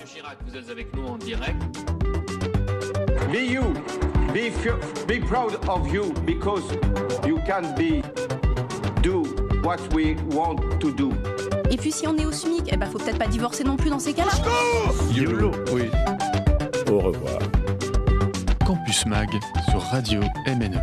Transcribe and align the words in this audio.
Monsieur 0.00 0.20
Chirac, 0.20 0.38
vous 0.46 0.56
êtes 0.56 0.70
avec 0.70 0.94
nous 0.94 1.06
en 1.06 1.16
direct. 1.16 1.56
Be 3.32 3.50
you. 3.50 3.62
Be, 4.32 4.52
be 5.08 5.18
proud 5.26 5.58
of 5.68 5.92
you 5.92 6.12
because 6.24 6.62
you 7.26 7.38
can 7.46 7.74
be 7.74 8.02
do 9.02 9.24
what 9.64 9.80
we 9.92 10.14
want 10.30 10.58
to 10.80 10.92
do. 10.92 11.10
Et 11.70 11.76
puis 11.76 11.90
si 11.90 12.06
on 12.06 12.16
est 12.16 12.26
au 12.26 12.32
SMIC, 12.32 12.68
eh 12.70 12.76
ben 12.76 12.86
faut 12.86 12.98
peut-être 12.98 13.18
pas 13.18 13.26
divorcer 13.26 13.64
non 13.64 13.76
plus 13.76 13.90
dans 13.90 13.98
ces 13.98 14.12
cas-là. 14.12 14.32
YOLO, 15.12 15.50
oui. 15.72 15.90
Au 16.90 16.98
revoir. 17.00 17.38
Campus 18.64 19.04
Mag 19.06 19.28
sur 19.70 19.80
Radio 19.82 20.20
MNE. 20.46 20.78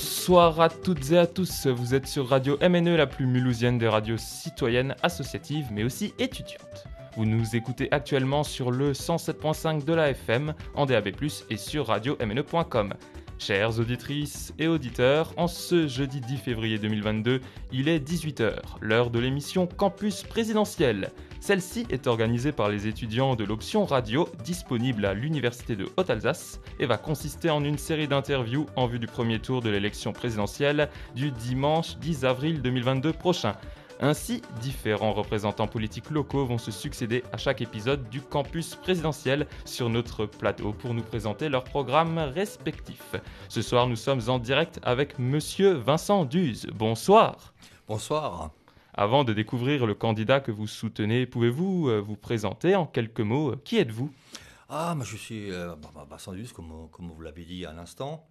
Bonsoir 0.00 0.60
à 0.60 0.70
toutes 0.70 1.12
et 1.12 1.18
à 1.18 1.26
tous. 1.26 1.66
Vous 1.66 1.94
êtes 1.94 2.06
sur 2.06 2.26
Radio 2.26 2.56
MNE, 2.62 2.96
la 2.96 3.06
plus 3.06 3.26
mulhousienne 3.26 3.76
des 3.76 3.86
radios 3.86 4.16
citoyennes, 4.16 4.94
associatives, 5.02 5.66
mais 5.70 5.84
aussi 5.84 6.14
étudiantes. 6.18 6.86
Vous 7.16 7.26
nous 7.26 7.54
écoutez 7.54 7.86
actuellement 7.90 8.42
sur 8.42 8.70
le 8.70 8.92
107.5 8.92 9.84
de 9.84 9.92
la 9.92 10.08
FM, 10.08 10.54
en 10.74 10.86
DAB+, 10.86 11.10
et 11.50 11.56
sur 11.58 11.88
radio-mne.com. 11.88 12.94
Chères 13.38 13.78
auditrices 13.78 14.54
et 14.58 14.68
auditeurs, 14.68 15.34
en 15.36 15.48
ce 15.48 15.86
jeudi 15.86 16.22
10 16.22 16.38
février 16.38 16.78
2022, 16.78 17.42
il 17.70 17.88
est 17.88 17.98
18h, 17.98 18.54
l'heure 18.80 19.10
de 19.10 19.18
l'émission 19.18 19.66
Campus 19.66 20.22
présidentiel. 20.22 21.10
Celle-ci 21.40 21.86
est 21.88 22.06
organisée 22.06 22.52
par 22.52 22.68
les 22.68 22.86
étudiants 22.86 23.34
de 23.34 23.44
l'option 23.44 23.86
radio 23.86 24.28
disponible 24.44 25.06
à 25.06 25.14
l'Université 25.14 25.74
de 25.74 25.88
Haute-Alsace 25.96 26.60
et 26.78 26.84
va 26.84 26.98
consister 26.98 27.48
en 27.48 27.64
une 27.64 27.78
série 27.78 28.06
d'interviews 28.06 28.66
en 28.76 28.86
vue 28.86 28.98
du 28.98 29.06
premier 29.06 29.38
tour 29.38 29.62
de 29.62 29.70
l'élection 29.70 30.12
présidentielle 30.12 30.90
du 31.14 31.30
dimanche 31.30 31.96
10 31.96 32.26
avril 32.26 32.60
2022 32.60 33.14
prochain. 33.14 33.54
Ainsi, 34.02 34.42
différents 34.60 35.12
représentants 35.12 35.66
politiques 35.66 36.10
locaux 36.10 36.44
vont 36.44 36.58
se 36.58 36.70
succéder 36.70 37.22
à 37.32 37.38
chaque 37.38 37.62
épisode 37.62 38.08
du 38.10 38.20
campus 38.20 38.74
présidentiel 38.74 39.46
sur 39.64 39.88
notre 39.88 40.26
plateau 40.26 40.72
pour 40.72 40.94
nous 40.94 41.02
présenter 41.02 41.48
leurs 41.48 41.64
programmes 41.64 42.18
respectifs. 42.18 43.16
Ce 43.48 43.62
soir, 43.62 43.86
nous 43.86 43.96
sommes 43.96 44.22
en 44.28 44.38
direct 44.38 44.78
avec 44.82 45.18
Monsieur 45.18 45.72
Vincent 45.72 46.24
Duze. 46.26 46.66
Bonsoir. 46.74 47.54
Bonsoir. 47.88 48.50
Avant 48.94 49.24
de 49.24 49.32
découvrir 49.32 49.86
le 49.86 49.94
candidat 49.94 50.40
que 50.40 50.50
vous 50.50 50.66
soutenez, 50.66 51.26
pouvez-vous 51.26 51.88
euh, 51.88 52.00
vous 52.00 52.16
présenter 52.16 52.74
en 52.74 52.86
quelques 52.86 53.20
mots 53.20 53.54
Qui 53.64 53.78
êtes-vous? 53.78 54.12
Ah, 54.68 54.94
moi 54.94 55.04
je 55.04 55.16
suis 55.16 55.50
euh, 55.50 55.74
Vincent 56.08 56.32
Duze, 56.32 56.52
comme, 56.52 56.88
comme 56.90 57.08
vous 57.10 57.20
l'avez 57.22 57.44
dit 57.44 57.64
à 57.66 57.72
l'instant. 57.72 58.26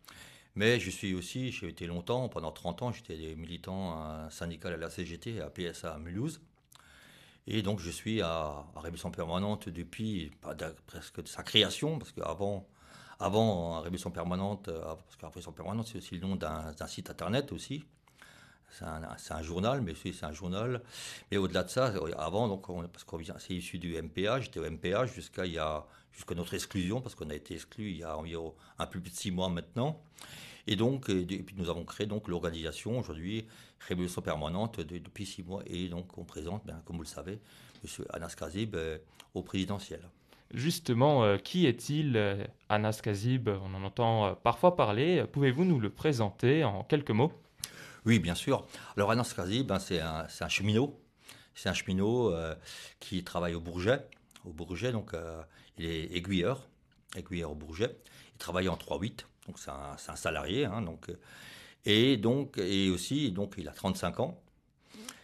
Mais 0.55 0.79
je 0.79 0.89
suis 0.89 1.13
aussi, 1.13 1.51
j'ai 1.51 1.69
été 1.69 1.87
longtemps, 1.87 2.27
pendant 2.27 2.51
30 2.51 2.81
ans, 2.81 2.91
j'étais 2.91 3.35
militant 3.35 4.29
syndical 4.29 4.73
à 4.73 4.77
la 4.77 4.89
CGT, 4.89 5.39
à 5.41 5.49
PSA 5.49 5.93
à 5.93 5.99
Mulhouse. 5.99 6.41
Et 7.51 7.63
donc 7.63 7.79
je 7.79 7.89
suis 7.89 8.21
à, 8.21 8.63
à 8.75 9.09
Permanente 9.11 9.69
depuis 9.69 10.31
presque 10.85 11.27
sa 11.27 11.43
création, 11.43 11.97
parce 11.97 12.11
qu'avant, 12.11 12.67
avant 13.19 13.81
Révolution 13.81 14.11
Permanente, 14.11 14.67
euh, 14.67 14.95
parce 15.19 15.45
que 15.45 15.51
Permanente 15.51 15.87
c'est 15.87 15.97
aussi 15.97 16.15
le 16.15 16.27
nom 16.27 16.35
d'un 16.35 16.87
site 16.87 17.09
internet 17.09 17.51
aussi. 17.51 17.85
C'est 18.71 19.33
un, 19.33 19.41
journal, 19.41 19.81
mais 19.81 19.93
c'est 19.95 20.23
un 20.23 20.31
journal. 20.31 20.81
Mais 21.31 21.37
au-delà 21.37 21.63
de 21.63 21.69
ça, 21.69 21.93
avant, 22.17 22.47
donc, 22.47 22.67
parce 22.91 23.03
que 23.03 23.39
c'est 23.39 23.53
issu 23.53 23.77
du 23.77 24.01
MPA, 24.01 24.39
j'étais 24.41 24.59
au 24.59 24.69
MPA 24.69 25.05
jusqu'à 25.05 25.43
jusqu'à 26.13 26.35
notre 26.35 26.53
exclusion, 26.53 27.01
parce 27.01 27.15
qu'on 27.15 27.29
a 27.29 27.35
été 27.35 27.53
exclu 27.53 27.91
il 27.91 27.97
y 27.97 28.03
a 28.03 28.17
environ 28.17 28.53
un 28.77 28.85
peu 28.85 28.99
plus 28.99 29.11
de 29.11 29.15
six 29.15 29.31
mois 29.31 29.49
maintenant. 29.49 30.01
Et 30.67 30.75
donc, 30.75 31.09
et 31.09 31.25
puis 31.25 31.55
nous 31.57 31.69
avons 31.69 31.83
créé 31.83 32.05
donc 32.05 32.27
l'organisation 32.27 32.99
aujourd'hui 32.99 33.47
Révolution 33.87 34.21
permanente 34.21 34.81
depuis 34.81 35.25
six 35.25 35.43
mois. 35.43 35.63
Et 35.65 35.87
donc, 35.87 36.17
on 36.17 36.23
présente, 36.23 36.65
bien, 36.65 36.81
comme 36.85 36.97
vous 36.97 37.03
le 37.03 37.07
savez, 37.07 37.39
M. 37.83 38.05
Anas 38.11 38.35
Kazib 38.37 38.75
euh, 38.75 38.97
au 39.33 39.41
présidentiel. 39.41 40.01
Justement, 40.53 41.23
euh, 41.23 41.37
qui 41.37 41.65
est-il, 41.65 42.17
euh, 42.17 42.43
Anas 42.67 42.99
Kazib 43.01 43.47
On 43.47 43.73
en 43.73 43.83
entend 43.83 44.35
parfois 44.43 44.75
parler. 44.75 45.23
Pouvez-vous 45.31 45.63
nous 45.63 45.79
le 45.79 45.89
présenter 45.89 46.63
en 46.63 46.83
quelques 46.83 47.11
mots? 47.11 47.31
Oui, 48.05 48.19
bien 48.19 48.35
sûr. 48.35 48.65
Alors, 48.95 49.11
Anas 49.11 49.33
Kazib, 49.35 49.67
ben, 49.67 49.79
c'est 49.79 49.99
un, 49.99 50.27
cheminot. 50.49 50.99
C'est 51.55 51.69
un 51.69 51.73
cheminot 51.73 52.33
qui 52.99 53.23
travaille 53.23 53.55
au 53.55 53.61
Bourget. 53.61 54.07
Au 54.45 54.53
Bourget, 54.53 54.91
donc, 54.91 55.11
il 55.77 55.85
est 55.85 56.15
aiguilleur, 56.15 56.67
aiguilleur 57.15 57.51
au 57.51 57.55
Bourget. 57.55 57.95
Il 58.35 58.37
travaille 58.37 58.69
en 58.69 58.75
3-8 58.75 59.25
donc 59.49 59.57
c'est 59.57 59.71
un, 59.71 60.15
salarié, 60.15 60.65
hein, 60.65 60.83
donc, 60.83 61.07
et 61.83 62.17
donc, 62.17 62.59
et 62.59 62.91
aussi, 62.91 63.31
donc 63.31 63.55
il 63.57 63.67
a 63.67 63.71
35 63.71 64.19
ans, 64.19 64.39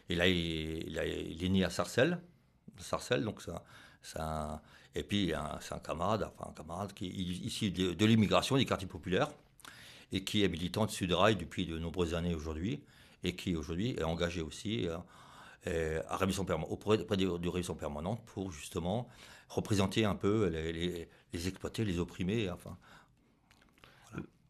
et 0.09 0.16
là 0.16 0.28
il, 0.28 0.97
est 1.44 1.50
né 1.50 1.64
à 1.64 1.69
Sarcelles, 1.69 2.19
Sarcelles, 2.80 3.24
donc 3.24 3.44
ça, 4.02 4.62
et 4.96 5.03
puis 5.03 5.31
c'est 5.62 5.74
un 5.75 5.80
camarade, 5.80 6.24
enfin 6.35 6.50
un 6.50 6.53
camarade 6.53 6.94
qui 6.94 7.06
est 7.06 7.09
ici 7.09 7.69
de, 7.72 8.06
l'immigration 8.06 8.58
des 8.58 8.66
quartiers 8.66 8.88
populaires, 8.88 9.30
et 10.11 10.23
qui 10.23 10.43
est 10.43 10.47
militant 10.47 10.85
de 10.85 10.91
Sudrail 10.91 11.35
depuis 11.35 11.66
de 11.66 11.77
nombreuses 11.77 12.13
années 12.13 12.35
aujourd'hui, 12.35 12.81
et 13.23 13.35
qui 13.35 13.55
aujourd'hui 13.55 13.91
est 13.97 14.03
engagé 14.03 14.41
aussi 14.41 14.88
euh, 14.88 14.97
euh, 15.67 16.01
à 16.09 16.17
révision 16.17 16.45
auprès, 16.69 16.97
de, 16.97 17.49
révision 17.49 17.75
permanente 17.75 18.21
pour 18.25 18.51
justement 18.51 19.07
représenter 19.49 20.05
un 20.05 20.16
peu 20.16 20.47
les, 20.47 21.47
exploités, 21.47 21.85
les 21.85 21.99
opprimés, 21.99 22.49
enfin. 22.49 22.77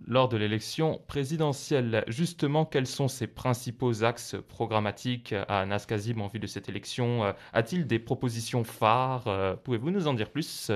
Lors 0.08 0.28
de 0.28 0.38
l'élection 0.38 1.02
présidentielle. 1.08 2.04
Justement, 2.08 2.66
quels 2.66 2.86
sont 2.86 3.08
ses 3.08 3.28
principaux 3.28 4.04
axes 4.04 4.36
programmatiques 4.50 5.34
à 5.48 5.66
Naskazib 5.66 6.20
en 6.20 6.28
vue 6.28 6.40
de 6.40 6.48
cette 6.48 6.68
élection? 6.68 7.24
Euh, 7.24 7.32
A-t-il 7.54 7.88
des 7.88 7.98
propositions 7.98 8.64
phares? 8.64 9.28
Euh, 9.28 9.56
Pouvez-vous 9.56 9.92
nous 9.92 10.08
en 10.08 10.14
dire 10.14 10.30
plus? 10.30 10.72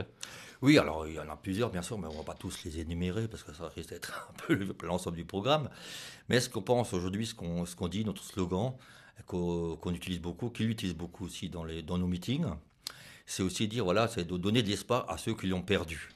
Oui, 0.61 0.77
alors 0.77 1.07
il 1.07 1.13
y 1.13 1.19
en 1.19 1.29
a 1.29 1.37
plusieurs, 1.37 1.69
bien 1.69 1.81
sûr, 1.81 1.97
mais 1.97 2.07
on 2.07 2.11
ne 2.11 2.17
va 2.17 2.23
pas 2.23 2.33
tous 2.33 2.63
les 2.65 2.79
énumérer 2.79 3.27
parce 3.27 3.43
que 3.43 3.53
ça 3.53 3.69
risque 3.69 3.89
d'être 3.89 4.29
un 4.49 4.55
peu 4.55 4.85
l'ensemble 4.85 5.15
du 5.15 5.25
programme. 5.25 5.69
Mais 6.27 6.39
ce 6.41 6.49
qu'on 6.49 6.61
pense 6.61 6.93
aujourd'hui, 6.93 7.25
ce 7.25 7.33
qu'on 7.33 7.87
dit, 7.87 8.03
notre 8.03 8.23
slogan, 8.23 8.73
qu'on 9.25 9.93
utilise 9.93 10.19
beaucoup, 10.19 10.49
qu'il 10.49 10.69
utilise 10.69 10.95
beaucoup 10.95 11.25
aussi 11.25 11.49
dans, 11.49 11.65
nos 11.65 12.07
meetings, 12.07 12.45
c'est 13.25 13.43
aussi 13.43 13.67
dire, 13.67 13.83
voilà, 13.83 14.07
c'est 14.07 14.25
de 14.25 14.37
donner 14.37 14.63
de 14.63 14.69
l'espoir 14.69 15.09
à 15.09 15.17
ceux 15.17 15.33
qui 15.33 15.47
l'ont 15.47 15.61
perdu. 15.61 16.09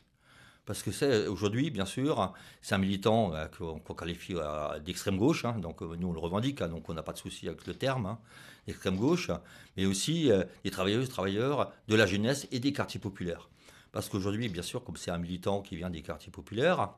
Parce 0.65 0.81
que 0.81 0.91
c'est 0.91 1.27
aujourd'hui, 1.27 1.71
bien 1.71 1.85
sûr, 1.85 2.33
c'est 2.61 2.73
un 2.73 2.77
militant 2.77 3.33
euh, 3.35 3.47
qu'on 3.47 3.93
qualifie 3.93 4.33
euh, 4.35 4.79
d'extrême 4.79 5.17
gauche, 5.17 5.43
hein, 5.43 5.57
donc 5.59 5.81
euh, 5.81 5.97
nous 5.99 6.07
on 6.07 6.13
le 6.13 6.19
revendique, 6.19 6.61
hein, 6.61 6.69
donc 6.69 6.87
on 6.87 6.93
n'a 6.93 7.03
pas 7.03 7.11
de 7.11 7.17
souci 7.17 7.49
avec 7.49 7.67
le 7.67 7.73
terme, 7.75 8.05
hein, 8.05 8.19
d'extrême 8.65 8.95
gauche, 8.95 9.29
mais 9.75 9.85
aussi 9.85 10.31
des 10.63 10.71
travailleuses, 10.71 11.09
travailleurs 11.09 11.73
de 11.89 11.95
la 11.95 12.05
jeunesse 12.05 12.47
et 12.51 12.59
des 12.59 12.71
quartiers 12.71 12.99
populaires. 13.01 13.49
Parce 13.93 14.09
qu'aujourd'hui, 14.09 14.49
bien 14.49 14.61
sûr, 14.61 14.83
comme 14.83 14.97
c'est 14.97 15.11
un 15.11 15.17
militant 15.17 15.61
qui 15.61 15.77
vient 15.77 15.89
des 15.89 16.01
quartiers 16.01 16.31
populaires 16.31 16.89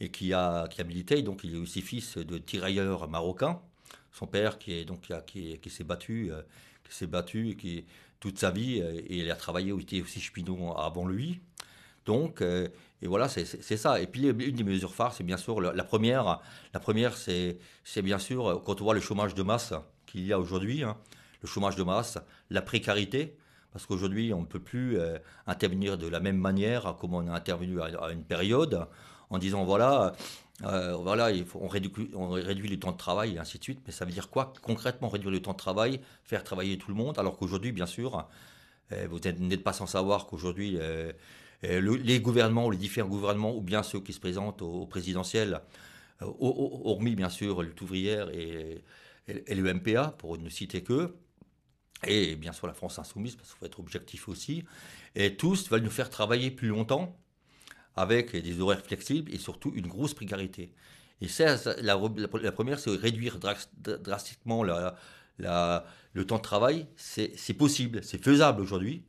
et 0.00 0.10
qui 0.10 0.32
a, 0.32 0.66
qui 0.66 0.80
a 0.80 0.84
milité, 0.84 1.22
donc 1.22 1.44
il 1.44 1.54
est 1.54 1.58
aussi 1.58 1.82
fils 1.82 2.18
de 2.18 2.38
tirailleurs 2.38 3.08
marocains. 3.08 3.60
Son 4.10 4.26
père 4.26 4.58
qui 4.58 4.72
est 4.72 4.84
donc 4.84 5.08
qui, 5.26 5.58
qui 5.58 5.70
s'est 5.70 5.84
battu, 5.84 6.32
qui 6.82 6.94
s'est 6.94 7.06
battu 7.06 7.56
qui 7.56 7.84
toute 8.18 8.38
sa 8.38 8.50
vie 8.50 8.78
et 8.78 9.18
il 9.18 9.30
a 9.30 9.36
travaillé, 9.36 9.72
il 9.72 9.82
était 9.82 10.00
aussi 10.00 10.20
cheminot 10.20 10.76
avant 10.76 11.06
lui. 11.06 11.40
Donc, 12.06 12.42
et 13.02 13.06
voilà, 13.06 13.28
c'est 13.28 13.76
ça. 13.76 14.00
Et 14.00 14.06
puis, 14.06 14.28
une 14.28 14.56
des 14.56 14.64
mesures 14.64 14.94
phares, 14.94 15.12
c'est 15.12 15.24
bien 15.24 15.36
sûr 15.36 15.60
la, 15.60 15.84
première. 15.84 16.40
La 16.72 16.80
première, 16.80 17.16
c'est 17.16 17.58
bien 18.02 18.18
sûr 18.18 18.62
quand 18.64 18.80
on 18.80 18.84
voit 18.84 18.94
le 18.94 19.00
chômage 19.00 19.34
de 19.34 19.42
masse 19.42 19.74
qu'il 20.06 20.24
y 20.24 20.32
a 20.32 20.38
aujourd'hui, 20.38 20.82
hein, 20.84 20.96
le 21.42 21.48
chômage 21.48 21.76
de 21.76 21.82
masse, 21.82 22.18
la 22.50 22.62
précarité, 22.62 23.36
parce 23.72 23.86
qu'aujourd'hui, 23.86 24.32
on 24.32 24.42
ne 24.42 24.46
peut 24.46 24.60
plus 24.60 24.98
euh, 24.98 25.18
intervenir 25.46 25.98
de 25.98 26.06
la 26.06 26.20
même 26.20 26.36
manière 26.36 26.96
comme 27.00 27.14
on 27.14 27.26
a 27.28 27.32
intervenu 27.32 27.80
à, 27.80 28.10
une 28.12 28.24
période, 28.24 28.86
en 29.30 29.38
disant 29.38 29.64
voilà, 29.64 30.12
euh, 30.64 30.94
voilà, 30.96 31.30
on, 31.54 31.68
réduit, 31.68 32.08
le 32.68 32.78
temps 32.78 32.92
de 32.92 32.96
travail 32.96 33.36
et 33.36 33.38
ainsi 33.38 33.58
de 33.58 33.64
suite. 33.64 33.80
Mais 33.86 33.92
ça 33.92 34.04
veut 34.04 34.12
dire 34.12 34.28
quoi? 34.28 34.52
Concrètement 34.62 35.08
réduire 35.08 35.30
le 35.30 35.40
temps 35.40 35.52
de 35.52 35.56
travail, 35.56 36.00
faire 36.24 36.44
travailler 36.44 36.78
tout 36.78 36.90
le 36.90 36.96
monde, 36.96 37.18
alors 37.18 37.36
qu'aujourd'hui, 37.38 37.72
bien 37.72 37.86
sûr, 37.86 38.28
euh, 38.92 39.06
vous 39.10 39.18
n'êtes 39.18 39.64
pas 39.64 39.72
sans 39.72 39.86
savoir 39.86 40.26
qu'aujourd'hui 40.26 40.78
les 41.62 42.20
gouvernements, 42.20 42.70
les 42.70 42.76
différents 42.76 43.08
gouvernements, 43.08 43.54
ou 43.54 43.60
bien 43.60 43.82
ceux 43.82 44.00
qui 44.00 44.12
se 44.12 44.20
présentent 44.20 44.62
au, 44.62 44.86
présidentiel, 44.86 45.60
euh, 46.22 46.26
hormis 46.40 47.14
bien 47.14 47.28
sûr 47.28 47.62
le 47.62 47.72
ouvrière 47.80 48.30
et, 48.30 48.82
et, 49.28 49.54
le 49.54 49.74
MPA, 49.74 50.14
pour 50.18 50.38
ne 50.38 50.48
citer 50.48 50.82
que, 50.82 51.14
et 52.06 52.36
bien 52.36 52.52
sûr 52.52 52.66
la 52.66 52.74
France 52.74 52.98
insoumise, 52.98 53.36
parce 53.36 53.50
qu'il 53.50 53.58
faut 53.58 53.66
être 53.66 53.80
objectif 53.80 54.28
aussi, 54.28 54.64
et 55.14 55.36
tous 55.36 55.70
veulent 55.70 55.82
nous 55.82 55.90
faire 55.90 56.10
travailler 56.10 56.50
plus 56.50 56.68
longtemps 56.68 57.16
avec 57.96 58.34
des 58.34 58.60
horaires 58.60 58.84
flexibles 58.84 59.32
et 59.32 59.38
surtout 59.38 59.72
une 59.74 59.86
grosse 59.86 60.14
précarité. 60.14 60.72
Et 61.20 61.28
ça, 61.28 61.56
la, 61.80 61.96
première, 62.52 62.80
c'est 62.80 62.90
réduire 62.90 63.38
drastiquement 63.38 64.64
le 64.64 66.24
temps 66.26 66.36
de 66.36 66.42
travail. 66.42 66.86
C'est 66.96 67.54
possible, 67.54 68.02
c'est 68.02 68.22
faisable 68.22 68.60
aujourd'hui 68.60 69.04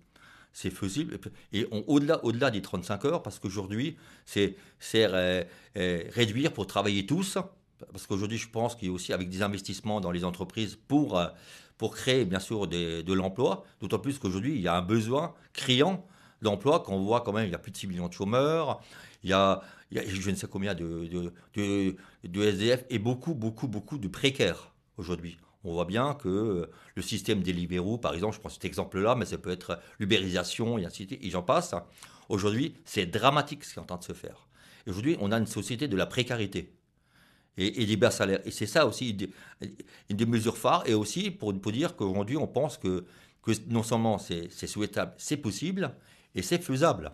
c'est 0.53 0.69
faisable. 0.69 1.19
Et 1.51 1.65
au-delà, 1.71 2.51
des 2.51 2.61
35 2.61 3.05
heures, 3.05 3.23
parce 3.23 3.39
qu'aujourd'hui, 3.39 3.97
c'est, 4.25 4.55
c'est 4.79 5.07
réduire 5.75 6.53
pour 6.53 6.67
travailler 6.67 7.05
tous, 7.05 7.37
Parce 7.91 8.07
qu'aujourd'hui, 8.07 8.37
je 8.37 8.47
pense 8.47 8.75
qu'il 8.75 8.87
y 8.87 8.91
a 8.91 8.93
aussi 8.93 9.11
avec 9.11 9.29
des 9.29 9.41
investissements 9.41 9.99
dans 9.99 10.11
les 10.11 10.23
entreprises 10.23 10.77
pour, 10.87 11.17
euh, 11.17 11.27
pour 11.83 11.95
créer, 11.95 12.23
bien 12.23 12.39
sûr, 12.39 12.65
de 12.65 13.13
l'emploi. 13.13 13.65
D'autant 13.81 13.99
plus 13.99 14.17
qu'aujourd'hui, 14.17 14.55
il 14.55 14.61
y 14.61 14.69
a 14.69 14.75
un 14.77 14.81
besoin 14.81 15.33
criant 15.51 16.07
d'emploi, 16.41 16.79
qu'on 16.79 17.03
voit 17.03 17.19
quand 17.19 17.33
même, 17.33 17.45
il 17.45 17.51
y 17.51 17.55
a 17.55 17.57
plus 17.57 17.73
de 17.73 17.75
6 17.75 17.87
millions 17.87 18.07
de 18.07 18.13
chômeurs, 18.13 18.79
il 19.21 19.31
y 19.31 19.33
a, 19.33 19.61
je 19.91 20.29
ne 20.29 20.35
sais 20.35 20.47
combien 20.47 20.75
de, 20.75 21.33
de, 21.53 22.41
SDF 22.41 22.85
et 22.89 22.99
beaucoup, 22.99 23.33
beaucoup, 23.33 23.67
beaucoup 23.67 23.97
de 23.97 24.07
précaires 24.07 24.71
aujourd'hui. 24.95 25.37
On 25.65 25.73
voit 25.73 25.83
bien 25.83 26.13
que 26.13 26.69
le 26.95 27.01
système 27.01 27.43
des 27.43 27.51
libéraux, 27.51 27.97
par 27.97 28.13
exemple, 28.13 28.35
je 28.35 28.39
prends 28.39 28.47
cet 28.47 28.63
exemple-là, 28.63 29.15
mais 29.15 29.25
ça 29.25 29.37
peut 29.37 29.51
être 29.51 29.77
l'ubérisation 29.99 30.77
et 30.77 30.85
ainsi 30.85 31.03
de 31.03 31.09
suite, 31.09 31.25
et 31.25 31.29
j'en 31.31 31.43
passe. 31.43 31.75
Aujourd'hui, 32.29 32.75
c'est 32.85 33.07
dramatique 33.07 33.65
ce 33.65 33.73
qui 33.73 33.79
est 33.79 33.81
en 33.81 33.85
train 33.85 33.97
de 33.97 34.05
se 34.05 34.13
faire. 34.13 34.47
Aujourd'hui, 34.87 35.17
on 35.19 35.33
a 35.33 35.37
une 35.37 35.47
société 35.47 35.89
de 35.89 35.97
la 35.97 36.05
précarité 36.05 36.71
et, 37.57 37.81
et 37.81 37.85
des 37.85 37.97
bas 37.97 38.11
salaires. 38.11 38.39
Et 38.45 38.51
c'est 38.51 38.65
ça 38.65 38.85
aussi 38.85 39.17
une 40.09 40.17
des, 40.17 40.25
mesures 40.25 40.57
phares. 40.57 40.83
Et 40.85 40.93
aussi 40.93 41.31
pour, 41.31 41.53
pour 41.59 41.71
dire 41.71 41.95
qu'aujourd'hui, 41.95 42.37
on 42.37 42.47
pense 42.47 42.77
que, 42.77 43.05
que 43.41 43.51
non 43.67 43.83
seulement 43.83 44.17
c'est 44.17 44.49
souhaitable, 44.67 45.13
c'est 45.17 45.37
possible 45.37 45.93
et 46.35 46.41
c'est 46.41 46.61
faisable. 46.61 47.11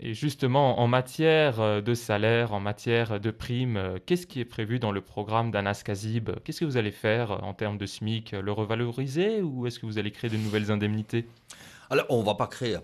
Et 0.00 0.14
justement, 0.14 0.78
en 0.78 0.86
matière 0.86 1.60
euh, 1.60 1.80
de 1.80 1.92
salaire, 1.92 2.52
en 2.52 2.60
matière 2.60 3.18
de 3.18 3.30
primes, 3.32 3.76
euh, 3.76 3.98
qu'est-ce 4.04 4.28
qui 4.28 4.38
est 4.38 4.44
prévu 4.44 4.78
dans 4.78 4.92
le 4.92 5.00
programme 5.00 5.50
d'Anas 5.50 5.82
Kazib 5.84 6.30
Qu'est-ce 6.44 6.60
que 6.60 6.64
vous 6.64 6.76
allez 6.76 6.92
faire 6.92 7.32
euh, 7.32 7.38
en 7.38 7.52
termes 7.52 7.78
de 7.78 7.86
SMIC? 7.86 8.30
Le 8.30 8.52
revaloriser 8.52 9.42
ou 9.42 9.66
est-ce 9.66 9.80
que 9.80 9.86
vous 9.86 9.98
allez 9.98 10.12
créer 10.12 10.30
de 10.30 10.36
nouvelles 10.36 10.70
indemnités? 10.70 11.26
Alors, 11.90 12.06
on 12.10 12.20
ne 12.20 12.26
va 12.26 12.36
pas 12.36 12.46
créer, 12.46 12.76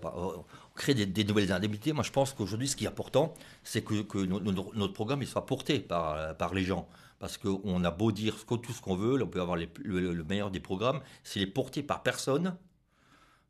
créer 0.75 0.93
des, 1.05 1.23
nouvelles 1.23 1.51
indemnités. 1.51 1.93
Moi, 1.93 2.03
je 2.03 2.11
pense 2.11 2.33
qu'aujourd'hui, 2.33 2.67
ce 2.67 2.75
qui 2.75 2.85
est 2.85 2.87
important, 2.87 3.33
c'est 3.63 3.83
que, 3.83 4.01
que 4.01 4.17
no- 4.17 4.39
no- 4.39 4.71
notre 4.75 4.93
programme 4.93 5.21
il 5.21 5.27
soit 5.27 5.45
porté 5.45 5.79
par, 5.79 6.53
les 6.53 6.63
gens. 6.63 6.87
Parce 7.19 7.37
qu'on 7.37 7.83
a 7.83 7.91
beau 7.91 8.11
dire 8.11 8.35
tout 8.45 8.73
ce 8.73 8.81
qu'on 8.81 8.95
veut, 8.95 9.21
on 9.23 9.27
peut 9.27 9.41
avoir 9.41 9.57
le, 9.57 9.67
le 9.83 10.23
meilleur 10.25 10.51
des 10.51 10.59
programmes, 10.59 11.01
s'il 11.23 11.41
est 11.41 11.47
porté 11.47 11.81
par 11.81 12.03
personne, 12.03 12.57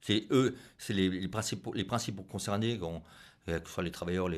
c'est 0.06 0.28
eux, 0.30 0.56
c'est 0.78 0.94
les, 0.94 1.28
principaux, 1.28 1.74
les 1.74 1.84
principaux 1.84 2.22
concernés, 2.22 2.80
euh, 3.50 3.60
que 3.60 3.68
ce 3.68 3.74
soit 3.74 3.84
les 3.84 3.92
travailleurs, 3.92 4.30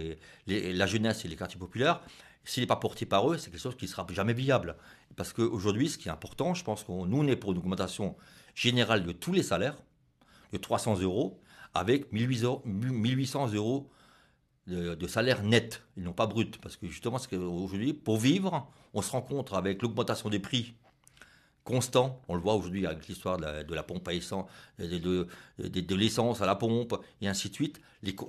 la 0.47 0.85
jeunesse 0.85 1.25
et 1.25 1.27
les 1.27 1.35
quartiers 1.35 1.59
populaires. 1.59 2.01
S'il 2.45 2.63
n'est 2.63 2.67
pas 2.67 2.77
porté 2.77 3.05
par 3.05 3.29
eux, 3.29 3.37
c'est 3.37 3.51
quelque 3.51 3.59
chose 3.59 3.75
qui 3.75 3.83
ne 3.83 3.89
sera 3.89 4.07
jamais 4.11 4.31
viable. 4.33 4.77
Parce 5.17 5.33
qu'aujourd'hui, 5.33 5.89
ce 5.89 5.97
qui 5.97 6.07
est 6.07 6.11
important, 6.11 6.53
je 6.53 6.63
pense 6.63 6.85
qu'on 6.85 7.05
nous, 7.05 7.17
on 7.17 7.27
est 7.27 7.35
pour 7.35 7.51
une 7.51 7.57
augmentation 7.57 8.15
générale 8.55 9.03
de 9.03 9.11
tous 9.11 9.33
les 9.33 9.43
salaires, 9.43 9.75
de 10.53 10.57
300 10.57 11.01
euros, 11.01 11.41
avec 11.73 12.11
1800 12.11 12.63
1800 12.65 13.53
euros 13.53 13.89
de, 14.67 15.07
salaire 15.07 15.43
net, 15.43 15.81
et 15.97 16.01
non 16.01 16.13
pas 16.13 16.27
brut. 16.27 16.57
Parce 16.57 16.75
que 16.75 16.87
justement, 16.87 17.17
c'est 17.17 17.29
qu'aujourd'hui, 17.29 17.93
pour 17.93 18.17
vivre, 18.17 18.67
on 18.93 19.01
se 19.01 19.11
rencontre 19.11 19.53
avec 19.55 19.81
l'augmentation 19.81 20.29
des 20.29 20.39
prix 20.39 20.75
constant. 21.63 22.21
On 22.27 22.35
le 22.35 22.41
voit 22.41 22.53
aujourd'hui 22.53 22.85
avec 22.85 23.07
l'histoire 23.07 23.37
de, 23.37 23.73
la- 23.73 23.83
pompe 23.83 24.07
à 24.07 24.13
essence, 24.13 24.45
de, 24.79 25.27
l'essence 25.95 26.41
à 26.41 26.45
la 26.45 26.55
pompe, 26.55 26.95
et 27.21 27.27
ainsi 27.27 27.49
de 27.49 27.55
suite. 27.55 27.81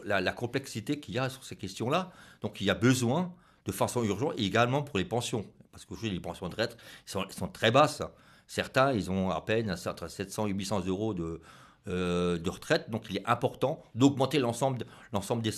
La, 0.04 0.32
complexité 0.32 1.00
qu'il 1.00 1.14
y 1.14 1.18
a 1.18 1.28
sur 1.28 1.44
ces 1.44 1.56
questions-là. 1.56 2.12
Donc 2.40 2.60
il 2.60 2.66
y 2.66 2.70
a 2.70 2.74
besoin, 2.74 3.32
de 3.64 3.72
façon 3.72 4.04
urgente, 4.04 4.34
et 4.38 4.44
également 4.44 4.82
pour 4.82 4.98
les 4.98 5.04
pensions. 5.04 5.44
Parce 5.72 5.84
qu'aujourd'hui, 5.84 6.10
les 6.10 6.20
pensions 6.20 6.46
de 6.46 6.52
retraite 6.52 6.76
sont, 7.04 7.24
sont 7.30 7.48
très 7.48 7.70
basses. 7.70 8.02
Certains, 8.46 8.92
ils 8.92 9.10
ont 9.10 9.30
à 9.30 9.40
peine 9.40 9.70
entre 9.70 10.08
700 10.08 10.46
et 10.46 10.52
800 10.52 10.86
euros 10.86 11.14
de, 11.14 11.40
euh, 11.88 12.38
de 12.38 12.50
retraite. 12.50 12.90
Donc 12.90 13.04
il 13.10 13.16
est 13.16 13.26
important 13.26 13.82
d'augmenter 13.94 14.38
l'ensemble, 14.38 14.78
de- 14.78 14.86
l'ensemble 15.12 15.42
des, 15.42 15.52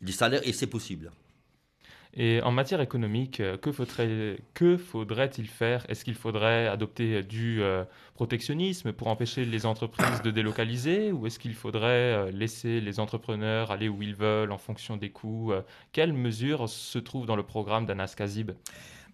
des 0.00 0.12
salaires, 0.12 0.40
et 0.44 0.52
c'est 0.52 0.66
possible. 0.66 1.12
Et 2.18 2.40
en 2.40 2.50
matière 2.50 2.80
économique, 2.80 3.40
euh, 3.40 3.58
que 3.58 3.70
faudrait, 3.72 4.38
que 4.54 4.78
faudrait-il 4.78 5.48
faire? 5.48 5.84
Est-ce 5.90 6.02
qu'il 6.02 6.14
faudrait 6.14 6.66
adopter 6.66 7.22
du 7.22 7.62
euh, 7.62 7.84
protectionnisme 8.14 8.92
pour 8.92 9.08
empêcher 9.08 9.44
les 9.44 9.66
entreprises 9.66 10.22
de 10.22 10.30
délocaliser? 10.30 11.12
Ou 11.12 11.26
est-ce 11.26 11.38
qu'il 11.38 11.54
faudrait 11.54 12.32
laisser 12.32 12.80
les 12.80 13.00
entrepreneurs 13.00 13.70
aller 13.70 13.90
où 13.90 14.00
ils 14.02 14.14
veulent 14.14 14.52
en 14.52 14.56
fonction 14.56 14.96
des 14.96 15.10
coûts? 15.10 15.52
Quelles 15.92 16.14
mesures 16.14 16.70
se 16.70 16.98
trouvent 16.98 17.26
dans 17.26 17.36
le 17.36 17.42
programme 17.42 17.84
d'Anas 17.84 18.14
Kazib 18.16 18.52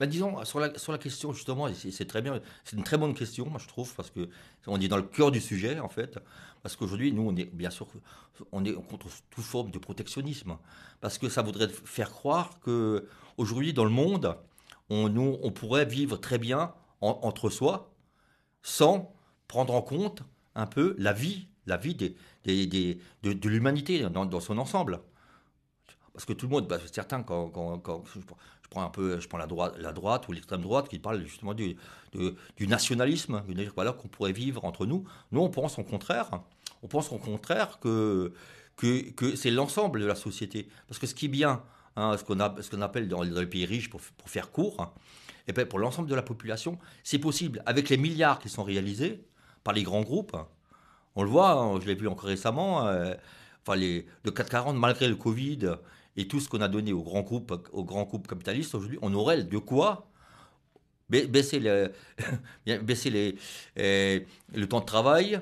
Ben, 0.03 0.09
disons, 0.09 0.45
sur 0.45 0.59
la, 0.59 0.77
sur 0.77 0.91
la 0.91 0.99
question, 0.99 1.33
justement, 1.33 1.69
c'est 1.73 2.73
une 2.73 2.83
très 2.83 2.99
bonne 2.99 3.15
question, 3.15 3.47
moi 3.49 3.61
je 3.63 3.69
trouve, 3.69 3.95
parce 3.95 4.11
que 4.11 4.29
on 4.67 4.81
est 4.81 4.89
dans 4.89 4.97
le 4.97 5.05
cœur 5.05 5.31
du 5.31 5.41
sujet, 5.41 5.79
en 5.79 5.89
fait. 5.89 6.19
Parce 6.65 6.75
qu'aujourd'hui, 6.75 7.13
nous, 7.13 7.23
on 7.23 7.37
est 7.37 7.45
bien 7.55 7.71
sûr, 7.71 7.87
on 8.51 8.65
est 8.65 8.73
contre 8.73 9.07
toute 9.31 9.45
forme 9.45 9.71
de 9.71 9.79
protectionnisme. 9.79 10.59
Parce 11.01 11.19
que 11.19 11.29
ça 11.29 11.43
voudrait 11.43 11.69
faire 11.69 12.11
croire 12.11 12.59
que 12.59 13.07
aujourd'hui, 13.37 13.73
dans 13.73 13.85
le 13.85 13.93
monde, 13.93 14.37
on, 14.91 15.53
pourrait 15.53 15.85
vivre 15.85 16.17
très 16.17 16.39
bien 16.39 16.75
en- 17.01 17.21
entre 17.23 17.49
soi, 17.49 17.95
sans 18.61 19.15
prendre 19.47 19.73
en 19.73 19.83
compte 19.83 20.25
un 20.57 20.67
peu 20.67 20.97
la 20.99 21.13
vie, 21.13 21.47
la 21.67 21.77
vie 21.77 21.95
de, 21.95 23.49
l'humanité 23.49 24.01
dans 24.11 24.41
son 24.41 24.59
ensemble. 24.59 24.99
Parce 26.13 26.25
que 26.25 26.33
tout 26.33 26.47
le 26.47 26.53
monde, 26.53 26.69
bah, 26.69 26.79
certains, 26.93 27.23
quand, 27.23 27.51
je, 28.15 28.21
prends- 28.69 28.85
un 28.85 28.91
peu, 28.91 29.19
je 29.19 29.29
prends 29.29 29.39
la 29.39 29.47
droite, 29.47 30.29
ou 30.29 30.33
l'extrême 30.33 30.61
droite 30.61 30.89
qui 30.89 30.99
parle 30.99 31.23
justement 31.25 31.55
du, 31.55 31.77
nationalisme, 32.61 33.43
du- 33.49 33.71
voilà, 33.75 33.93
qu'on 33.93 34.09
pourrait 34.09 34.33
vivre 34.33 34.65
entre 34.65 34.87
nous. 34.87 35.05
Nous, 35.31 35.41
on 35.41 35.49
pense 35.49 35.79
au 35.79 35.85
contraire. 35.85 36.31
On 36.83 36.89
pense 36.89 37.13
au 37.13 37.19
contraire 37.19 37.79
que, 37.81 38.33
c'est 39.37 39.51
l'ensemble 39.51 40.01
de 40.01 40.07
la 40.07 40.15
société. 40.15 40.69
Parce 40.89 40.99
que 40.99 41.07
ce 41.07 41.15
qui 41.15 41.27
est 41.27 41.29
bien, 41.29 41.63
hein, 41.97 42.17
ce 42.19 42.25
qu'on 42.25 42.81
appelle 42.83 43.09
dans, 43.09 43.23
les 43.23 43.47
pays 43.47 43.65
riches, 43.65 43.89
pour, 43.89 44.01
faire 44.27 44.51
court, 44.51 44.81
hein, 44.81 44.91
et 45.49 45.53
ben 45.53 45.67
pour 45.67 45.79
l'ensemble 45.79 46.09
de 46.09 46.15
la 46.15 46.23
population, 46.23 46.79
c'est 47.03 47.19
possible. 47.19 47.63
Avec 47.67 47.89
les 47.89 47.97
milliards 47.97 48.39
qui 48.39 48.49
sont 48.49 48.63
réalisés 48.63 49.25
par 49.65 49.75
les 49.75 49.83
grands 49.83 50.03
groupes, 50.03 50.37
on 51.15 51.23
le 51.25 51.31
voit, 51.31 51.53
hein, 51.53 51.81
je 51.81 51.87
l'ai 51.87 51.95
vu 51.95 52.07
encore 52.09 52.29
récemment, 52.29 52.87
euh, 52.87 53.15
enfin 53.67 53.77
les, 53.77 54.07
le 54.25 54.31
440, 54.31 54.77
malgré 54.77 55.09
le 55.09 55.17
Covid 55.17 55.77
et 56.17 56.29
tout 56.29 56.41
ce 56.41 56.49
qu'on 56.49 56.61
a 56.61 56.69
donné 56.69 56.93
aux 56.93 57.03
grands 57.03 57.23
groupes, 57.23 57.69
aux 57.73 57.85
grands 57.85 58.05
groupes 58.05 58.29
capitalistes, 58.29 58.75
aujourd'hui, 58.75 58.99
on 59.03 59.13
aurait 59.15 59.43
de 59.45 59.59
quoi 59.59 60.09
ba- 61.09 61.27
baisser, 61.27 61.61
le, 61.61 61.93
baisser 62.83 63.11
les, 63.11 63.37
euh, 63.79 64.21
le 64.55 64.69
temps 64.69 64.81
de 64.81 64.85
travail, 64.85 65.41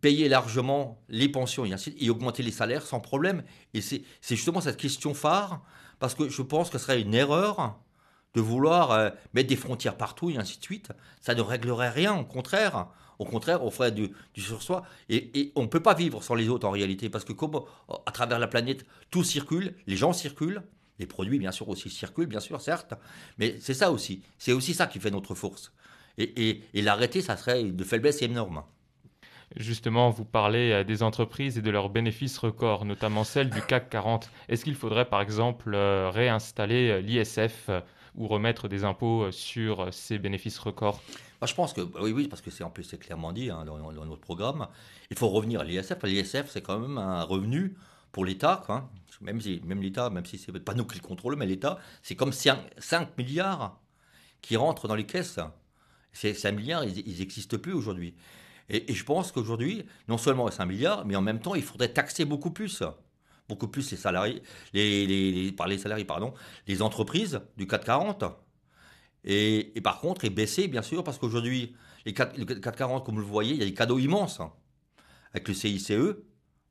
payer 0.00 0.28
largement 0.28 1.00
les 1.08 1.28
pensions 1.28 1.64
et, 1.64 1.72
ainsi, 1.72 1.94
et 1.98 2.10
augmenter 2.10 2.42
les 2.42 2.52
salaires 2.52 2.86
sans 2.86 3.00
problème. 3.00 3.42
Et 3.74 3.80
c'est 3.80 4.02
c'est 4.20 4.36
justement 4.36 4.60
cette 4.60 4.76
question 4.76 5.14
phare, 5.14 5.62
parce 5.98 6.14
que 6.14 6.28
je 6.28 6.42
pense 6.42 6.70
que 6.70 6.78
ce 6.78 6.84
serait 6.84 7.00
une 7.00 7.14
erreur 7.14 7.78
de 8.34 8.40
vouloir 8.40 8.92
euh, 8.92 9.10
mettre 9.34 9.48
des 9.48 9.56
frontières 9.56 9.96
partout 9.96 10.30
et 10.30 10.36
ainsi 10.36 10.58
de 10.58 10.62
suite. 10.64 10.90
Ça 11.20 11.34
ne 11.34 11.40
réglerait 11.42 11.90
rien, 11.90 12.16
au 12.16 12.24
contraire. 12.24 12.88
Au 13.18 13.24
contraire, 13.24 13.64
on 13.64 13.70
ferait 13.70 13.92
du, 13.92 14.10
du 14.34 14.40
sur-soi. 14.40 14.84
Et, 15.08 15.52
on 15.56 15.62
ne 15.62 15.66
peut 15.66 15.82
pas 15.82 15.94
vivre 15.94 16.22
sans 16.22 16.34
les 16.34 16.48
autres 16.48 16.66
en 16.66 16.70
réalité, 16.70 17.10
parce 17.10 17.24
que 17.24 17.32
comme 17.32 17.60
à 18.06 18.12
travers 18.12 18.38
la 18.38 18.46
planète, 18.46 18.86
tout 19.10 19.24
circule, 19.24 19.74
les 19.86 19.96
gens 19.96 20.12
circulent, 20.12 20.62
les 20.98 21.06
produits 21.06 21.38
bien 21.38 21.52
sûr 21.52 21.68
aussi 21.68 21.90
circulent, 21.90 22.26
bien 22.26 22.40
sûr, 22.40 22.60
certes, 22.60 22.94
mais 23.38 23.56
c'est 23.60 23.74
ça 23.74 23.90
aussi. 23.90 24.22
C'est 24.38 24.52
aussi 24.52 24.74
ça 24.74 24.86
qui 24.86 24.98
fait 24.98 25.10
notre 25.10 25.34
force. 25.34 25.72
Et, 26.18 26.62
et, 26.74 26.82
l'arrêter, 26.82 27.20
ça 27.20 27.36
serait 27.36 27.62
de 27.62 27.84
faiblesse 27.84 28.22
énorme. 28.22 28.64
Justement, 29.56 30.10
vous 30.10 30.24
parlez 30.24 30.72
euh, 30.72 30.84
des 30.84 31.02
entreprises 31.02 31.56
et 31.56 31.62
de 31.62 31.70
leurs 31.70 31.88
bénéfices 31.88 32.38
records, 32.38 32.84
notamment 32.84 33.24
celles 33.24 33.50
du 33.50 33.62
CAC 33.62 33.88
40. 33.88 34.30
Est-ce 34.48 34.64
qu'il 34.64 34.74
faudrait 34.74 35.06
par 35.06 35.20
exemple 35.22 35.72
euh, 35.74 36.10
réinstaller 36.10 36.90
euh, 36.90 37.00
l'ISF 37.00 37.70
ou 38.14 38.26
remettre 38.26 38.68
des 38.68 38.84
impôts 38.84 39.30
sur 39.30 39.92
ces 39.92 40.18
bénéfices 40.18 40.58
records? 40.58 41.00
Moi, 41.40 41.46
je 41.46 41.54
pense 41.54 41.72
que, 41.72 41.80
bah 41.82 42.00
oui, 42.02 42.12
oui, 42.12 42.28
parce 42.28 42.42
que 42.42 42.50
c'est 42.50 42.64
en 42.64 42.70
plus 42.70 42.84
c'est 42.84 42.98
clairement 42.98 43.32
dit 43.32 43.50
hein, 43.50 43.64
dans, 43.64 43.78
notre 43.92 44.20
programme, 44.20 44.66
il 45.10 45.16
faut 45.16 45.28
revenir 45.28 45.60
à 45.60 45.64
l'ISF. 45.64 46.02
L'ISF, 46.02 46.48
c'est 46.48 46.62
quand 46.62 46.78
même 46.78 46.98
un 46.98 47.22
revenu 47.22 47.76
pour 48.10 48.24
l'État, 48.24 48.64
hein. 48.68 48.88
même 49.20 49.40
si 49.40 49.60
même 49.64 49.80
l'État, 49.80 50.10
même 50.10 50.26
si 50.26 50.38
c'est 50.38 50.52
pas 50.58 50.74
nous 50.74 50.84
qui 50.84 50.98
le 50.98 51.06
contrôlons, 51.06 51.36
mais 51.36 51.46
l'État, 51.46 51.78
c'est 52.02 52.16
comme 52.16 52.32
5, 52.32 52.58
5 52.78 53.16
milliards 53.18 53.78
qui 54.40 54.56
rentrent 54.56 54.88
dans 54.88 54.94
les 54.96 55.06
caisses. 55.06 55.38
Ces 56.12 56.34
5 56.34 56.52
milliards, 56.52 56.84
ils 56.84 57.18
n'existent 57.18 57.58
plus 57.58 57.72
aujourd'hui. 57.72 58.14
Et, 58.68 58.92
je 58.92 59.04
pense 59.04 59.32
qu'aujourd'hui, 59.32 59.86
non 60.08 60.18
seulement 60.18 60.50
5 60.50 60.66
milliards, 60.66 61.06
mais 61.06 61.16
en 61.16 61.22
même 61.22 61.40
temps, 61.40 61.54
il 61.54 61.62
faudrait 61.62 61.92
taxer 61.92 62.24
beaucoup 62.24 62.50
plus. 62.50 62.82
Beaucoup 63.48 63.68
plus 63.68 63.90
les 63.90 63.96
salariés, 63.96 64.42
par 65.56 65.68
les 65.68 65.78
salariés, 65.78 66.04
pardon, 66.04 66.34
les 66.66 66.82
entreprises 66.82 67.40
du 67.56 67.66
440. 67.66 68.24
Et, 69.24 69.72
par 69.82 70.00
contre, 70.00 70.24
et 70.24 70.30
baisser, 70.30 70.68
bien 70.68 70.82
sûr, 70.82 71.04
parce 71.04 71.18
qu'aujourd'hui, 71.18 71.74
les 72.06 72.14
4, 72.14 72.36
le 72.38 72.44
440, 72.44 73.04
comme 73.04 73.16
vous 73.16 73.20
le 73.20 73.26
voyez, 73.26 73.52
il 73.54 73.58
y 73.58 73.62
a 73.62 73.66
des 73.66 73.74
cadeaux 73.74 73.98
immenses. 73.98 74.40
hein. 74.40 74.52
Avec 75.34 75.48
le 75.48 75.54
CICE, 75.54 75.92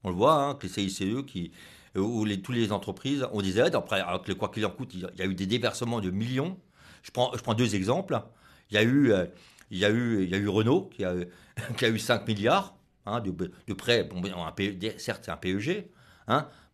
on 0.04 0.10
le 0.10 0.16
voit, 0.16 0.34
hein, 0.34 0.50
avec 0.52 0.64
le 0.64 0.70
CICE, 0.70 1.04
qui, 1.28 1.52
euh, 1.96 2.02
où 2.02 2.26
les, 2.26 2.42
toutes 2.42 2.56
les 2.56 2.72
entreprises 2.72 3.28
ont 3.34 3.42
des 3.42 3.60
aides. 3.60 3.76
Après, 3.76 4.04
le 4.28 4.36
quoi 4.36 4.50
qu'il 4.50 4.66
en 4.66 4.70
coûte, 4.72 4.94
il 4.94 5.02
y 5.18 5.22
a- 5.22 5.26
eu 5.26 5.36
des 5.36 5.46
déversements 5.48 6.00
de 6.02 6.10
millions. 6.10 6.58
Je 7.04 7.12
prends, 7.12 7.32
je 7.36 7.42
prends 7.42 7.54
deux 7.54 7.76
exemples. 7.76 8.20
Il 8.72 8.76
y 8.76 8.78
a 8.78 8.84
eu, 8.84 9.12
euh, 9.12 9.26
il 9.72 9.78
y 9.78 9.86
a 9.86 9.90
eu, 9.90 10.24
il 10.24 10.30
y 10.30 10.36
a 10.36 10.38
eu 10.38 10.48
Renault 10.48 10.90
qui 10.94 11.04
a, 11.06 11.14
a 11.82 11.88
eu 11.90 12.00
5 12.00 12.28
milliards 12.28 12.76
hein, 13.06 13.20
de, 13.22 13.32
de 13.32 13.74
prêts. 13.74 14.04
Ben, 14.04 14.52
PE 14.56 14.98
certes, 14.98 15.24
c'est 15.26 15.32
un 15.32 15.38
PEG, 15.38 15.90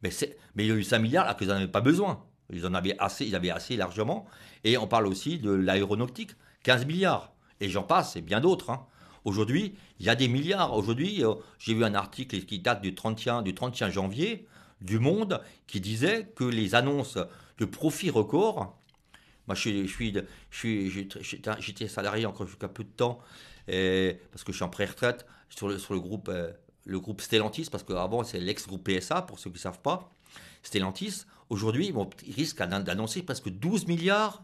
mais, 0.01 0.09
il 0.57 0.65
y 0.67 0.71
a 0.71 0.75
eu 0.75 0.83
5 0.83 0.99
milliards 0.99 1.25
alors 1.25 1.37
qu'ils 1.37 1.47
n'en 1.47 1.55
avaient 1.55 1.67
pas 1.67 1.81
besoin. 1.81 2.23
Ils 2.51 2.65
en 2.65 2.73
avaient 2.73 2.95
assez, 2.99 3.25
ils 3.25 3.35
avaient 3.35 3.49
assez 3.51 3.75
largement. 3.75 4.25
Et 4.63 4.77
on 4.77 4.87
parle 4.87 5.07
aussi 5.07 5.39
de 5.39 5.51
l'aéronautique, 5.51 6.31
15 6.63 6.85
milliards. 6.85 7.31
Et 7.59 7.69
j'en 7.69 7.83
passe, 7.83 8.15
et 8.15 8.21
bien 8.21 8.39
d'autres. 8.41 8.69
hein. 8.69 8.85
Aujourd'hui, 9.25 9.75
il 9.99 10.05
y 10.05 10.09
a 10.09 10.15
des 10.15 10.27
milliards. 10.27 10.73
Aujourd'hui, 10.75 11.23
euh, 11.23 11.33
j'ai 11.57 11.73
vu 11.73 11.85
un 11.85 11.95
article 11.95 12.41
qui 12.41 12.59
date 12.59 12.81
du 12.81 12.93
31, 12.93 13.41
du 13.41 13.55
31 13.55 13.89
janvier 13.89 14.45
du 14.81 14.99
Monde 14.99 15.41
qui 15.65 15.79
disait 15.79 16.27
que 16.35 16.43
les 16.43 16.75
annonces 16.75 17.17
de 17.57 17.63
profits 17.65 18.09
records. 18.09 18.75
Moi, 19.47 19.55
je 19.55 19.85
suis, 19.87 20.11
de- 20.11 20.25
je 20.51 20.57
suis- 20.57 20.89
j'étais- 20.91 21.23
j'étais 21.23 21.51
j'étais 21.59 21.87
salarié 21.87 22.25
encore 22.25 22.47
jusqu'à 22.47 22.67
peu 22.67 22.83
de 22.83 22.89
temps 22.89 23.19
parce 23.65 24.43
que 24.43 24.51
je 24.51 24.57
suis 24.57 24.63
en 24.63 24.69
pré-retraite 24.69 25.25
sur 25.49 25.69
le, 25.69 25.77
sur 25.79 25.93
le 25.93 26.01
groupe, 26.01 26.27
euh, 26.29 26.51
le 26.85 26.99
groupe 26.99 27.21
Stellantis 27.21 27.69
parce 27.71 27.83
qu'avant 27.83 28.23
c'est 28.25 28.39
l'ex-groupe 28.41 28.83
PSA 28.83 29.21
pour 29.21 29.39
ceux 29.39 29.49
qui 29.49 29.55
ne 29.55 29.59
savent 29.61 29.79
pas. 29.81 30.09
Stellantis, 30.63 31.23
aujourd'hui, 31.53 31.93
ils 32.27 32.33
risquent 32.33 32.63
d'an- 32.63 32.79
d'annoncer 32.81 33.23
presque 33.23 33.49
12 33.49 33.87
milliards, 33.87 34.43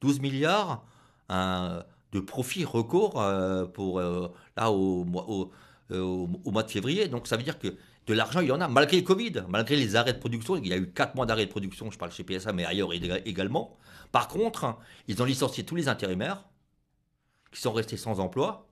12 0.00 0.20
milliards 0.20 0.84
hein, 1.28 1.84
de 2.12 2.20
profits 2.20 2.64
records 2.64 3.20
euh, 3.20 3.64
pour 3.66 3.98
euh, 3.98 4.28
là 4.56 4.70
au, 4.70 5.04
mois- 5.04 5.26
au, 5.28 5.50
euh, 5.92 6.00
au- 6.00 6.28
au 6.44 6.50
mois 6.50 6.62
de 6.62 6.70
février. 6.70 7.08
Donc 7.08 7.26
ça 7.26 7.36
veut 7.36 7.42
dire 7.42 7.58
que 7.58 7.68
de 8.06 8.14
l'argent, 8.14 8.40
il 8.40 8.48
y 8.48 8.52
en 8.52 8.60
a, 8.60 8.68
malgré 8.68 8.96
le 8.96 9.02
Covid, 9.04 9.44
malgré 9.48 9.76
les 9.76 9.94
arrêts 9.96 10.12
de 10.14 10.18
production. 10.18 10.56
Il 10.56 10.66
y 10.66 10.72
a 10.72 10.76
eu 10.76 10.90
4 10.90 11.14
mois 11.14 11.26
d'arrêt 11.26 11.46
de 11.46 11.50
production, 11.50 11.90
je 11.90 11.98
parle 11.98 12.10
chez 12.12 12.24
PSA, 12.24 12.52
mais 12.52 12.64
ailleurs 12.64 12.90
ég- 12.90 13.22
également. 13.24 13.76
Par 14.12 14.26
contre, 14.28 14.76
ils 15.06 15.22
ont 15.22 15.24
licencié 15.26 15.64
tous 15.64 15.76
les 15.76 15.86
intérimaires 15.88 16.44
qui 17.52 17.60
sont 17.60 17.72
restés 17.72 17.96
sans 17.96 18.20
emploi, 18.20 18.66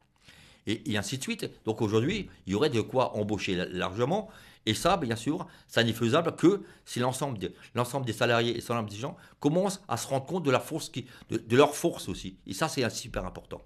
et, 0.66 0.98
ainsi 0.98 1.16
de 1.18 1.22
suite. 1.22 1.50
Donc 1.64 1.80
aujourd'hui, 1.80 2.28
il 2.46 2.52
y 2.52 2.54
aurait 2.56 2.68
de 2.70 2.80
quoi 2.80 3.16
embaucher 3.16 3.54
la- 3.54 3.66
largement. 3.66 4.28
Et 4.66 4.74
ça, 4.74 4.96
bien 4.96 5.16
sûr, 5.16 5.46
ça 5.66 5.82
n'est 5.84 5.92
faisable 5.92 6.34
que 6.36 6.62
si 6.84 6.98
l'ensemble 7.00 7.38
de- 7.38 7.52
l'ensemble 7.74 8.06
des 8.06 8.12
salariés 8.12 8.52
et 8.56 8.60
l'ensemble 8.60 8.90
des 8.90 8.96
gens 8.96 9.16
commencent 9.40 9.82
à 9.88 9.96
se 9.96 10.06
rendre 10.06 10.26
compte 10.26 10.44
de, 10.44 10.50
de, 11.36 11.56
leur 11.56 11.74
force 11.74 12.08
aussi. 12.08 12.36
Et 12.46 12.52
ça, 12.52 12.68
c'est 12.68 12.88
super 12.90 13.24
important. 13.24 13.62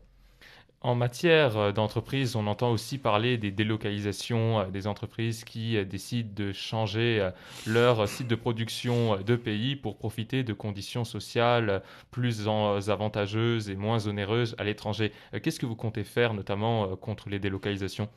En 0.85 0.97
matière 0.97 1.57
euh, 1.57 1.73
d'entreprise, 1.73 2.35
on 2.35 2.49
entend 2.49 2.73
aussi 2.73 2.99
parler 2.99 3.39
des 3.39 3.53
délocalisations 3.53 4.61
euh, 4.61 4.67
des 4.67 4.89
entreprises 4.89 5.45
qui 5.45 5.77
euh, 5.77 5.85
décident 5.85 6.31
de 6.35 6.53
changer 6.53 7.31
leur 7.67 8.09
site 8.09 8.27
de 8.27 8.35
production 8.35 9.17
de 9.23 9.37
pays 9.37 9.77
pour 9.77 9.97
profiter 9.97 10.43
de 10.43 10.53
conditions 10.53 11.05
sociales 11.05 11.83
plus 12.11 12.49
avantageuses 12.49 13.71
et 13.71 13.77
moins 13.77 14.09
onéreuses 14.09 14.57
à 14.59 14.65
l'étranger. 14.65 15.13
Qu'est-ce 15.43 15.61
que 15.61 15.67
vous 15.67 15.77
comptez 15.77 16.03
faire 16.05 16.35
notamment 16.35 16.97
contre 16.97 17.29
les 17.29 17.39
délocalisations? 17.39 18.09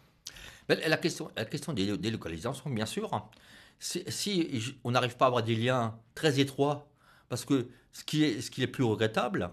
La 0.68 0.98
question, 0.98 1.30
des 1.74 1.98
délocalisations, 1.98 2.70
bien 2.70 2.86
sûr, 2.86 3.14
hein. 3.14 3.30
si, 3.80 4.04
si 4.10 4.76
on 4.84 4.92
n'arrive 4.92 5.16
pas 5.16 5.26
à 5.26 5.28
avoir 5.28 5.44
des 5.44 5.56
liens 5.56 5.96
très 6.16 6.40
étroits, 6.40 6.90
parce 7.30 7.46
que 7.46 7.68
ce 7.92 8.04
qui 8.04 8.24
est, 8.24 8.42
ce 8.42 8.66
plus 8.66 8.84
regrettable, 8.84 9.52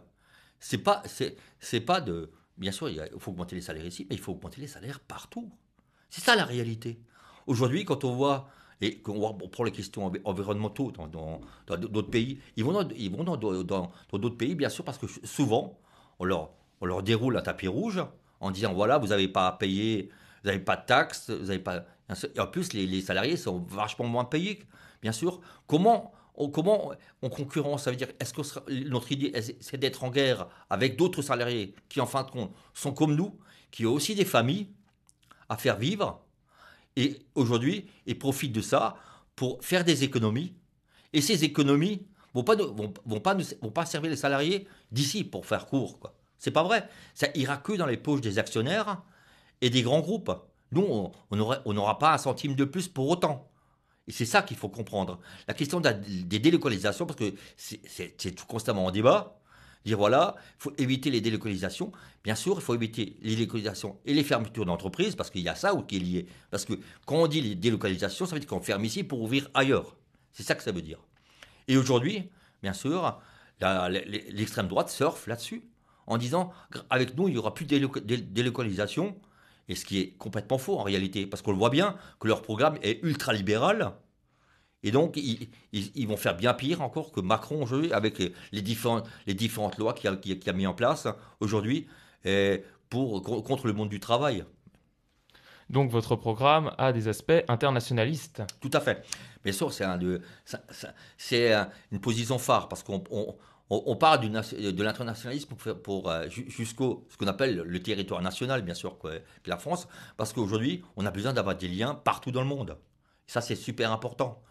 c'est 0.59 0.79
pas, 0.79 1.03
pas 1.87 2.01
de. 2.01 2.31
Bien 2.57 2.73
sûr, 2.73 2.89
il 2.89 3.03
faut 3.19 3.33
augmenter 3.33 3.57
les 3.57 3.63
salaires 3.63 3.85
ici, 3.85 4.07
mais 4.09 4.17
il 4.17 4.21
faut 4.21 4.33
augmenter 4.33 4.61
les 4.61 4.67
salaires 4.67 5.01
partout. 5.01 5.51
C'est 6.09 6.23
ça 6.23 6.37
la 6.37 6.45
réalité. 6.45 7.01
Aujourd'hui, 7.47 7.85
quand 7.85 8.05
on 8.05 8.15
voit, 8.15 8.49
et 8.81 8.99
qu'on 8.99 9.35
prend 9.49 9.65
les 9.65 9.71
questions 9.71 10.07
envi- 10.07 10.21
environnementaux 10.25 10.93
dans, 10.93 11.41
d'autres 11.77 12.11
pays, 12.11 12.41
ils 12.57 12.65
vont, 12.65 12.73
dans, 12.73 13.37
d'autres 13.37 14.37
pays, 14.37 14.55
bien 14.55 14.69
sûr, 14.69 14.85
parce 14.85 14.99
que 14.99 15.07
souvent, 15.25 15.79
on 16.19 16.25
leur 16.25 17.03
déroule 17.03 17.37
un 17.37 17.43
tapis 17.43 17.69
rouge 17.69 18.03
en 18.41 18.51
disant 18.51 18.73
voilà, 18.75 18.99
vous 18.99 19.09
n'avez 19.09 19.29
pas 19.29 19.47
à 19.47 19.53
payer, 19.53 20.11
vous 20.43 20.49
n'avez 20.51 20.61
pas 20.61 20.77
de 20.77 20.87
taxes, 20.87 21.31
vous 21.31 21.47
n'avez 21.47 21.59
pas. 21.59 21.85
Et 22.35 22.41
en 22.41 22.47
plus, 22.47 22.73
les, 22.73 22.87
les 22.87 23.01
salariés 23.01 23.37
sont 23.37 23.59
vachement 23.61 24.07
moins 24.07 24.25
payés, 24.25 24.63
bien 25.01 25.13
sûr. 25.13 25.41
Comment 25.67 26.13
on, 26.35 26.49
comment 26.49 26.93
on 27.23 27.29
concurrence? 27.29 27.85
Ça 27.85 27.91
veut 27.91 27.97
dire, 27.97 28.09
est-ce 28.21 28.35
que 28.35 28.71
notre 28.89 29.13
idée, 29.13 29.33
c'est 29.61 29.79
d'être 29.79 30.05
en 30.05 30.11
guerre 30.11 30.49
avec 30.69 30.97
d'autres 30.97 31.23
salariés 31.23 31.75
qui, 31.89 32.01
en 32.01 32.07
fin 32.07 32.23
de 32.25 32.31
compte, 32.31 32.53
sont 32.75 32.93
comme 32.93 33.15
nous, 33.15 33.39
qui 33.71 33.87
ont 33.87 33.93
aussi 33.93 34.15
des 34.15 34.25
familles 34.25 34.69
à 35.49 35.57
faire 35.57 35.77
vivre, 35.77 36.25
et 36.97 37.19
aujourd'hui, 37.35 37.89
ils 38.07 38.19
profitent 38.19 38.53
de 38.53 38.61
ça 38.61 38.97
pour 39.35 39.65
faire 39.65 39.85
des 39.85 40.05
économies. 40.05 40.55
Et 41.15 41.23
ces 41.23 41.45
économies 41.45 42.07
vont 42.35 42.45
pas, 42.45 42.57
vont, 42.57 42.93
vont 43.07 43.21
pas, 43.21 43.35
vont 43.63 43.71
pas 43.71 43.87
servir 43.87 44.11
les 44.11 44.17
salariés 44.17 44.67
d'ici 44.91 45.25
pour 45.25 45.47
faire 45.47 45.67
court. 45.67 45.99
quoi. 45.99 46.15
C'est 46.39 46.51
pas 46.51 46.63
vrai. 46.63 46.89
Ça 47.15 47.29
ira 47.35 47.57
que 47.57 47.73
dans 47.73 47.87
les 47.87 47.97
poches 47.97 48.21
des 48.21 48.39
actionnaires 48.39 49.03
et 49.63 49.71
des 49.71 49.81
grands 49.83 50.01
groupes. 50.01 50.31
Nous, 50.73 50.85
on 51.31 51.73
n'aura 51.73 51.99
pas 51.99 52.13
un 52.15 52.19
centime 52.19 52.55
de 52.55 52.65
plus 52.65 52.89
pour 52.89 53.09
autant. 53.09 53.49
Et 54.09 54.13
c'est 54.13 54.27
ça 54.27 54.43
qu'il 54.43 54.57
faut 54.57 54.69
comprendre. 54.69 55.21
La 55.49 55.55
question 55.55 55.81
des 55.81 56.39
délocalisations, 56.39 57.07
parce 57.07 57.19
que 57.19 57.35
c'est- 57.57 58.35
tout 58.35 58.47
constamment 58.47 58.87
en 58.87 58.91
débat, 58.91 59.39
dire 59.85 59.97
voilà, 59.99 60.35
il 60.59 60.63
faut 60.63 60.73
éviter 60.79 61.11
les 61.11 61.21
délocalisations. 61.21 61.93
Bien 62.25 62.35
sûr, 62.35 62.57
il 62.57 62.63
faut 62.63 62.75
éviter 62.75 63.17
les 63.23 63.37
délocalisations 63.37 63.99
et 64.05 64.15
les 64.15 64.25
fermetures 64.25 64.65
d'entreprises, 64.65 65.15
parce 65.15 65.31
qu'il 65.31 65.43
y 65.43 65.49
a 65.49 65.55
ça 65.55 65.73
qui 65.87 65.97
est 65.97 66.01
lié. 66.01 66.27
Parce 66.51 66.65
que 66.65 66.75
quand 67.07 67.17
on 67.17 67.27
dit 67.29 67.41
les 67.41 67.55
délocalisations, 67.55 68.27
ça 68.27 68.35
veut 68.35 68.41
dire 68.41 68.49
qu'on 68.49 68.61
ferme 68.61 68.85
ici 68.85 69.05
pour 69.05 69.21
ouvrir 69.23 69.49
ailleurs. 69.55 69.97
C'est 70.33 70.43
ça 70.43 70.55
que 70.57 70.63
ça 70.63 70.73
veut 70.73 70.83
dire. 70.83 70.99
Et 71.69 71.77
aujourd'hui, 71.77 72.31
bien 72.63 72.73
sûr, 72.73 73.21
l'extrême 73.61 74.67
droite 74.67 74.89
surfe 74.91 75.27
là-dessus, 75.29 75.63
en 76.09 76.19
disant 76.19 76.51
avec 76.91 77.17
nous, 77.17 77.29
il 77.29 77.33
n'y 77.33 77.39
aura 77.39 77.55
plus 77.55 77.67
de 77.67 77.77
déloca- 77.77 78.01
dé- 78.05 78.17
délocalisation. 78.17 79.17
Et 79.73 79.75
ce 79.75 79.87
qui 79.87 80.01
est 80.01 80.11
complètement 80.19 80.59
faux 80.59 80.79
en 80.79 80.83
réalité, 80.83 81.25
parce 81.27 81.41
qu'on 81.41 81.53
le 81.53 81.57
voit 81.57 81.71
bien 81.71 81.97
que 82.21 82.29
leur 82.29 82.43
programme 82.43 82.77
est 82.83 83.03
ultra-libéral. 83.03 83.93
Et 84.83 84.91
donc, 84.91 85.17
ils, 85.17 85.49
ils- 85.73 85.91
ils 85.95 86.07
vont 86.07 86.19
faire 86.19 86.37
bien 86.37 86.53
pire 86.53 86.83
encore 86.83 87.11
que 87.11 87.21
Macron 87.23 87.63
aujourd'hui, 87.63 87.91
avec 87.91 88.19
les, 88.19 88.35
les 88.53 88.61
différentes, 88.61 89.09
les 89.27 89.33
différentes 89.33 89.79
lois 89.79 89.95
qu'il 89.95 90.11
a, 90.47 90.53
mis 90.53 90.67
en 90.67 90.75
place 90.75 91.09
aujourd'hui 91.41 91.87
pour, 92.91 93.23
contre 93.23 93.67
le 93.67 93.73
monde 93.73 93.89
du 93.89 93.99
travail. 93.99 94.45
Donc 95.71 95.91
votre 95.91 96.17
programme 96.17 96.75
a 96.77 96.93
des 96.93 97.09
aspects 97.09 97.43
internationalistes. 97.49 98.43
Tout 98.61 98.71
à 98.75 98.81
fait. 98.81 99.03
Bien 99.43 99.55
sûr, 99.55 99.73
c'est 99.73 99.85
un- 101.55 101.71
une 101.91 102.01
position 102.01 102.37
phare 102.39 102.69
parce 102.69 102.83
qu'on 102.83 103.03
on, 103.87 103.97
parle 103.97 104.21
nation- 104.29 104.57
de 104.59 104.83
l'internationalisme 104.83 105.55
pour, 105.83 106.11
euh, 106.11 106.29
ju- 106.29 106.49
jusqu'au 106.51 107.07
ce 107.11 107.17
qu'on 107.17 107.27
appelle 107.27 107.57
le 107.57 107.83
territoire 107.83 108.21
national, 108.23 108.63
bien 108.63 108.75
sûr, 108.75 108.99
que 108.99 109.23
la 109.47 109.57
France, 109.57 109.89
parce 110.17 110.33
qu'aujourd'hui, 110.33 110.83
on 110.97 111.07
a 111.07 111.11
besoin 111.11 111.33
d'avoir 111.33 111.57
des 111.57 111.69
liens 111.69 111.95
partout 111.95 112.31
dans 112.33 112.43
le 112.43 112.47
monde. 112.49 112.77
Ça, 113.27 113.41
c'est 113.41 113.57
super 113.57 113.91
important. 113.93 114.43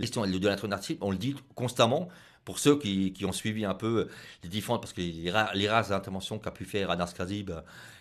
Question 0.00 0.26
de 0.26 0.48
l'internationalisme, 0.48 1.04
on 1.04 1.10
le 1.12 1.16
dit 1.18 1.34
constamment. 1.54 2.08
Pour 2.44 2.58
ceux 2.58 2.78
qui, 2.78 3.12
ont 3.26 3.32
suivi 3.32 3.64
un 3.64 3.74
peu 3.74 4.08
les 4.42 4.48
différentes, 4.48 4.80
parce 4.80 4.92
que 4.94 5.02
les, 5.02 5.30
rares- 5.30 5.54
interventions 5.92 6.38
qu'a 6.38 6.50
pu 6.50 6.64
faire 6.64 6.90
Anas 6.90 7.12
Kazib, 7.16 7.50
euh, 7.50 7.60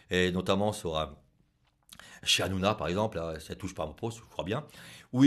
et 0.10 0.32
notamment 0.32 0.72
sur, 0.74 0.98
euh, 0.98 1.06
chez 2.24 2.44
Hanouna, 2.44 2.76
par 2.76 2.88
exemple, 2.88 3.20
ça 3.40 3.56
touche 3.56 3.74
pas 3.74 3.86
mon 3.86 3.94
poste, 3.94 4.20
je 4.20 4.30
crois 4.30 4.44
bien, 4.44 4.66
où, 5.14 5.24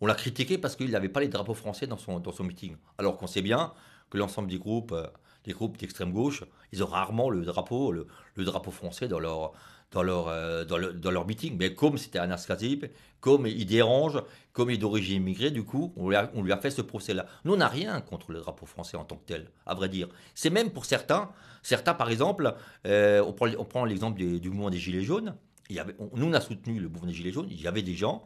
on 0.00 0.06
l'a 0.06 0.14
critiqué 0.14 0.58
parce 0.58 0.76
qu'il 0.76 0.90
n'avait 0.90 1.08
pas 1.08 1.20
les 1.20 1.28
drapeaux 1.28 1.54
français 1.54 1.86
dans 1.86 1.98
son, 1.98 2.20
dans 2.20 2.32
son 2.32 2.44
meeting. 2.44 2.76
Alors 2.98 3.16
qu'on 3.16 3.26
sait 3.26 3.42
bien 3.42 3.72
que 4.10 4.18
l'ensemble 4.18 4.48
des 4.48 4.58
groupes, 4.58 4.92
euh, 4.92 5.06
des 5.44 5.52
groupes 5.52 5.76
d'extrême 5.76 6.12
gauche, 6.12 6.44
ils 6.72 6.82
ont 6.82 6.86
rarement 6.86 7.30
le 7.30 7.44
drapeau, 7.44 7.92
le, 7.92 8.06
le 8.34 8.44
drapeau 8.44 8.70
français 8.70 9.08
dans 9.08 9.18
leur, 9.18 9.52
dans 9.96 10.02
leur, 10.02 10.28
euh, 10.28 10.64
dans 10.66 10.76
le- 10.76 10.92
dans 10.92 11.10
leur 11.10 11.26
meeting. 11.26 11.56
Mais 11.58 11.74
comme 11.74 11.96
c'était 11.96 12.18
Anas 12.18 12.44
Kazib, 12.46 12.84
comme 13.20 13.46
il 13.46 13.64
dérange, 13.64 14.22
comme 14.52 14.70
il 14.70 14.74
est 14.74 14.78
d'origine 14.78 15.22
immigrée, 15.22 15.50
du 15.50 15.64
coup, 15.64 15.94
on 15.96 16.10
lui 16.10 16.52
a, 16.52 16.56
fait 16.58 16.70
ce 16.70 16.82
procès-là. 16.82 17.26
Nous, 17.44 17.54
on 17.54 17.56
n'a 17.56 17.68
rien 17.68 18.00
contre 18.02 18.30
le 18.30 18.40
drapeau 18.40 18.66
français 18.66 18.98
en 18.98 19.04
tant 19.04 19.16
que 19.16 19.24
tel, 19.24 19.50
à 19.64 19.74
vrai 19.74 19.88
dire. 19.88 20.08
C'est 20.34 20.50
même 20.50 20.70
pour 20.70 20.84
certains, 20.84 21.30
certains 21.62 21.94
par 21.94 22.10
exemple, 22.10 22.54
euh, 22.86 23.24
on 23.26 23.32
prend, 23.64 23.84
l'exemple 23.86 24.18
du 24.18 24.50
mouvement 24.50 24.68
des 24.70 24.78
Gilets 24.78 25.02
jaunes. 25.02 25.34
Nous, 25.70 26.26
on 26.26 26.32
a 26.34 26.40
soutenu 26.42 26.78
le 26.78 26.88
mouvement 26.88 27.08
des 27.08 27.14
Gilets 27.14 27.32
jaunes. 27.32 27.48
Il 27.50 27.60
y 27.60 27.66
avait 27.66 27.82
des 27.82 27.94
gens 27.94 28.22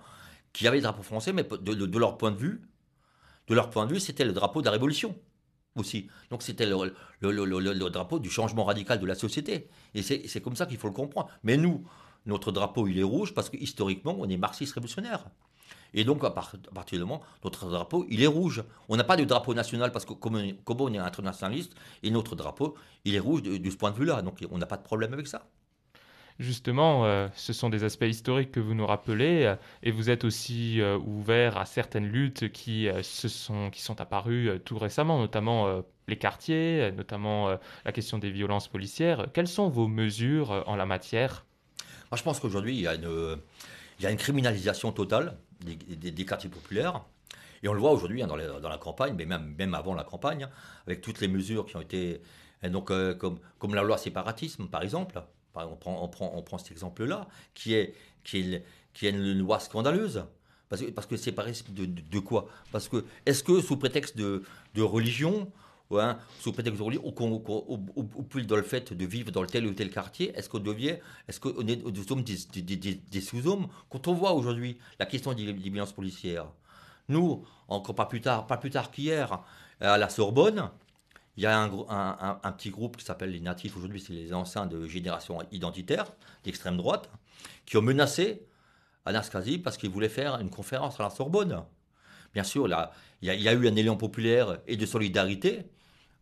qui 0.52 0.66
avaient 0.66 0.78
le 0.78 0.82
drapeau 0.82 1.04
français, 1.04 1.32
mais 1.32 1.44
de 1.44 1.98
leur 1.98 2.18
point 2.18 2.32
de 2.32 2.36
vue, 2.36 2.62
de 3.46 3.54
leur 3.54 3.70
point 3.70 3.86
de 3.86 3.94
vue, 3.94 4.00
c'était 4.00 4.24
le 4.24 4.32
drapeau 4.32 4.60
de 4.60 4.66
la 4.66 4.72
révolution 4.72 5.14
aussi. 5.76 6.08
Donc 6.30 6.42
c'était 6.42 6.66
le, 6.66 7.90
drapeau 7.90 8.18
du 8.18 8.30
changement 8.30 8.64
radical 8.64 8.98
de 9.00 9.06
la 9.06 9.14
société. 9.14 9.68
Et 9.94 10.02
c'est 10.02 10.40
comme 10.40 10.56
ça 10.56 10.66
qu'il 10.66 10.78
faut 10.78 10.88
le 10.88 10.94
comprendre. 10.94 11.28
Mais 11.42 11.56
nous, 11.56 11.84
notre 12.26 12.52
drapeau, 12.52 12.86
il 12.86 12.98
est 12.98 13.02
rouge 13.04 13.34
parce 13.34 13.50
que 13.50 13.56
historiquement, 13.56 14.16
on 14.18 14.28
est 14.28 14.36
marxiste 14.36 14.74
révolutionnaire. 14.74 15.26
Et 15.94 16.04
donc, 16.04 16.22
à, 16.24 16.30
part- 16.30 16.54
à 16.70 16.74
partir 16.74 16.98
du 16.98 17.04
moment, 17.04 17.22
notre 17.44 17.68
drapeau, 17.68 18.06
il 18.08 18.22
est 18.22 18.26
rouge. 18.26 18.62
On 18.88 18.96
n'a 18.96 19.04
pas 19.04 19.16
de 19.16 19.24
drapeau 19.24 19.54
national 19.54 19.92
parce 19.92 20.04
que 20.04 20.12
comme 20.12 20.36
on 20.36 20.38
est, 20.38 20.62
comme 20.64 20.80
on 20.80 20.92
est 20.92 20.98
internationaliste, 20.98 21.74
et 22.02 22.10
notre 22.10 22.36
drapeau, 22.36 22.76
il 23.04 23.14
est 23.14 23.18
rouge 23.20 23.42
de, 23.42 23.56
de 23.56 23.70
ce 23.70 23.76
point 23.76 23.90
de 23.90 23.96
vue-là. 23.96 24.22
Donc, 24.22 24.38
on 24.50 24.58
n'a 24.58 24.66
pas 24.66 24.76
de 24.76 24.82
problème 24.82 25.12
avec 25.12 25.26
ça. 25.26 25.48
Justement, 26.40 27.04
euh, 27.04 27.28
ce 27.36 27.52
sont 27.52 27.68
des 27.68 27.84
aspects 27.84 28.06
historiques 28.06 28.50
que 28.50 28.60
vous 28.60 28.72
nous 28.72 28.86
rappelez, 28.86 29.44
euh, 29.44 29.56
et 29.82 29.90
vous 29.90 30.08
êtes 30.08 30.24
aussi 30.24 30.80
euh, 30.80 30.96
ouvert 30.96 31.58
à 31.58 31.66
certaines 31.66 32.06
luttes 32.06 32.50
qui, 32.50 32.88
se 33.02 33.28
sont, 33.28 33.68
qui 33.68 33.82
sont 33.82 34.00
apparues 34.00 34.58
tout 34.64 34.78
récemment, 34.78 35.18
notamment 35.18 35.82
les 36.08 36.16
quartiers, 36.16 36.92
notamment 36.92 37.58
la 37.84 37.92
question 37.92 38.16
des 38.16 38.30
violences 38.30 38.68
policières. 38.68 39.26
Quelles 39.34 39.48
sont 39.48 39.68
vos 39.68 39.86
mesures 39.86 40.64
en 40.66 40.76
la 40.76 40.86
matière? 40.86 41.44
Je 42.16 42.22
pense 42.22 42.40
qu'aujourd'hui, 42.40 42.74
il 42.74 42.80
y, 42.80 42.86
a 42.86 44.10
une, 44.10 44.16
criminalisation 44.16 44.92
totale 44.92 45.36
des, 45.60 46.24
quartiers 46.24 46.50
populaires. 46.50 47.02
Et 47.62 47.68
on 47.68 47.74
le 47.74 47.80
voit 47.80 47.92
aujourd'hui 47.92 48.22
hein, 48.22 48.26
dans, 48.26 48.36
la- 48.36 48.78
campagne, 48.78 49.14
mais 49.14 49.26
même, 49.26 49.74
avant 49.74 49.94
la 49.94 50.04
campagne, 50.04 50.48
avec 50.86 51.02
toutes 51.02 51.20
les 51.20 51.28
mesures 51.28 51.66
qui 51.66 51.76
ont 51.76 51.82
été. 51.82 52.22
Donc, 52.68 52.90
euh, 52.90 53.14
comme, 53.14 53.38
comme 53.58 53.74
la 53.74 53.82
loi 53.82 53.96
séparatisme, 53.96 54.68
par 54.68 54.82
exemple. 54.82 55.22
On, 55.54 55.76
prend, 55.76 56.02
on, 56.02 56.08
prend, 56.08 56.32
on 56.34 56.42
prend 56.42 56.58
cet 56.58 56.70
exemple-là, 56.70 57.26
qui 57.54 57.74
est, 57.74 57.94
qui, 58.22 58.38
est, 58.38 58.64
qui 58.92 59.06
est 59.06 59.10
une 59.10 59.38
loi 59.38 59.58
scandaleuse. 59.58 60.24
Parce 60.68 60.82
que, 60.82 60.90
parce 60.90 61.06
que 61.06 61.16
séparatisme 61.16 61.72
de, 61.72 61.86
de, 61.86 62.18
quoi? 62.20 62.48
Parce 62.70 62.88
que, 62.88 63.04
est-ce 63.26 63.42
que 63.42 63.60
sous 63.60 63.76
prétexte 63.76 64.16
de, 64.16 64.44
de 64.74 64.82
religion, 64.82 65.50
hein, 65.90 66.18
sous 66.38 66.52
prétexte 66.52 66.78
de 66.78 66.84
religion, 66.84 67.04
ou, 67.04 68.22
puis 68.22 68.46
dans 68.46 68.56
le 68.56 68.62
fait 68.62 68.92
de 68.92 69.04
vivre 69.04 69.32
dans 69.32 69.44
tel 69.44 69.66
ou 69.66 69.74
tel 69.74 69.90
quartier, 69.90 70.32
est-ce 70.36 70.48
qu'on 70.48 70.60
devient, 70.60 70.98
est-ce 71.26 71.40
qu'on 71.40 71.66
est 71.66 71.82
nous 71.84 72.04
sommes 72.04 72.22
des, 72.22 72.36
des, 72.62 72.76
des, 72.76 72.94
des 72.94 73.20
sous-hommes 73.20 73.66
Quand 73.88 74.06
on 74.06 74.14
voit 74.14 74.32
aujourd'hui? 74.32 74.78
La 75.00 75.06
question 75.06 75.32
des, 75.32 75.52
des 75.52 75.70
violences 75.70 75.92
policières, 75.92 76.46
nous, 77.08 77.44
encore 77.66 77.96
pas 77.96 78.06
plus 78.06 78.20
tard, 78.20 78.46
pas 78.46 78.56
plus 78.56 78.70
tard 78.70 78.92
qu'hier, 78.92 79.42
à 79.80 79.98
la 79.98 80.08
Sorbonne, 80.08 80.70
il 81.40 81.44
y 81.44 81.46
a 81.46 81.58
un, 81.58 82.52
petit 82.52 82.68
groupe 82.68 82.98
qui 82.98 83.04
s'appelle 83.06 83.30
les 83.30 83.40
Natifs, 83.40 83.74
aujourd'hui 83.74 83.98
c'est 83.98 84.12
les 84.12 84.34
anciens 84.34 84.66
de 84.66 84.86
génération 84.86 85.38
identitaire, 85.52 86.04
d'extrême 86.44 86.76
droite, 86.76 87.10
qui 87.64 87.78
ont 87.78 87.82
menacé 87.82 88.42
Anas 89.06 89.30
Kazi 89.32 89.56
parce 89.56 89.78
qu'il 89.78 89.88
voulait 89.88 90.10
faire 90.10 90.38
une 90.38 90.50
conférence 90.50 91.00
à 91.00 91.04
la 91.04 91.08
Sorbonne. 91.08 91.64
Bien 92.34 92.44
sûr, 92.44 92.68
il 93.22 93.26
y, 93.26 93.48
a, 93.48 93.52
eu 93.54 93.66
un 93.66 93.74
élan 93.74 93.96
populaire 93.96 94.58
et 94.66 94.76
de 94.76 94.84
solidarité, 94.84 95.62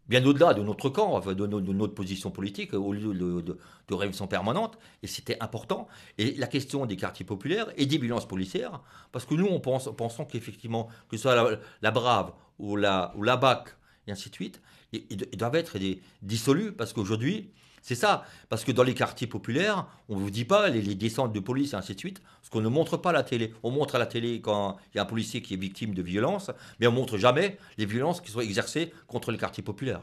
bien 0.08 0.24
au-delà 0.24 0.54
de 0.54 0.62
notre 0.62 0.88
camp, 0.88 1.18
de, 1.18 1.46
no- 1.48 1.60
de 1.60 1.72
notre 1.72 1.94
position 1.94 2.30
politique, 2.30 2.72
au 2.72 2.92
lieu 2.92 3.12
de, 3.12 3.40
de, 3.40 4.26
permanente, 4.26 4.78
et 5.02 5.08
c'était 5.08 5.42
important. 5.42 5.88
Et 6.18 6.36
la 6.36 6.46
question 6.46 6.86
des 6.86 6.96
quartiers 6.96 7.26
populaires 7.26 7.66
et 7.76 7.86
des 7.86 7.98
violences 7.98 8.28
policières, 8.28 8.82
parce 9.10 9.24
que 9.24 9.34
nous, 9.34 9.46
on 9.46 9.58
pense, 9.58 9.90
pensons 9.96 10.26
qu'effectivement, 10.26 10.86
que 11.08 11.16
ce 11.16 11.22
soit 11.22 11.58
la, 11.82 11.90
Brave 11.90 12.34
ou 12.60 12.76
la 12.76 13.36
BAC, 13.36 13.74
et 14.06 14.12
ainsi 14.12 14.30
de 14.30 14.34
suite, 14.36 14.62
ils, 14.92 15.16
doivent 15.36 15.56
être 15.56 15.76
dissolus, 16.22 16.72
parce 16.72 16.92
qu'aujourd'hui, 16.92 17.50
c'est 17.82 17.94
ça. 17.94 18.24
Parce 18.48 18.64
que 18.64 18.72
dans 18.72 18.82
les 18.82 18.94
quartiers 18.94 19.26
populaires, 19.26 19.86
on 20.08 20.16
ne 20.16 20.20
vous 20.20 20.30
dit 20.30 20.44
pas 20.44 20.68
les, 20.68 20.94
descentes 20.94 21.32
de 21.32 21.40
police 21.40 21.72
et 21.72 21.76
ainsi 21.76 21.94
de 21.94 21.98
suite, 21.98 22.20
parce 22.20 22.50
qu'on 22.50 22.60
ne 22.60 22.68
montre 22.68 22.96
pas 22.96 23.10
à 23.10 23.12
la 23.12 23.22
télé. 23.22 23.54
On 23.62 23.70
montre 23.70 23.94
à 23.94 23.98
la 23.98 24.06
télé 24.06 24.40
quand 24.40 24.76
il 24.92 24.96
y 24.96 25.00
a 25.00 25.02
un 25.02 25.06
policier 25.06 25.42
qui 25.42 25.54
est 25.54 25.58
victime 25.58 25.94
de 25.94 26.02
violences, 26.02 26.50
mais 26.80 26.86
on 26.86 26.92
montre 26.92 27.18
jamais 27.18 27.58
les 27.76 27.86
violences 27.86 28.20
qui 28.20 28.30
sont 28.30 28.40
exercées 28.40 28.92
contre 29.06 29.30
les 29.30 29.38
quartiers 29.38 29.62
populaires. 29.62 30.02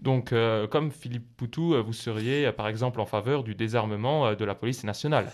Donc, 0.00 0.32
euh, 0.32 0.66
comme 0.66 0.90
Philippe 0.90 1.36
Poutou, 1.36 1.74
euh, 1.74 1.82
vous 1.82 1.92
seriez 1.92 2.46
euh, 2.46 2.52
par 2.52 2.68
exemple 2.68 3.00
en 3.00 3.06
faveur 3.06 3.44
du 3.44 3.54
désarmement 3.54 4.34
de 4.34 4.44
la 4.44 4.54
police 4.54 4.84
nationale. 4.84 5.30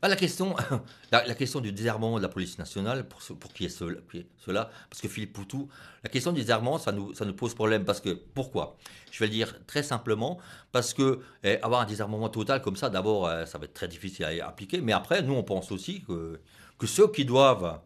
Bah, 0.00 0.08
la, 0.08 0.16
question, 0.16 0.54
la, 1.12 1.34
question 1.34 1.60
du 1.60 1.72
désarmement 1.72 2.16
de 2.18 2.22
la 2.22 2.28
police 2.28 2.58
nationale, 2.58 3.08
pour, 3.08 3.20
pour 3.38 3.52
qui 3.52 3.64
est 3.64 3.68
cela, 3.68 4.70
parce 4.88 5.00
que 5.02 5.08
Philippe 5.08 5.32
Poutou, 5.32 5.68
la 6.04 6.10
question 6.10 6.32
du 6.32 6.40
désarmement, 6.40 6.78
ça 6.78 6.92
nous, 6.92 7.12
ça 7.14 7.24
nous 7.24 7.34
pose 7.34 7.54
problème. 7.54 7.84
Parce 7.84 8.00
que, 8.00 8.10
pourquoi? 8.10 8.76
Je 9.10 9.18
vais 9.18 9.26
le 9.26 9.32
dire 9.32 9.54
très 9.66 9.82
simplement, 9.82 10.38
parce 10.70 10.94
que 10.94 11.20
eh, 11.42 11.58
avoir 11.62 11.80
un 11.80 11.86
désarmement 11.86 12.28
total 12.28 12.62
comme 12.62 12.76
ça, 12.76 12.90
d'abord, 12.90 13.26
euh, 13.26 13.44
ça 13.44 13.58
va 13.58 13.64
être 13.64 13.74
très 13.74 13.88
difficile 13.88 14.24
à 14.26 14.48
appliquer, 14.48 14.80
mais 14.80 14.92
après, 14.92 15.22
nous, 15.22 15.34
on 15.34 15.42
pense 15.42 15.72
aussi 15.72 16.02
que, 16.02 16.40
que 16.78 16.86
ceux 16.86 17.10
qui 17.10 17.24
doivent, 17.24 17.80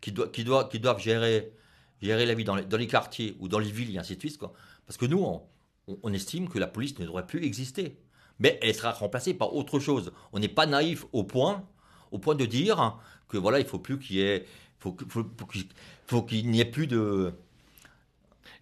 qui, 0.00 0.14
qui, 0.32 0.44
qui 0.70 0.80
doivent 0.80 1.00
gérer, 1.00 1.52
gérer 2.00 2.24
la 2.24 2.34
vie 2.34 2.44
dans 2.44 2.54
les, 2.54 2.86
quartiers 2.86 3.36
ou 3.40 3.48
dans 3.48 3.58
les 3.58 3.70
villes 3.70 3.94
et 3.94 3.98
ainsi 3.98 4.14
de 4.16 4.20
suite, 4.20 4.38
quoi, 4.38 4.54
parce 4.86 4.96
que 4.96 5.04
nous, 5.06 5.22
on- 5.22 5.42
on 6.02 6.12
estime 6.12 6.48
que 6.48 6.58
la 6.58 6.66
police 6.66 6.98
ne 6.98 7.04
devrait 7.04 7.26
plus 7.26 7.44
exister 7.44 7.98
mais 8.38 8.58
elle 8.62 8.74
sera 8.74 8.92
remplacée 8.92 9.34
par 9.34 9.54
autre 9.54 9.78
chose. 9.80 10.12
On 10.32 10.38
n'est 10.38 10.48
pas 10.48 10.66
naïf 10.66 11.04
au 11.12 11.24
point, 11.24 11.64
au 12.12 12.18
point 12.18 12.34
de 12.34 12.46
dire 12.46 12.98
que 13.28 13.36
voilà, 13.36 13.58
il 13.60 13.66
faut 13.66 13.78
plus 13.78 13.98
qu'il 13.98 14.16
y 14.16 14.20
ait, 14.22 14.46
faut, 14.78 14.92
que- 14.92 15.04
faut, 15.08 15.24
faut 16.06 16.22
qu'il- 16.22 16.48
n'y 16.50 16.60
ait 16.60 16.64
plus 16.64 16.86
de. 16.86 17.32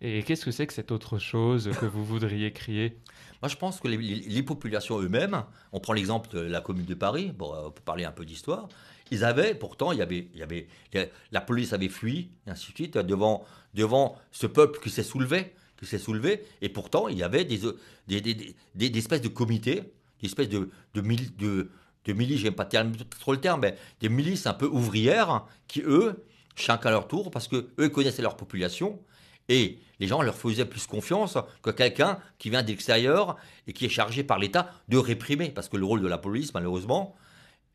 Et 0.03 0.23
qu'est-ce 0.23 0.45
que 0.45 0.51
c'est 0.51 0.67
que 0.67 0.73
cette 0.75 0.91
autre 0.91 1.19
chose 1.19 1.71
que 1.81 1.87
vous 1.87 2.05
voudriez 2.05 2.53
crier? 2.53 2.99
Moi, 3.43 3.49
je 3.49 3.57
pense 3.57 3.81
que 3.81 3.89
les, 3.89 4.43
populations 4.43 5.01
eux-mêmes, 5.01 5.45
on 5.73 5.81
prend 5.81 5.93
l'exemple 5.93 6.31
de 6.31 6.41
la 6.41 6.61
commune 6.61 6.85
de 6.87 6.95
Paris, 6.95 7.33
bon, 7.37 7.55
euh, 7.55 7.63
pour 7.71 7.85
parler 7.85 8.05
un 8.05 8.11
peu 8.13 8.25
d'histoire, 8.25 8.69
ils 9.11 9.25
avaient, 9.25 9.55
pourtant, 9.55 9.93
il 9.93 9.99
y 9.99 10.03
avait, 10.03 10.29
il 10.35 10.41
y 10.41 10.43
avait, 10.43 10.67
la- 10.93 11.07
la 11.33 11.41
police 11.41 11.73
avait 11.73 11.89
fui, 11.89 12.31
et 12.47 12.51
ainsi 12.51 12.73
de 12.73 12.77
suite, 12.77 12.99
devant, 12.99 13.45
devant 13.75 14.17
ce 14.33 14.47
peuple 14.47 14.81
qui 14.81 14.91
s'est 14.91 15.03
soulevé, 15.03 15.55
qui 15.79 15.87
s'est 15.87 15.99
soulevé, 15.99 16.43
et 16.63 16.69
pourtant, 16.69 17.09
il 17.09 17.19
y 17.19 17.23
avait 17.23 17.45
des, 17.45 17.61
des 18.09 18.99
espèces 18.99 19.21
de 19.21 19.29
comités, 19.29 19.83
des 20.21 20.27
espèces 20.27 20.49
de, 20.49 20.71
de, 20.95 21.01
de, 21.01 21.71
de 22.05 22.13
milices, 22.13 22.41
j'aime 22.41 22.55
pas 22.55 22.65
trop 22.65 23.33
le 23.33 23.41
terme, 23.41 23.61
mais 23.61 23.77
des 24.01 24.09
milices 24.09 24.47
un 24.47 24.55
peu 24.55 24.67
ouvrières, 24.67 25.45
qui 25.69 25.83
eux, 25.83 26.25
chacun 26.55 26.89
à 26.89 26.93
leur 26.93 27.09
tour, 27.09 27.31
parce 27.31 27.49
que 27.49 27.69
eux 27.79 27.89
connaissaient 27.89 28.23
leur 28.23 28.37
population, 28.37 29.01
et 29.49 29.79
les 30.01 30.07
gens 30.07 30.23
leur 30.23 30.35
faisaient 30.35 30.65
plus 30.65 30.87
confiance 30.87 31.39
que 31.63 31.71
quelqu'un 31.71 32.19
qui 32.39 32.51
vient 32.51 32.63
de 32.63 32.69
l'extérieur 32.69 33.37
et 33.67 33.73
qui 33.73 33.87
est 33.87 33.91
chargé 33.91 34.25
par 34.25 34.39
l'État 34.39 34.73
de 34.89 34.99
réprimer. 34.99 35.51
Parce 35.51 35.69
que 35.69 35.77
le 35.77 35.85
rôle 35.85 36.03
de 36.03 36.09
la 36.09 36.19
police, 36.19 36.53
malheureusement, 36.53 37.15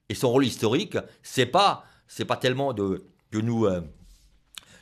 et 0.10 0.14
son 0.14 0.30
rôle 0.30 0.46
historique, 0.46 0.98
c'est 1.24 1.46
pas, 1.46 1.86
pas 2.28 2.38
tellement 2.38 2.74
de, 2.74 3.06
de 3.32 3.42
nous, 3.42 3.66
euh, 3.66 3.82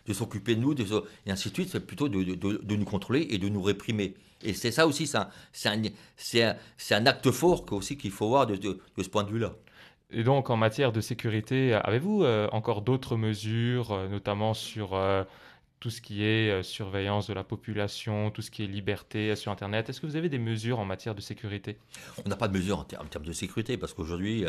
de 0.10 0.14
s'occuper 0.14 0.56
de 0.56 0.62
nous, 0.62 0.74
de, 0.74 0.84
et 1.28 1.32
ainsi 1.32 1.50
de 1.50 1.54
suite, 1.54 1.70
c'est 1.72 1.86
plutôt 1.86 2.10
de, 2.10 2.24
de- 2.24 2.76
nous 2.76 2.86
contrôler 2.86 3.28
et 3.30 3.38
de 3.38 3.48
nous 3.48 3.62
réprimer. 3.62 4.16
Et 4.42 4.54
c'est 4.54 4.72
ça 4.72 4.88
aussi, 4.88 5.06
c'est 5.06 5.18
un, 5.20 5.30
un, 5.66 6.56
un, 6.92 7.06
acte 7.06 7.30
fort 7.32 7.64
aussi 7.72 7.96
qu'il 7.96 8.12
faut 8.12 8.28
voir 8.28 8.48
de, 8.48 8.56
de- 8.56 8.80
ce 9.00 9.08
point 9.08 9.24
de 9.24 9.30
vue-là. 9.30 9.54
Et 10.12 10.24
donc, 10.24 10.50
en 10.50 10.58
matière 10.58 10.92
de 10.92 11.02
sécurité, 11.02 11.74
avez-vous 11.74 12.24
euh, 12.24 12.48
encore 12.52 12.82
d'autres 12.82 13.18
mesures, 13.18 13.92
euh, 13.92 14.08
notamment 14.08 14.56
sur 14.56 14.96
euh, 14.96 15.24
tout 15.80 15.92
ce 15.92 16.02
qui 16.02 16.24
est 16.24 16.64
surveillance 16.64 17.28
de 17.28 17.34
la 17.34 17.44
population, 17.44 18.32
tout 18.32 18.42
ce 18.42 18.50
qui 18.50 18.64
est 18.64 18.68
liberté 18.68 19.36
sur 19.36 19.52
Internet? 19.52 19.90
Est-ce 19.90 20.02
que 20.02 20.08
vous 20.08 20.16
avez 20.16 20.30
des 20.30 20.40
mesures 20.40 20.80
en 20.80 20.86
matière 20.86 21.14
de 21.14 21.22
sécurité? 21.22 21.78
On 22.26 22.30
n'a 22.30 22.36
pas 22.36 22.48
de 22.48 22.58
mesures 22.58 22.80
en, 22.80 22.84
ter- 22.84 23.00
en 23.00 23.06
termes 23.06 23.26
de 23.26 23.32
sécurité 23.34 23.78
parce 23.78 23.94
qu'aujourd'hui, 23.94 24.46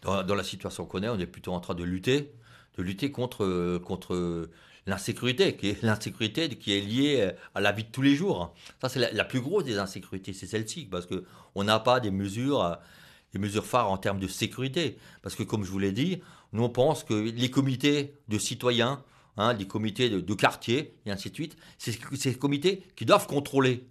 dans, 0.00 0.22
dans 0.22 0.34
la 0.34 0.42
situation 0.44 0.86
qu'on 0.86 1.02
est, 1.02 1.08
on 1.10 1.18
est 1.18 1.26
plutôt 1.26 1.52
en 1.52 1.60
train 1.60 1.74
de 1.74 1.84
lutter, 1.84 2.32
de 2.76 2.82
lutter 2.82 3.10
contre, 3.10 3.78
contre 3.78 4.48
l'insécurité, 4.86 5.56
qui 5.56 5.68
est 5.70 5.82
l'insécurité 5.82 6.48
qui 6.48 6.76
est 6.76 6.80
liée 6.80 7.18
euh, 7.20 7.32
à 7.54 7.60
la 7.60 7.72
vie 7.72 7.84
de 7.84 7.90
tous 7.90 8.02
les 8.02 8.14
jours. 8.14 8.54
Ça, 8.80 8.88
c'est 8.88 9.12
la, 9.12 9.24
plus 9.24 9.40
grosse 9.40 9.64
des 9.64 9.78
insécurités, 9.78 10.32
c'est 10.32 10.46
celle-ci, 10.46 10.86
parce 10.86 11.06
que 11.06 11.24
on 11.54 11.64
n'a 11.64 11.78
pas 11.78 12.00
des 12.00 12.10
mesures, 12.10 12.62
euh, 12.62 12.74
des 13.32 13.38
mesures 13.38 13.66
phares 13.66 13.90
en 13.90 13.98
termes 13.98 14.18
de 14.18 14.28
sécurité. 14.28 14.98
Parce 15.22 15.34
que, 15.34 15.42
comme 15.42 15.64
je 15.64 15.70
vous 15.70 15.78
l'ai 15.78 15.92
dit, 15.92 16.20
nous 16.52 16.64
on 16.64 16.68
pense 16.68 17.04
que 17.04 17.14
les 17.14 17.50
comités 17.50 18.14
de 18.28 18.38
citoyens, 18.38 19.02
hein, 19.36 19.52
les 19.54 19.66
comités 19.66 20.10
de, 20.10 20.20
de 20.20 20.34
quartier 20.34 20.94
et 21.06 21.10
ainsi 21.10 21.30
de 21.30 21.34
suite, 21.34 21.56
c'est 21.78 21.98
ces 22.16 22.34
comités 22.34 22.84
qui 22.96 23.04
doivent 23.04 23.26
contrôler 23.26 23.86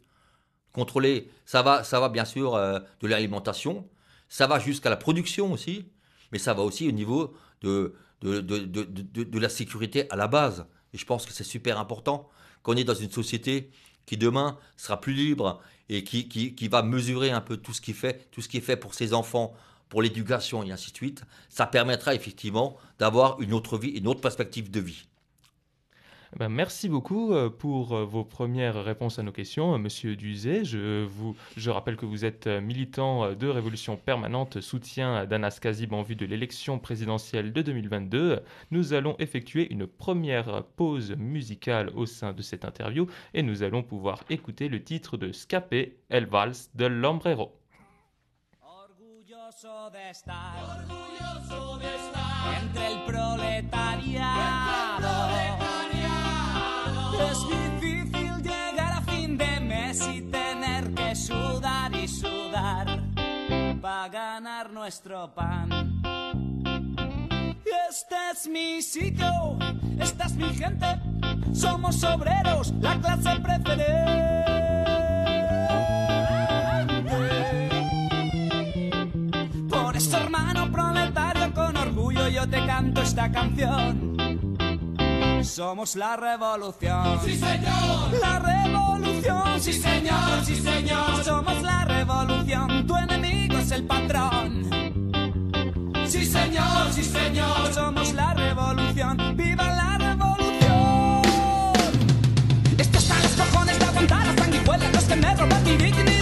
contrôler, 0.73 1.29
ça 1.45 1.61
va, 1.61 1.83
ça 1.83 1.99
va 1.99 2.07
bien 2.07 2.23
sûr 2.23 2.55
euh, 2.55 2.79
de 3.01 3.07
l'alimentation, 3.07 3.87
ça 4.29 4.47
va 4.47 4.57
jusqu'à 4.57 4.89
la 4.89 4.95
production 4.95 5.51
aussi, 5.51 5.85
mais 6.31 6.39
ça 6.39 6.53
va 6.53 6.63
aussi 6.63 6.87
au 6.87 6.91
niveau 6.91 7.33
de, 7.61 7.93
de, 8.21 9.39
la 9.39 9.49
sécurité 9.49 10.09
à 10.11 10.15
la 10.15 10.27
base. 10.27 10.65
Et 10.93 10.97
je 10.97 11.05
pense 11.05 11.25
que 11.25 11.33
c'est 11.33 11.43
super 11.43 11.79
important 11.79 12.29
qu'on 12.63 12.75
est 12.75 12.83
dans 12.83 12.93
une 12.93 13.11
société 13.11 13.71
qui 14.05 14.17
demain 14.17 14.57
sera 14.77 14.99
plus 14.99 15.13
libre 15.13 15.61
et 15.89 16.03
qui, 16.03 16.27
qui, 16.27 16.55
qui 16.55 16.67
va 16.67 16.83
mesurer 16.83 17.31
un 17.31 17.41
peu 17.41 17.57
tout 17.57 17.73
ce 17.73 17.81
qui 17.81 17.93
fait, 17.93 18.29
tout 18.31 18.41
ce 18.41 18.49
qui 18.49 18.57
est 18.57 18.61
fait 18.61 18.77
pour 18.77 18.93
ses 18.93 19.13
enfants, 19.13 19.53
pour 19.89 20.01
l'éducation 20.01 20.63
et 20.63 20.71
ainsi 20.71 20.91
de 20.91 20.97
suite. 20.97 21.23
Ça 21.49 21.65
permettra 21.65 22.15
effectivement 22.15 22.77
d'avoir 22.99 23.39
une 23.41 23.53
autre 23.53 23.77
vie, 23.77 23.89
une 23.89 24.07
autre 24.07 24.21
perspective 24.21 24.71
de 24.71 24.79
vie. 24.79 25.05
Ben, 26.37 26.47
merci 26.47 26.87
beaucoup 26.87 27.33
euh, 27.33 27.49
pour 27.49 27.93
euh, 27.93 28.05
vos 28.05 28.23
premières 28.23 28.81
réponses 28.85 29.19
à 29.19 29.23
nos 29.23 29.33
questions, 29.33 29.73
euh, 29.73 29.77
Monsieur 29.77 30.15
Duzet. 30.15 30.63
Je, 30.63 31.03
vous, 31.03 31.35
rappelle 31.67 31.97
que 31.97 32.05
vous 32.05 32.23
êtes 32.23 32.47
militant 32.47 33.33
de 33.33 33.47
Révolution 33.49 33.97
Permanente, 33.97 34.61
soutien 34.61 35.25
d'Anas 35.25 35.59
Kazib 35.61 35.91
en 35.91 36.03
vue 36.03 36.15
de 36.15 36.25
l'élection 36.25 36.79
présidentielle 36.79 37.51
de 37.51 37.61
2022. 37.61 38.39
Nous 38.71 38.93
allons 38.93 39.17
effectuer 39.19 39.71
une 39.71 39.87
première 39.87 40.63
pause 40.77 41.11
musicale 41.17 41.91
au 41.95 42.05
sein 42.05 42.31
de 42.31 42.41
cette 42.41 42.63
interview 42.63 43.07
et 43.33 43.43
nous 43.43 43.61
allons 43.61 43.83
pouvoir 43.83 44.23
écouter 44.29 44.69
le 44.69 44.81
titre 44.81 45.17
de 45.17 45.33
Scapé, 45.33 45.97
El 46.09 46.27
Vals 46.27 46.69
de 46.75 46.85
l'Ombrero. 46.85 47.51
De 49.91 50.09
estar, 50.09 50.55
entre. 53.59 54.70
Para 63.81 64.09
ganar 64.09 64.71
nuestro 64.71 65.33
pan. 65.33 66.01
Este 67.89 68.15
es 68.31 68.47
mi 68.47 68.81
sitio, 68.81 69.57
esta 69.99 70.25
es 70.25 70.33
mi 70.35 70.49
gente, 70.53 70.85
somos 71.53 72.03
obreros, 72.03 72.73
la 72.79 72.99
clase 72.99 73.39
preferente. 73.39 74.45
Por 79.69 79.97
eso, 79.97 80.17
hermano 80.17 80.71
proletario, 80.71 81.53
con 81.53 81.75
orgullo 81.75 82.27
yo 82.27 82.47
te 82.47 82.63
canto 82.65 83.01
esta 83.01 83.31
canción. 83.31 84.15
Somos 85.43 85.95
la 85.95 86.15
revolución. 86.15 87.19
Sí, 87.25 87.35
señor. 87.35 88.13
La 88.21 88.39
revolución. 88.39 89.59
Sí, 89.59 89.73
señor. 89.73 90.45
Sí, 90.45 90.55
señor. 90.55 91.23
Somos 91.23 91.61
la 91.63 91.83
revolución. 91.85 92.85
Tu 92.85 92.95
enemigo 92.95 93.40
el 93.71 93.83
patrón. 93.83 94.69
Sí, 96.07 96.25
señor. 96.25 96.91
Sí, 96.91 97.03
señor. 97.03 97.73
Somos 97.73 98.13
la 98.13 98.33
revolución. 98.33 99.17
¡Viva 99.35 99.63
la 99.63 99.97
revolución! 99.97 101.21
Esto 102.77 102.97
está 102.97 103.15
los 103.19 103.31
cojones 103.31 103.79
de 103.79 103.85
aguantar 103.85 104.27
las 104.27 104.35
sanguijuelas, 104.35 104.93
los 104.93 105.03
que 105.05 105.15
me 105.15 105.35
roban 105.35 105.63
mi 105.63 105.77
dignidad. 105.77 106.20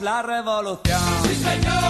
La 0.00 0.22
revolución. 0.22 1.85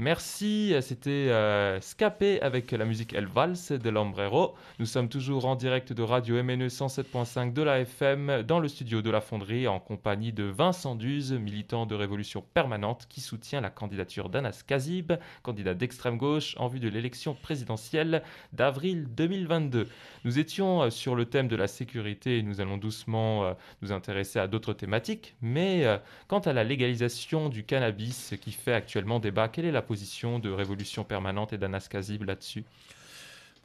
Merci, 0.00 0.76
c'était 0.80 1.10
euh, 1.10 1.80
Scapé 1.80 2.40
avec 2.40 2.70
la 2.70 2.84
musique 2.84 3.14
El 3.14 3.26
Vals 3.26 3.56
de 3.68 3.90
l'Ombrero. 3.90 4.54
Nous 4.78 4.86
sommes 4.86 5.08
toujours 5.08 5.44
en 5.46 5.56
direct 5.56 5.92
de 5.92 6.04
Radio 6.04 6.40
MNE 6.40 6.68
107.5 6.68 7.52
de 7.52 7.62
la 7.62 7.80
FM 7.80 8.44
dans 8.44 8.60
le 8.60 8.68
studio 8.68 9.02
de 9.02 9.10
la 9.10 9.20
Fonderie 9.20 9.66
en 9.66 9.80
compagnie 9.80 10.32
de 10.32 10.44
Vincent 10.44 10.94
Duze, 10.94 11.32
militant 11.32 11.84
de 11.84 11.96
Révolution 11.96 12.44
Permanente 12.54 13.06
qui 13.08 13.20
soutient 13.20 13.60
la 13.60 13.70
candidature 13.70 14.28
d'Anas 14.28 14.62
Kazib, 14.64 15.14
candidat 15.42 15.74
d'extrême 15.74 16.16
gauche 16.16 16.54
en 16.58 16.68
vue 16.68 16.78
de 16.78 16.88
l'élection 16.88 17.34
présidentielle 17.34 18.22
d'avril 18.52 19.08
2022. 19.16 19.88
Nous 20.24 20.38
étions 20.38 20.82
euh, 20.82 20.90
sur 20.90 21.16
le 21.16 21.24
thème 21.24 21.48
de 21.48 21.56
la 21.56 21.66
sécurité 21.66 22.38
et 22.38 22.42
nous 22.44 22.60
allons 22.60 22.76
doucement 22.76 23.44
euh, 23.44 23.54
nous 23.82 23.90
intéresser 23.90 24.38
à 24.38 24.46
d'autres 24.46 24.74
thématiques, 24.74 25.34
mais 25.42 25.84
euh, 25.86 25.98
quant 26.28 26.38
à 26.38 26.52
la 26.52 26.62
légalisation 26.62 27.48
du 27.48 27.64
cannabis 27.64 28.34
qui 28.40 28.52
fait 28.52 28.74
actuellement 28.74 29.18
débat, 29.18 29.48
quelle 29.48 29.64
est 29.64 29.72
la 29.72 29.87
position 29.88 30.38
de 30.38 30.50
Révolution 30.50 31.02
Permanente 31.02 31.54
et 31.54 31.58
d'Anas 31.58 31.88
Kazib 31.90 32.24
là-dessus 32.24 32.62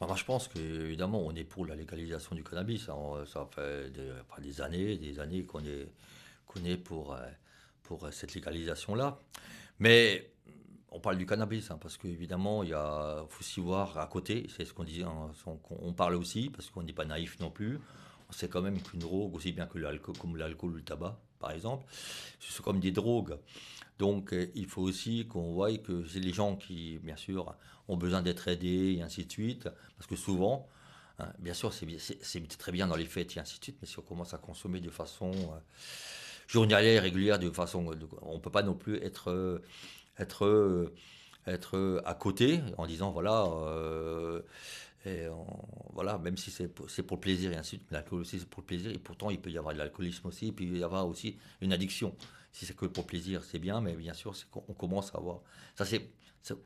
Bah, 0.00 0.06
moi, 0.06 0.16
je 0.16 0.24
pense 0.24 0.48
qu'évidemment, 0.48 1.20
on 1.20 1.34
est 1.34 1.44
pour 1.44 1.66
la 1.66 1.76
légalisation 1.76 2.34
du 2.34 2.42
cannabis. 2.42 2.88
hein. 2.88 3.24
Ça 3.26 3.46
fait 3.54 3.92
des, 4.40 4.60
années, 4.62 4.96
des 4.96 5.20
années 5.20 5.44
qu'on 5.44 5.64
est, 5.64 5.86
qu'on 6.46 6.64
est 6.64 6.78
pour, 6.78 7.12
euh, 7.12 7.18
pour 7.82 8.04
euh, 8.04 8.10
cette 8.10 8.34
légalisation-là. 8.34 9.18
Mais 9.80 10.30
on 10.90 10.98
parle 10.98 11.18
du 11.18 11.26
cannabis, 11.26 11.70
hein, 11.70 11.78
parce 11.78 11.98
qu'évidemment, 11.98 12.62
il 12.62 12.72
faut 13.28 13.40
aussi 13.40 13.60
voir 13.60 13.98
à 13.98 14.06
côté, 14.06 14.46
c'est 14.56 14.64
ce 14.64 14.72
qu'on 14.72 14.84
disait, 14.84 15.02
hein, 15.02 15.30
on, 15.68 15.92
parle 15.92 16.14
aussi, 16.14 16.48
parce 16.48 16.70
qu'on 16.70 16.84
n'est 16.84 16.94
pas 16.94 17.04
naïf 17.04 17.38
non 17.40 17.50
plus. 17.50 17.80
On 18.30 18.32
sait 18.32 18.48
quand 18.48 18.62
même 18.62 18.80
qu'une 18.80 19.00
drogue, 19.00 19.34
aussi 19.34 19.52
bien 19.52 19.66
que 19.66 19.78
l'alcool 19.78 20.16
ou 20.70 20.76
le 20.76 20.82
tabac, 20.82 21.18
par 21.38 21.50
exemple, 21.50 21.84
ce 22.40 22.50
sont 22.50 22.62
comme 22.62 22.80
des 22.80 22.92
drogues. 22.92 23.36
Donc, 23.98 24.32
euh, 24.32 24.50
il 24.54 24.66
faut 24.66 24.82
aussi 24.82 25.26
qu'on 25.28 25.52
voie 25.52 25.76
que 25.78 26.04
c'est 26.06 26.20
les 26.20 26.32
gens 26.32 26.56
qui, 26.56 26.98
bien 27.02 27.16
sûr, 27.16 27.54
ont 27.88 27.96
besoin 27.96 28.22
d'être 28.22 28.48
aidés 28.48 28.96
et 28.98 29.02
ainsi 29.02 29.24
de 29.26 29.32
suite. 29.32 29.68
Parce 29.96 30.06
que 30.08 30.16
souvent, 30.16 30.68
hein, 31.18 31.32
bien 31.38 31.54
sûr, 31.54 31.72
c'est 31.72 32.48
très 32.58 32.72
bien 32.72 32.86
dans 32.88 32.96
les 32.96 33.06
fêtes 33.06 33.36
et 33.36 33.40
ainsi 33.40 33.58
de 33.58 33.64
suite, 33.64 33.76
mais 33.80 33.86
si 33.88 33.98
on 33.98 34.02
commence 34.02 34.34
à 34.34 34.38
consommer 34.38 34.80
de 34.80 34.90
façon 34.90 35.30
euh, 35.32 35.58
journalière, 36.48 37.02
régulière, 37.02 37.38
de 37.38 37.50
façon, 37.50 37.90
de- 37.92 38.08
on 38.22 38.34
ne 38.34 38.40
peut 38.40 38.50
pas 38.50 38.62
non 38.62 38.74
plus 38.74 38.96
être, 39.02 39.30
euh, 39.30 39.62
euh, 40.42 40.88
euh, 41.74 42.00
à 42.04 42.14
côté 42.14 42.60
en 42.78 42.86
disant 42.86 43.12
voilà. 43.12 43.44
euh, 43.46 44.42
voilà, 45.92 46.18
même 46.18 46.36
si 46.36 46.50
c'est 46.50 46.68
pour, 46.68 46.86
le 46.88 47.20
plaisir 47.20 47.52
et 47.52 47.56
ainsi 47.56 47.76
de 47.76 47.82
suite, 47.82 47.90
l'alcool 47.92 48.20
aussi 48.20 48.38
c'est 48.40 48.48
pour 48.48 48.62
le 48.62 48.66
plaisir, 48.66 48.90
et 48.90 48.98
pourtant 48.98 49.30
il 49.30 49.40
peut 49.40 49.50
y 49.50 49.58
avoir 49.58 49.74
de 49.74 49.78
l'alcoolisme 49.78 50.26
aussi, 50.28 50.48
et 50.48 50.52
puis 50.52 50.66
il 50.66 50.78
y 50.78 50.82
avoir 50.84 51.06
aussi 51.06 51.36
une 51.60 51.72
addiction. 51.72 52.14
Si 52.54 52.66
c'est 52.66 52.76
que 52.76 52.86
pour 52.86 53.04
plaisir, 53.04 53.42
c'est 53.42 53.58
bien, 53.58 53.80
mais 53.80 53.94
bien 53.94 54.14
sûr, 54.14 54.36
c'est 54.36 54.48
qu'on 54.48 54.62
on 54.68 54.74
commence 54.74 55.12
à 55.12 55.18
avoir. 55.18 55.40
Ça, 55.74 55.84
c'est, 55.84 56.08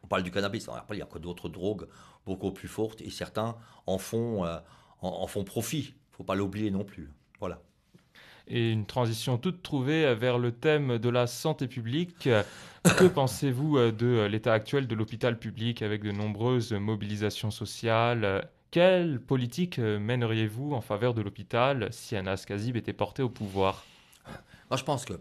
on 0.03 0.07
parle 0.07 0.23
du 0.23 0.31
cannabis, 0.31 0.69
après 0.69 0.97
il 0.97 0.99
y 0.99 1.03
a 1.03 1.07
que 1.07 1.19
d'autres 1.19 1.49
drogues 1.49 1.89
beaucoup 2.27 2.53
plus 2.53 2.69
fortes, 2.69 3.01
et 3.01 3.09
certains 3.09 3.57
en 3.87 3.97
font, 3.97 4.45
euh, 4.45 4.59
en, 5.01 5.09
en 5.09 5.27
font 5.27 5.45
profit. 5.45 5.79
Il 5.79 6.13
ne 6.13 6.17
faut 6.19 6.25
pas 6.25 6.35
l'oublier 6.35 6.71
non 6.71 6.85
plus. 6.85 7.11
Voilà. 7.41 7.63
Et 8.49 8.71
une 8.71 8.85
transition 8.85 9.39
toute 9.39 9.63
trouvée 9.63 10.15
vers 10.15 10.39
le 10.39 10.53
thème 10.53 10.99
de 10.99 11.09
la 11.09 11.27
santé 11.27 11.69
publique. 11.69 12.29
Que 12.83 13.07
pensez-vous 13.15 13.79
euh, 13.79 13.91
de 13.91 14.27
l'état 14.27 14.53
actuel 14.53 14.89
de 14.89 14.95
l'hôpital 14.95 15.39
public 15.39 15.81
avec 15.81 16.03
de 16.03 16.13
nombreuses 16.13 16.73
mobilisations 16.75 17.51
sociales? 17.51 18.47
Quelle 18.71 19.21
politique 19.21 19.79
euh, 19.79 19.99
mèneriez-vous 19.99 20.75
en 20.75 20.83
faveur 20.83 21.15
de 21.15 21.23
l'hôpital 21.23 21.89
si 21.93 22.15
Anas 22.15 22.45
Kazib 22.47 22.77
était 22.77 22.93
porté 22.93 23.23
au 23.23 23.31
pouvoir? 23.31 23.87
Moi, 24.71 24.77
je 24.77 24.85
pense 24.85 25.07
que, 25.07 25.15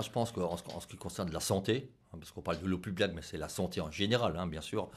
moi, 0.00 0.06
je 0.06 0.10
pense 0.10 0.32
qu'en 0.32 0.80
ce, 0.80 0.86
qui 0.86 0.96
concerne 0.96 1.30
la 1.30 1.40
santé, 1.40 1.90
hein, 2.12 2.16
parce 2.18 2.32
qu'on 2.32 2.40
parle 2.40 2.58
de 2.60 2.66
l'hôpital 2.66 3.08
public, 3.10 3.16
mais 3.16 3.22
c'est 3.22 3.36
la 3.36 3.50
santé 3.50 3.82
en 3.82 3.90
général, 3.90 4.34
hein, 4.38 4.46
bien 4.46 4.62
sûr. 4.62 4.88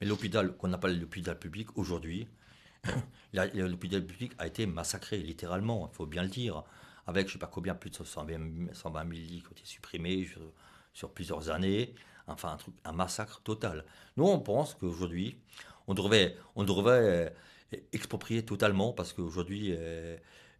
Mais 0.00 0.06
l'hôpital 0.06 0.56
qu'on 0.56 0.72
appelle 0.72 1.00
l'hôpital 1.00 1.36
public 1.36 1.76
aujourd'hui, 1.76 2.28
l'hôpital 3.32 4.06
public 4.06 4.32
a 4.38 4.46
été 4.46 4.66
massacré, 4.66 5.18
littéralement, 5.18 5.90
il 5.92 5.96
faut 5.96 6.06
bien 6.06 6.22
le 6.22 6.28
dire, 6.28 6.62
avec 7.08 7.26
je 7.26 7.30
ne 7.30 7.32
sais 7.32 7.38
pas 7.40 7.48
combien, 7.48 7.74
plus 7.74 7.90
de 7.90 7.96
120 7.96 8.28
000 8.28 9.08
lits 9.10 9.42
qui 9.42 9.48
ont 9.48 9.50
été 9.50 9.64
supprimés 9.64 10.28
sur, 10.92 11.10
plusieurs 11.10 11.50
années. 11.50 11.92
Enfin, 12.28 12.52
un, 12.52 12.56
truc, 12.56 12.74
un 12.84 12.92
massacre 12.92 13.40
total. 13.42 13.84
Nous, 14.16 14.24
on 14.24 14.38
pense 14.38 14.74
qu'aujourd'hui, 14.74 15.36
on 15.88 15.94
devrait, 15.94 16.36
on 16.54 16.64
euh, 16.64 17.28
exproprier 17.92 18.44
totalement 18.44 18.92
parce 18.92 19.12
qu'aujourd'hui, 19.12 19.74
euh, 19.76 20.16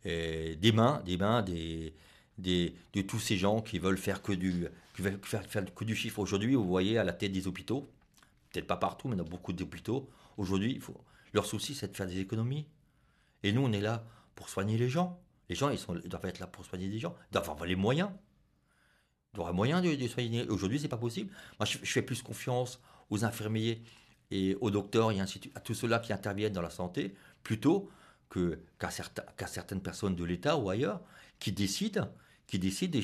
euh, 0.07 0.57
des 0.57 0.73
mains, 0.73 1.01
des 1.07 1.17
mains 1.17 1.43
des, 1.43 1.95
des, 2.39 2.75
de 2.93 3.03
tous 3.03 3.19
ces 3.19 3.37
gens 3.37 3.61
qui 3.61 3.79
veulent 3.79 3.99
faire 3.99 4.23
que 4.23 4.33
du, 4.33 4.67
qui 4.95 5.03
veulent 5.03 5.19
faire, 5.23 5.45
faire 5.45 5.75
que 5.75 5.85
du 5.85 5.95
chiffre. 5.95 6.19
Aujourd'hui, 6.19 6.55
vous 6.55 6.67
voyez 6.67 6.99
à 6.99 7.05
la 7.05 7.13
tête 7.13 7.33
des 7.33 7.47
hôpitaux, 7.47 7.89
peut-être 8.53 8.67
pas 8.67 8.77
partout, 8.77 9.09
mais 9.09 9.17
dans 9.17 9.25
beaucoup 9.25 9.53
d'hôpitaux, 9.53 10.09
aujourd'hui, 10.37 10.81
leur 11.33 11.47
souci, 11.47 11.75
c'est 11.75 11.89
de 11.89 11.97
faire 11.97 12.07
des 12.07 12.21
économies. 12.21 12.67
Et 13.43 13.53
nous, 13.53 13.63
on 13.63 13.73
est 13.73 13.81
là 13.81 14.05
pour 14.35 14.49
soigner 14.49 14.79
les 14.79 14.89
gens. 14.89 15.21
Les 15.49 15.55
gens, 15.55 15.71
ils, 15.71 16.09
doivent 16.09 16.25
être 16.27 16.39
là 16.39 16.47
pour 16.47 16.65
soigner 16.65 16.89
des 16.89 16.99
gens. 16.99 17.15
Ils 17.31 17.35
doivent 17.35 17.51
avoir 17.51 17.67
les 17.67 17.77
moyens. 17.77 18.11
Ils 19.33 19.37
doivent 19.37 19.49
avoir 19.49 19.67
les 19.67 19.73
moyens 19.73 19.99
de, 19.99 20.09
soigner. 20.09 20.49
Aujourd'hui, 20.49 20.81
c'est 20.81 20.89
pas 20.89 20.97
possible. 20.97 21.31
Moi, 21.59 21.67
je, 21.67 21.79
fais 21.79 22.03
plus 22.03 22.23
confiance 22.23 22.81
aux 23.11 23.25
infirmiers 23.25 23.83
et 24.31 24.57
aux 24.61 24.71
docteurs 24.71 25.13
et 25.13 25.21
ainsi 25.21 25.39
de 25.39 25.51
à 25.55 25.61
tous 25.61 25.75
ceux-là 25.75 25.99
qui 25.99 26.13
interviennent 26.13 26.53
dans 26.53 26.63
la 26.63 26.71
santé, 26.71 27.15
plutôt 27.43 27.91
qu'à 28.31 28.91
certaines 28.91 29.83
personnes 29.83 30.17
de 30.17 30.25
l'État 30.25 30.57
ou 30.57 30.71
ailleurs 30.71 31.01
qui 31.39 31.53
décident, 31.53 32.09
qui 32.47 32.59
décident, 32.59 32.99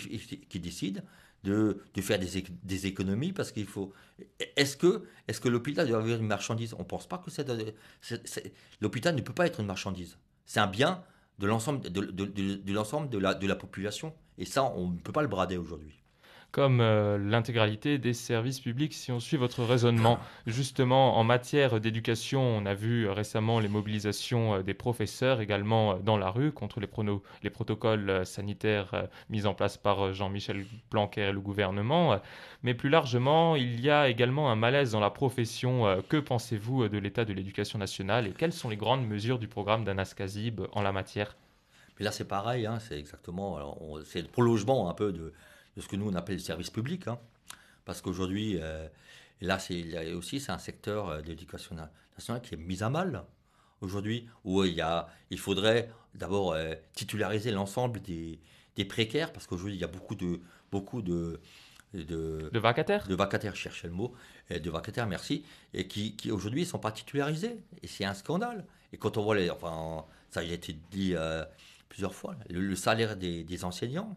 qui 0.48 0.60
décident 0.60 1.02
de, 1.44 1.82
de 1.94 2.00
faire 2.02 2.18
des, 2.18 2.86
économies 2.86 3.32
parce 3.32 3.52
qu'il 3.52 3.66
faut. 3.66 3.92
Est-ce 4.56 4.76
que, 4.76 5.04
est 5.26 5.40
que 5.40 5.48
l'hôpital 5.48 5.88
doit 5.88 5.98
avoir 5.98 6.18
une 6.18 6.26
marchandise? 6.26 6.74
On 6.74 6.80
ne 6.80 6.84
pense 6.84 7.06
pas 7.06 7.18
que 7.18 7.30
c'est. 7.30 7.46
L'hôpital 8.80 9.14
ne 9.14 9.22
peut 9.22 9.32
pas 9.32 9.46
être 9.46 9.60
une 9.60 9.66
marchandise. 9.66 10.18
C'est 10.44 10.60
un 10.60 10.66
bien 10.66 11.02
de 11.38 11.46
l'ensemble 11.46 11.80
de, 11.80 12.02
de, 12.02 12.24
de, 12.26 12.72
l'ensemble 12.72 13.08
de 13.08 13.18
la, 13.18 13.34
de 13.34 13.46
la 13.46 13.56
population. 13.56 14.14
Et 14.36 14.44
ça, 14.44 14.64
on 14.64 14.88
ne 14.88 14.98
peut 14.98 15.12
pas 15.12 15.22
le 15.22 15.28
brader 15.28 15.56
aujourd'hui 15.56 15.99
comme 16.52 16.80
euh, 16.80 17.18
l'intégralité 17.18 17.98
des 17.98 18.12
services 18.12 18.60
publics 18.60 18.92
si 18.92 19.12
on 19.12 19.20
suit 19.20 19.36
votre 19.36 19.62
raisonnement. 19.62 20.18
Justement, 20.46 21.16
en 21.16 21.24
matière 21.24 21.80
d'éducation, 21.80 22.42
on 22.42 22.66
a 22.66 22.74
vu 22.74 23.08
récemment 23.08 23.60
les 23.60 23.68
mobilisations 23.68 24.54
euh, 24.54 24.62
des 24.62 24.74
professeurs 24.74 25.40
également 25.40 25.92
euh, 25.92 25.98
dans 25.98 26.16
la 26.16 26.30
rue 26.30 26.52
contre 26.52 26.80
les, 26.80 26.88
les 27.42 27.50
protocoles 27.50 28.26
sanitaires 28.26 29.08
mis 29.28 29.46
en 29.46 29.54
place 29.54 29.76
par 29.76 30.12
Jean-Michel 30.12 30.64
Blanquer 30.90 31.28
et 31.28 31.32
le 31.32 31.40
gouvernement. 31.40 32.20
Mais 32.62 32.74
plus 32.74 32.88
largement, 32.88 33.56
il 33.56 33.80
y 33.80 33.90
a 33.90 34.08
également 34.08 34.50
un 34.50 34.56
malaise 34.56 34.92
dans 34.92 35.00
la 35.00 35.10
profession. 35.10 36.02
Que 36.08 36.16
pensez-vous 36.16 36.88
de 36.88 36.98
l'état 36.98 37.24
de 37.24 37.32
l'éducation 37.32 37.78
nationale 37.78 38.26
et 38.26 38.32
quelles 38.32 38.52
sont 38.52 38.68
les 38.68 38.76
grandes 38.76 39.06
mesures 39.06 39.38
du 39.38 39.48
programme 39.48 39.84
d'Anas 39.84 40.14
Kazib 40.16 40.62
en 40.72 40.82
la 40.82 40.92
matière? 40.92 41.36
Là, 41.98 42.10
c'est 42.12 42.26
pareil, 42.26 42.66
hein, 42.66 42.78
c'est 42.78 42.98
exactement, 42.98 43.58
c'est 44.04 44.22
le 44.22 44.28
prolongement 44.28 44.88
un 44.88 44.94
peu 44.94 45.12
de, 45.12 45.34
de 45.80 45.84
ce 45.84 45.88
que 45.88 45.96
nous 45.96 46.08
on 46.08 46.14
appelle 46.14 46.36
le 46.36 46.42
service 46.42 46.70
public. 46.70 47.08
Hein. 47.08 47.18
parce 47.86 48.02
qu'aujourd'hui, 48.02 48.58
euh, 48.60 48.86
là, 49.40 49.58
c'est 49.58 50.12
aussi 50.12 50.38
c'est 50.38 50.52
un 50.52 50.58
secteur 50.58 51.08
euh, 51.08 51.22
d'éducation 51.22 51.74
nationale 52.16 52.42
qui 52.42 52.54
est 52.54 52.58
mis 52.58 52.82
à 52.82 52.90
mal 52.90 53.24
aujourd'hui, 53.80 54.28
où 54.44 54.62
il, 54.64 54.74
y 54.74 54.82
a, 54.82 55.08
il 55.30 55.38
faudrait 55.38 55.90
d'abord 56.14 56.52
euh, 56.52 56.74
titulariser 56.92 57.50
l'ensemble 57.50 58.02
des, 58.02 58.38
des, 58.76 58.84
précaires, 58.84 59.32
parce 59.32 59.46
qu'aujourd'hui, 59.46 59.74
il 59.74 59.80
y 59.80 59.84
a 59.84 59.88
beaucoup 59.88 60.14
de, 60.14 60.40
beaucoup 60.70 61.00
de, 61.00 61.40
de, 61.94 62.50
de 62.52 62.58
vacataires 62.58 63.06
De 63.08 63.14
vacataires, 63.14 63.54
je 63.54 63.60
cherchais 63.62 63.88
le 63.88 63.94
mot, 63.94 64.14
de 64.50 64.70
vacataires, 64.70 65.06
merci, 65.06 65.46
et 65.72 65.88
qui, 65.88 66.14
qui 66.14 66.30
aujourd'hui 66.30 66.60
ne 66.60 66.66
sont 66.66 66.78
pas 66.78 66.92
titularisés. 66.92 67.56
Et 67.82 67.86
c'est 67.86 68.04
un 68.04 68.12
scandale. 68.12 68.66
Et 68.92 68.98
quand 68.98 69.16
on 69.16 69.22
voit 69.22 69.36
les. 69.36 69.48
Enfin, 69.48 70.04
ça 70.30 70.40
a 70.40 70.42
été 70.42 70.76
dit 70.90 71.14
plusieurs 71.88 72.14
fois, 72.14 72.36
le, 72.50 72.76
salaire 72.76 73.16
des, 73.16 73.44
des 73.44 73.64
enseignants, 73.64 74.14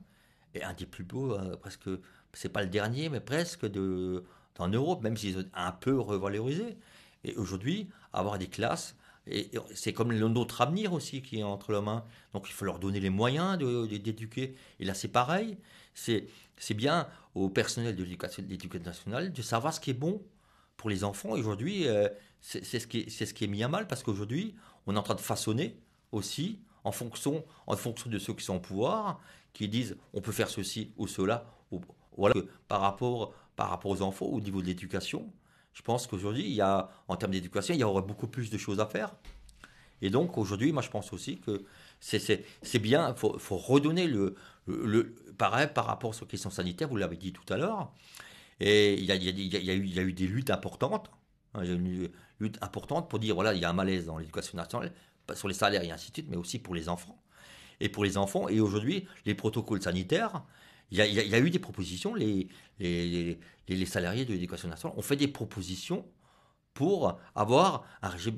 et 0.54 0.64
un 0.64 0.74
des 0.74 0.86
plus 0.86 1.04
beaux, 1.04 1.34
euh, 1.34 1.56
presque, 1.58 1.90
c'est 2.34 2.50
pas 2.50 2.62
le 2.62 2.70
dernier, 2.70 3.10
mais 3.10 3.20
presque 3.20 3.66
de, 3.66 4.24
en 4.60 4.68
Europe, 4.68 5.02
même 5.02 5.18
s'ils 5.18 5.38
ont 5.38 5.46
un 5.54 5.72
peu 5.72 6.00
revalorisé. 6.00 6.78
Et 7.24 7.36
aujourd'hui, 7.36 7.90
avoir 8.12 8.38
des 8.38 8.48
classes, 8.48 8.96
c'est 9.74 9.94
comme 9.94 10.14
notre 10.14 10.62
avenir 10.62 10.94
aussi 10.94 11.22
qui 11.22 11.40
est 11.40 11.44
entre 11.44 11.72
les 11.72 11.82
mains. 11.82 12.04
Donc 12.34 12.50
il 12.50 12.54
faut 12.54 12.66
leur 12.66 12.80
donner 12.80 13.00
les 13.00 13.10
moyens 13.10 13.58
d'éduquer. 13.58 14.56
et 14.80 14.86
là, 14.86 14.94
c'est 14.94 15.08
pareil. 15.08 15.58
C'est, 15.94 16.28
bien 16.76 17.08
au 17.36 17.50
personnel 17.50 17.96
de 17.96 18.04
l'éducation, 18.04 18.44
nationale 18.84 19.32
de 19.32 19.42
savoir 19.42 19.74
ce 19.74 19.80
qui 19.80 19.92
est 19.92 19.96
bon 19.96 20.22
pour 20.76 20.90
les 20.90 21.04
enfants. 21.04 21.36
Et 21.36 21.40
aujourd'hui, 21.40 21.88
euh, 21.88 22.10
c'est, 22.42 22.64
ce 22.64 22.88
qui 22.88 23.00
est, 23.00 23.10
ce 23.10 23.34
qui 23.34 23.46
est 23.46 23.48
mis 23.48 23.64
à 23.64 23.70
mal 23.70 23.88
parce 23.88 24.04
qu'aujourd'hui, 24.04 24.56
on 24.86 24.96
est 24.96 25.00
en 25.00 25.04
train 25.04 25.16
de 25.16 25.22
façonner 25.22 25.78
aussi 26.12 26.60
en 26.84 26.92
fonction, 26.92 27.46
en 27.68 27.78
fonction 27.78 28.10
de 28.10 28.20
ceux 28.20 28.34
qui 28.34 28.44
sont 28.44 28.56
au 28.56 28.60
pouvoir, 28.60 29.22
qui 29.54 29.68
disent 29.70 29.98
on 30.14 30.22
peut 30.22 30.32
faire 30.32 30.50
ceci 30.50 30.92
ou 30.98 31.08
cela. 31.08 31.46
Ou, 31.72 31.82
voilà. 32.18 32.36
Par 32.68 32.82
rapport, 32.82 33.34
par 33.56 33.70
rapport 33.70 33.92
aux 33.92 34.02
enfants, 34.02 34.26
au 34.26 34.42
niveau 34.42 34.62
de 34.62 34.68
l'éducation, 34.68 35.32
je 35.74 35.82
pense 35.82 36.08
qu'aujourd'hui, 36.08 36.44
il 36.44 36.54
y 36.54 36.62
a, 36.62 36.90
en 37.08 37.16
termes 37.16 37.32
d'éducation, 37.32 37.74
il 37.74 37.80
y 37.80 37.84
aurait 37.84 38.02
beaucoup 38.02 38.28
plus 38.28 38.50
de 38.50 38.58
choses 38.58 38.80
à 38.80 38.86
faire. 38.86 39.16
Et 40.02 40.10
donc 40.10 40.38
aujourd'hui, 40.38 40.74
moi 40.74 40.82
je 40.82 40.90
pense 40.90 41.14
aussi 41.14 41.40
que 41.40 41.64
c'est 42.02 42.80
bien, 42.80 43.10
il 43.10 43.16
faut, 43.16 43.40
faut, 43.40 43.56
redonner 43.56 44.06
le, 44.06 44.36
le, 44.68 45.16
pareil 45.38 45.70
par 45.74 45.86
rapport 45.86 46.14
aux 46.22 46.26
questions 46.26 46.50
sanitaires, 46.50 46.90
vous 46.90 46.98
l'avez 46.98 47.16
dit 47.16 47.32
tout 47.32 47.52
à 47.54 47.58
l'heure. 47.58 47.94
Et 48.60 48.96
il 48.96 49.06
y, 49.06 49.12
a, 49.12 49.16
y 49.16 49.30
a, 49.30 49.32
eu, 49.32 49.34
il 49.34 49.94
y, 49.96 50.00
a, 50.00 50.04
eu, 50.04 50.14
des 50.14 50.28
luttes 50.28 50.50
importantes, 50.50 51.10
hein, 51.54 51.62
il 51.64 51.70
y 51.70 51.72
a 51.72 51.76
une 51.76 52.10
lutte 52.40 52.62
importante 52.62 53.10
pour 53.10 53.18
dire 53.18 53.34
voilà, 53.34 53.54
il 53.54 53.62
y 53.62 53.66
a 53.66 53.70
un 53.70 53.74
malaise 53.74 54.06
dans 54.06 54.18
l'éducation 54.18 54.58
nationale, 54.58 54.92
sur 55.34 55.48
les 55.48 55.54
salaires 55.54 55.84
et 55.84 55.92
ainsi 55.92 56.10
de 56.10 56.16
suite, 56.16 56.28
mais 56.30 56.38
aussi 56.38 56.60
pour 56.60 56.76
les 56.76 56.90
enfants 56.90 57.24
et 57.80 57.90
pour 57.90 58.04
les 58.04 58.18
enfants. 58.18 58.50
Et 58.50 58.60
aujourd'hui, 58.60 59.08
les 59.26 59.36
protocoles 59.36 59.82
sanitaires, 59.82 60.44
il 60.92 61.00
y, 61.00 61.36
a, 61.36 61.40
eu 61.40 61.50
des 61.50 61.60
propositions, 61.60 62.14
les, 62.14 62.48
les, 62.80 63.40
les, 63.68 63.86
salariés 63.86 64.26
de 64.26 64.34
l'éducation 64.34 64.68
nationale 64.68 64.96
ont 64.98 65.02
fait 65.02 65.16
des 65.16 65.28
propositions 65.28 66.06
pour 66.76 67.20
avoir 67.36 67.84
un 68.04 68.10
régime, 68.10 68.36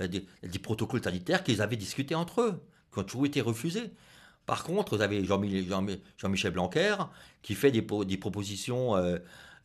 euh, 0.00 0.08
des, 0.08 0.58
protocoles 0.58 1.02
sanitaires 1.02 1.44
qu'ils 1.44 1.62
avaient 1.62 1.76
discutés 1.76 2.14
entre 2.14 2.40
eux, 2.40 2.62
qui 2.92 2.98
ont 2.98 3.04
toujours 3.04 3.26
été 3.26 3.40
refusés. 3.40 3.92
Par 4.46 4.64
contre, 4.64 4.96
vous 4.96 5.02
avez 5.02 5.24
Jean-Michel 5.24 6.52
Blanquer 6.52 6.96
qui 7.42 7.54
fait 7.54 7.70
des, 7.70 7.82
des 7.82 8.16
propositions 8.16 8.96
euh, 8.96 9.18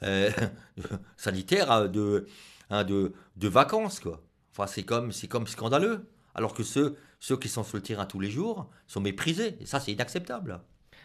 euh, 0.04 0.32
sanitaires 1.18 1.90
de, 1.90 2.28
hein, 2.70 2.84
de, 2.84 3.14
de, 3.36 3.48
vacances. 3.48 4.00
Quoi. 4.00 4.22
Enfin, 4.52 4.68
c'est 4.68 4.84
comme, 4.84 5.12
comme 5.30 5.48
scandaleux. 5.48 6.08
Alors 6.34 6.54
que 6.54 6.64
ceux, 6.64 6.98
ceux 7.22 7.38
qui 7.38 7.48
sont 7.48 7.64
sur 7.64 7.78
le 7.78 7.84
terrain 7.84 8.06
tous 8.06 8.20
les 8.20 8.32
jours 8.32 8.68
sont 8.88 9.00
méprisés. 9.00 9.56
Et 9.62 9.66
ça, 9.66 9.80
c'est 9.80 9.94
inacceptable. 9.94 10.60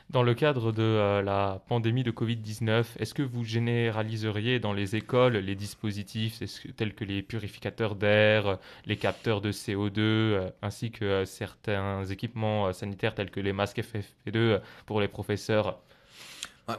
Dans 0.09 0.23
le 0.23 0.35
cadre 0.35 0.73
de 0.73 0.83
euh, 0.83 1.21
la 1.21 1.63
pandémie 1.69 2.05
de 2.05 2.11
Covid-19, 2.11 2.85
est-ce 2.99 3.13
que 3.13 3.23
vous 3.23 3.45
généraliseriez 3.45 4.59
dans 4.59 4.73
les 4.73 4.97
écoles 4.97 5.37
les 5.37 5.55
dispositifs 5.55 6.43
tels 6.77 6.95
que 6.95 7.05
les 7.05 7.23
purificateurs 7.23 7.97
d'air, 7.97 8.59
les 8.87 8.97
capteurs 8.97 9.41
de 9.41 9.53
CO2, 9.53 9.99
euh, 9.99 10.51
ainsi 10.63 10.91
que 10.91 11.05
euh, 11.05 11.25
certains 11.27 12.05
équipements 12.05 12.73
sanitaires 12.73 13.15
tels 13.15 13.31
que 13.31 13.41
les 13.41 13.53
masques 13.53 13.81
FFP2 13.81 14.61
pour 14.87 15.01
les 15.01 15.09
professeurs? 15.09 15.81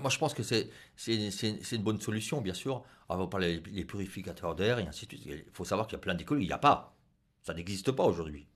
Moi, 0.02 0.10
je 0.10 0.18
pense 0.18 0.34
que 0.34 0.44
c'est 0.44 0.70
une 1.08 1.84
bonne 1.84 2.02
solution, 2.02 2.42
bien 2.42 2.54
sûr. 2.54 2.84
On 3.08 3.18
va 3.18 3.28
parler 3.28 3.60
des 3.60 3.86
purificateurs 3.86 4.56
d'air 4.56 4.80
et 4.80 4.88
ainsi 4.88 5.06
de 5.06 5.12
suite. 5.12 5.26
Il 5.28 5.44
faut 5.54 5.64
savoir 5.64 5.88
qu'il 5.88 5.96
y 5.96 6.00
a 6.00 6.02
plein 6.02 6.16
d'écoles, 6.16 6.42
il 6.42 6.48
n'y 6.48 6.54
a 6.54 6.58
pas. 6.58 6.98
Ça 7.44 7.54
n'existe 7.54 7.92
pas 7.92 8.04
aujourd'hui. 8.04 8.48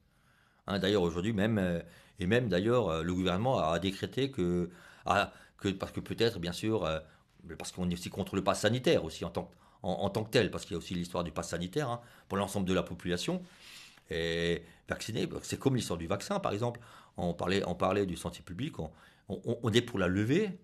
Hein, 0.71 0.79
d'ailleurs, 0.79 1.03
aujourd'hui, 1.03 1.33
même, 1.33 1.57
euh, 1.57 1.81
et 2.19 2.27
même 2.27 2.47
d'ailleurs, 2.47 2.89
euh, 2.89 3.03
le 3.03 3.13
gouvernement 3.13 3.59
a 3.59 3.77
décrété 3.79 4.31
que, 4.31 4.69
que 5.57 5.69
parce 5.69 5.91
que 5.91 5.99
peut-être, 5.99 6.39
bien 6.39 6.53
sûr, 6.53 6.85
euh, 6.85 6.99
parce 7.57 7.71
qu'on 7.71 7.89
est 7.89 7.93
aussi 7.93 8.09
contre 8.09 8.35
le 8.35 8.43
pass 8.43 8.61
sanitaire 8.61 9.03
aussi 9.03 9.25
en 9.25 9.29
tant, 9.29 9.51
en, 9.83 10.09
tant 10.09 10.23
que 10.23 10.29
tel, 10.29 10.51
parce 10.51 10.63
qu'il 10.63 10.73
y 10.73 10.75
a 10.75 10.77
aussi 10.77 10.93
l'histoire 10.93 11.23
du 11.23 11.31
pass 11.31 11.49
sanitaire 11.49 11.89
hein, 11.89 12.01
pour 12.29 12.37
l'ensemble 12.37 12.67
de 12.67 12.73
la 12.73 12.83
population. 12.83 13.41
Et 14.09 14.63
vacciner, 14.87 15.25
bah, 15.27 15.39
c'est 15.41 15.59
comme 15.59 15.75
l'histoire 15.75 15.97
du 15.97 16.07
vaccin, 16.07 16.39
par 16.39 16.53
exemple. 16.53 16.79
On 17.17 17.33
parlait, 17.33 17.63
on 17.67 17.75
parlait 17.75 18.05
du 18.05 18.15
santé 18.15 18.41
publique, 18.41 18.79
on, 18.79 18.89
on, 19.27 19.71
est 19.73 19.81
pour 19.81 19.99
la 19.99 20.07
levée 20.07 20.59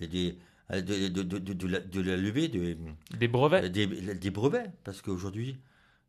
et 0.00 0.08
des, 0.08 0.38
de, 0.70 1.08
de, 1.08 1.22
de, 1.22 1.66
la, 1.68 1.80
de, 1.80 2.00
la, 2.00 2.16
levée 2.16 2.48
des 2.48 3.28
brevets. 3.28 3.70
Des, 3.70 3.86
des 3.86 4.30
brevets, 4.30 4.72
parce 4.82 5.02
qu'aujourd'hui, 5.02 5.58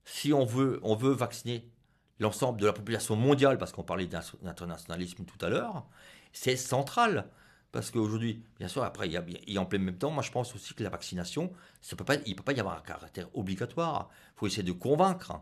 si 0.03 0.33
on 0.33 0.45
veut, 0.45 0.79
on 0.83 0.95
veut 0.95 1.11
vacciner 1.11 1.69
l'ensemble 2.19 2.59
de 2.59 2.65
la 2.65 2.73
population 2.73 3.15
mondiale, 3.15 3.57
parce 3.57 3.71
qu'on 3.71 3.83
parlait 3.83 4.07
d'internationalisme 4.07 5.25
tout 5.25 5.43
à 5.45 5.49
l'heure, 5.49 5.85
c'est 6.33 6.55
central. 6.55 7.29
Parce 7.71 7.91
qu'aujourd'hui, 7.91 8.41
bien 8.57 8.69
sûr, 8.69 8.83
après, 8.85 9.07
il 9.07 9.11
y, 9.47 9.57
a, 9.57 9.61
en 9.61 9.65
plein 9.65 9.79
même 9.79 9.97
temps, 9.97 10.09
moi 10.09 10.23
je 10.23 10.31
pense 10.31 10.55
aussi 10.55 10.73
que 10.73 10.83
la 10.83 10.89
vaccination, 10.89 11.51
ça 11.81 11.97
peut 11.97 12.05
pas, 12.05 12.15
il 12.25 12.31
ne 12.31 12.35
peut 12.35 12.43
pas 12.43 12.53
y 12.53 12.59
avoir 12.61 12.77
un 12.77 12.81
caractère 12.81 13.27
obligatoire. 13.33 14.09
Il 14.35 14.39
faut 14.39 14.47
essayer 14.47 14.63
de 14.63 14.71
convaincre, 14.71 15.41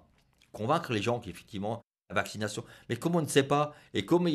convaincre 0.51 0.93
les 0.93 1.01
gens 1.01 1.19
qu'effectivement, 1.19 1.83
la 2.09 2.15
vaccination. 2.15 2.65
Mais 2.89 2.95
comme 2.95 3.15
on 3.15 3.21
ne 3.21 3.27
sait 3.27 3.43
pas, 3.43 3.75
et 3.93 4.05
comme 4.05 4.27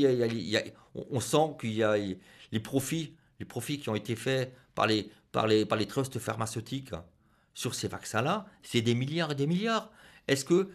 on 0.95 1.21
sent 1.21 1.57
qu'il 1.61 1.73
y 1.73 1.83
a 1.83 1.97
les 1.97 2.61
profits, 2.61 3.17
les 3.41 3.47
profits 3.47 3.81
qui 3.81 3.89
ont 3.89 3.97
été 3.97 4.15
faits 4.15 4.55
par 4.77 4.87
les, 4.87 5.11
par 5.33 5.49
les, 5.49 5.67
par 5.67 5.77
les 5.77 5.87
trusts 5.87 6.21
pharmaceutiques 6.21 6.93
sur 7.53 7.75
ces 7.75 7.89
vaccins-là, 7.89 8.47
c'est 8.63 8.81
des 8.81 8.95
milliards 8.95 9.33
et 9.33 9.35
des 9.35 9.49
milliards. 9.49 9.91
Est-ce 10.29 10.45
que 10.45 10.71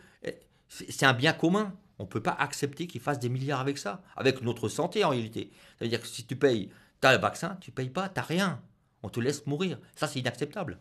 c'est 0.90 1.06
un 1.06 1.14
bien 1.14 1.34
commun 1.34 1.74
On 2.00 2.04
ne 2.04 2.08
peut 2.08 2.22
pas 2.22 2.36
accepter 2.40 2.88
qu'ils 2.88 3.02
fassent 3.02 3.20
des 3.20 3.30
milliards 3.30 3.60
avec 3.60 3.78
ça, 3.78 4.02
avec 4.16 4.42
notre 4.42 4.70
santé 4.70 5.04
en 5.04 5.10
réalité. 5.10 5.52
Ça 5.78 5.86
veut 5.86 5.90
dire 5.90 6.02
que 6.02 6.08
si 6.08 6.26
tu 6.26 6.36
payes 6.36 6.70
tu 7.04 7.08
as 7.08 7.14
le 7.14 7.20
vaccin, 7.20 7.58
tu 7.60 7.72
payes 7.72 7.90
pas, 7.90 8.08
tu 8.08 8.16
n'as 8.16 8.26
rien. 8.26 8.62
On 9.04 9.10
te 9.10 9.20
laisse 9.20 9.46
mourir. 9.46 9.78
Ça, 9.94 10.08
c'est 10.08 10.20
inacceptable. 10.20 10.80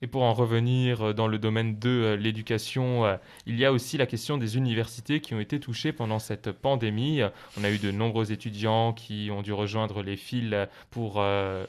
Et 0.00 0.06
pour 0.06 0.22
en 0.22 0.32
revenir 0.32 1.08
euh, 1.08 1.12
dans 1.12 1.26
le 1.26 1.38
domaine 1.38 1.78
de 1.78 1.88
euh, 1.88 2.16
l'éducation, 2.16 3.04
euh, 3.04 3.16
il 3.46 3.58
y 3.58 3.64
a 3.64 3.72
aussi 3.72 3.96
la 3.96 4.06
question 4.06 4.38
des 4.38 4.56
universités 4.56 5.20
qui 5.20 5.34
ont 5.34 5.40
été 5.40 5.58
touchées 5.58 5.92
pendant 5.92 6.18
cette 6.18 6.52
pandémie. 6.52 7.20
On 7.58 7.64
a 7.64 7.70
eu 7.70 7.78
de 7.78 7.90
nombreux 7.90 8.32
étudiants 8.32 8.92
qui 8.92 9.30
ont 9.32 9.42
dû 9.42 9.52
rejoindre 9.52 10.02
les 10.02 10.16
fils 10.16 10.54
pour 10.90 11.22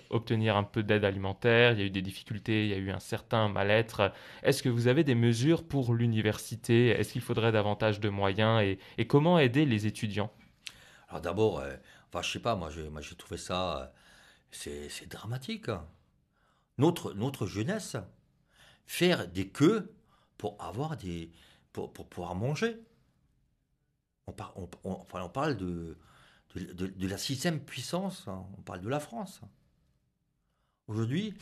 obtenir 0.09 0.55
un 0.57 0.63
peu 0.63 0.83
d'aide 0.83 1.05
alimentaire. 1.05 1.73
Il 1.73 1.79
y 1.79 1.81
a 1.81 1.85
eu 1.85 1.89
des 1.89 2.01
difficultés, 2.01 2.65
il 2.65 2.71
y 2.71 2.73
a 2.73 2.77
eu 2.77 2.91
un 2.91 2.99
certain 2.99 3.47
mal-être. 3.49 4.11
Est-ce 4.43 4.61
que 4.61 4.69
vous 4.69 4.87
avez 4.87 5.03
des 5.03 5.15
mesures 5.15 5.63
pour 5.63 5.93
l'université? 5.93 6.89
Est-ce 6.89 7.13
qu'il 7.13 7.21
faudrait 7.21 7.51
davantage 7.51 7.99
de 7.99 8.09
moyens? 8.09 8.61
Et, 8.97 9.05
comment 9.05 9.39
aider 9.39 9.65
les 9.65 9.87
étudiants? 9.87 10.31
Alors 11.09 11.21
d'abord, 11.21 11.63
Enfin, 12.11 12.23
je 12.23 12.31
sais 12.31 12.39
pas, 12.39 12.55
moi 12.55 12.69
j'ai, 12.71 13.15
trouvé 13.15 13.37
ça. 13.37 13.91
Euh, 14.67 14.87
c'est, 14.89 15.07
dramatique. 15.07 15.69
Hein. 15.69 15.85
Notre, 16.77 17.13
notre 17.13 17.45
jeunesse, 17.45 17.97
faire 18.89 19.27
des 19.27 19.47
queues 19.47 19.93
pour 20.39 20.57
avoir 20.59 20.97
des. 20.97 21.31
pour, 21.73 21.93
pouvoir 21.93 22.33
manger. 22.33 22.75
On, 24.25 24.67
on, 24.83 25.29
parle 25.29 25.57
de, 25.57 25.95
de, 26.55 27.07
la 27.07 27.17
sixième 27.17 27.59
puissance, 27.59 28.27
hein. 28.27 28.45
on 28.57 28.61
parle 28.61 28.81
de 28.81 28.89
la 28.89 28.99
France. 28.99 29.41
Aujourd'hui, 30.87 31.35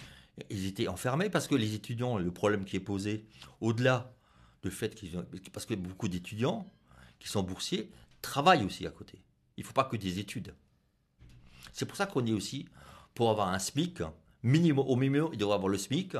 ils 0.49 0.65
étaient 0.65 0.89
enfermés 0.89 1.29
parce 1.29 1.47
que 1.47 1.55
les 1.55 1.73
étudiants, 1.73 2.17
le 2.17 2.31
problème 2.31 2.65
qui 2.65 2.75
est 2.75 2.81
posé, 2.81 3.25
au-delà 3.61 4.13
du 4.61 4.69
fait 4.69 4.93
qu'ils. 4.93 5.17
Parce 5.53 5.65
que 5.65 5.73
beaucoup 5.73 6.09
d'étudiants 6.09 6.69
qui 7.17 7.29
sont 7.29 7.43
boursiers 7.43 7.91
travaillent 8.21 8.65
aussi 8.65 8.85
à 8.85 8.91
côté. 8.91 9.23
Il 9.55 9.61
ne 9.61 9.67
faut 9.67 9.73
pas 9.73 9.85
que 9.85 9.95
des 9.95 10.19
études. 10.19 10.53
C'est 11.71 11.85
pour 11.85 11.95
ça 11.95 12.07
qu'on 12.07 12.25
est 12.25 12.33
aussi 12.33 12.67
pour 13.15 13.29
avoir 13.29 13.47
un 13.49 13.59
SMIC, 13.59 14.01
minimum, 14.43 14.85
au 14.85 14.97
minimum, 14.97 15.29
il 15.31 15.37
devrait 15.37 15.55
avoir 15.55 15.69
le 15.69 15.77
SMIC, 15.77 16.15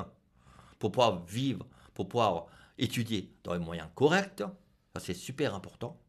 pour 0.79 0.91
pouvoir 0.91 1.25
vivre, 1.25 1.65
pour 1.93 2.07
pouvoir 2.07 2.47
étudier 2.77 3.31
dans 3.43 3.53
les 3.53 3.59
moyens 3.59 3.87
corrects. 3.95 4.43
Ça, 4.93 4.99
c'est 4.99 5.13
super 5.13 5.55
important. 5.55 5.99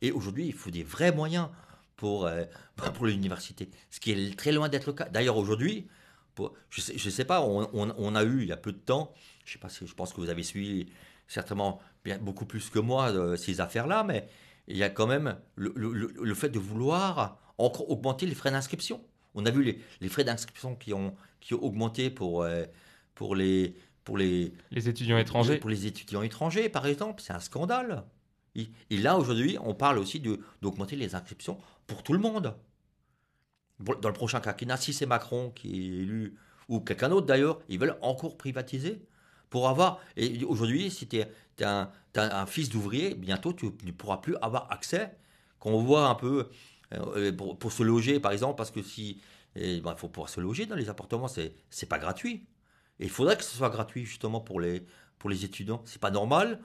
Et 0.00 0.12
aujourd'hui, 0.12 0.46
il 0.46 0.52
faut 0.52 0.70
des 0.70 0.82
vrais 0.82 1.12
moyens 1.12 1.48
pour, 1.96 2.26
euh, 2.26 2.44
pour 2.94 3.06
l'université, 3.06 3.70
ce 3.90 4.00
qui 4.00 4.12
est 4.12 4.38
très 4.38 4.52
loin 4.52 4.68
d'être 4.68 4.86
le 4.86 4.92
cas. 4.92 5.08
D'ailleurs, 5.08 5.36
aujourd'hui, 5.36 5.88
je 6.70 6.92
ne 6.92 7.10
sais, 7.10 7.24
pas, 7.24 7.42
on, 7.42 8.14
a 8.14 8.24
eu 8.24 8.42
il 8.42 8.48
y 8.48 8.52
a 8.52 8.56
peu 8.56 8.72
de 8.72 8.78
temps, 8.78 9.12
je 9.44 9.52
sais 9.52 9.58
pas 9.58 9.68
si 9.68 9.86
je 9.86 9.94
pense 9.94 10.12
que 10.12 10.20
vous 10.20 10.30
avez 10.30 10.42
suivi 10.42 10.86
certainement 11.26 11.80
bien, 12.04 12.18
beaucoup 12.18 12.46
plus 12.46 12.70
que 12.70 12.78
moi 12.78 13.10
euh, 13.10 13.36
ces 13.36 13.60
affaires-là, 13.60 14.04
mais 14.04 14.28
il 14.68 14.76
y 14.76 14.84
a 14.84 14.90
quand 14.90 15.06
même 15.06 15.36
le, 15.56 16.34
fait 16.34 16.48
de 16.48 16.58
vouloir 16.58 17.38
encore 17.58 17.90
augmenter 17.90 18.26
les 18.26 18.34
frais 18.34 18.50
d'inscription. 18.50 19.02
On 19.34 19.46
a 19.46 19.50
vu 19.50 19.80
les, 20.00 20.08
frais 20.08 20.24
d'inscription 20.24 20.76
qui 20.76 20.92
ont, 20.94 21.14
qui 21.40 21.54
ont 21.54 21.62
augmenté 21.62 22.10
pour, 22.10 22.42
euh, 22.42 22.64
pour, 23.14 23.34
les, 23.34 23.74
pour 24.08 24.16
les, 24.16 24.54
les 24.70 24.88
étudiants 24.88 25.18
étrangers. 25.18 25.58
Pour 25.58 25.68
les 25.68 25.84
étudiants 25.84 26.22
étrangers, 26.22 26.70
par 26.70 26.86
exemple, 26.86 27.20
c'est 27.22 27.34
un 27.34 27.40
scandale. 27.40 28.04
Et, 28.54 28.70
là, 28.96 29.18
aujourd'hui, 29.18 29.58
on 29.62 29.74
parle 29.74 29.98
aussi 29.98 30.18
d'augmenter 30.62 30.96
les 30.96 31.14
inscriptions 31.14 31.58
pour 31.86 32.02
tout 32.02 32.14
le 32.14 32.18
monde. 32.18 32.56
Dans 33.80 34.08
le 34.08 34.14
prochain 34.14 34.40
quinquennat, 34.40 34.78
si 34.78 34.94
c'est 34.94 35.04
Macron 35.04 35.50
qui 35.50 35.68
est 35.68 36.02
élu, 36.04 36.38
ou 36.70 36.80
quelqu'un 36.80 37.10
d'autre 37.10 37.26
d'ailleurs, 37.26 37.60
ils 37.68 37.78
veulent 37.78 37.98
encore 38.00 38.38
privatiser 38.38 39.02
pour 39.50 39.68
avoir. 39.68 40.00
Et 40.16 40.42
aujourd'hui, 40.42 40.90
si 40.90 41.06
tu 41.06 41.18
es, 41.18 41.30
un, 41.62 41.90
un, 42.14 42.46
fils 42.46 42.70
d'ouvrier, 42.70 43.14
bientôt 43.14 43.52
tu 43.52 43.66
ne 43.84 43.92
pourras 43.92 44.16
plus 44.16 44.36
avoir 44.40 44.72
accès. 44.72 45.18
Quand 45.58 45.68
on 45.68 45.82
voit 45.82 46.08
un 46.08 46.14
peu 46.14 46.48
euh, 46.94 47.30
pour, 47.32 47.72
se 47.72 47.82
loger, 47.82 48.20
par 48.20 48.32
exemple, 48.32 48.56
parce 48.56 48.70
que 48.70 48.80
si. 48.80 49.20
Eh 49.54 49.82
ben, 49.82 49.92
il 49.94 49.98
faut 49.98 50.08
pouvoir 50.08 50.30
se 50.30 50.40
loger 50.40 50.64
dans 50.64 50.76
les 50.76 50.88
appartements, 50.88 51.28
c'est 51.28 51.88
pas 51.90 51.98
gratuit. 51.98 52.46
Et 53.00 53.04
il 53.04 53.10
faudrait 53.10 53.36
que 53.36 53.44
ce 53.44 53.56
soit 53.56 53.70
gratuit, 53.70 54.04
justement, 54.04 54.40
pour 54.40 54.60
les, 54.60 54.84
pour 55.18 55.30
les 55.30 55.44
étudiants. 55.44 55.82
C'est 55.84 56.00
pas 56.00 56.10
normal 56.10 56.60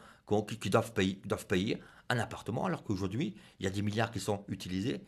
qu'ils 0.60 0.72
doivent 0.72 0.94
payer, 0.94 1.22
doivent 1.26 1.48
payer 1.48 1.80
un 2.10 2.20
appartement, 2.20 2.66
alors 2.66 2.84
qu'aujourd'hui, 2.84 3.36
il 3.60 3.64
y 3.66 3.68
a 3.68 3.70
des 3.70 3.82
milliards 3.82 4.12
qui 4.12 4.20
sont 4.20 4.44
utilisés 4.48 5.06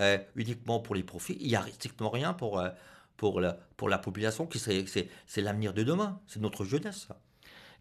euh, 0.00 0.18
uniquement 0.34 0.80
pour 0.80 0.94
les 0.94 1.02
profits. 1.02 1.36
Il 1.40 1.48
n'y 1.48 1.56
a 1.56 1.64
strictement 1.66 2.10
rien 2.10 2.32
pour, 2.32 2.58
euh, 2.58 2.70
pour, 3.16 3.40
la, 3.40 3.54
pour 3.76 3.88
la 3.88 3.98
population, 3.98 4.46
qui 4.46 4.58
c'est 4.58 5.40
l'avenir 5.40 5.72
de 5.72 5.82
demain. 5.82 6.20
C'est 6.26 6.40
notre 6.40 6.64
jeunesse 6.64 7.08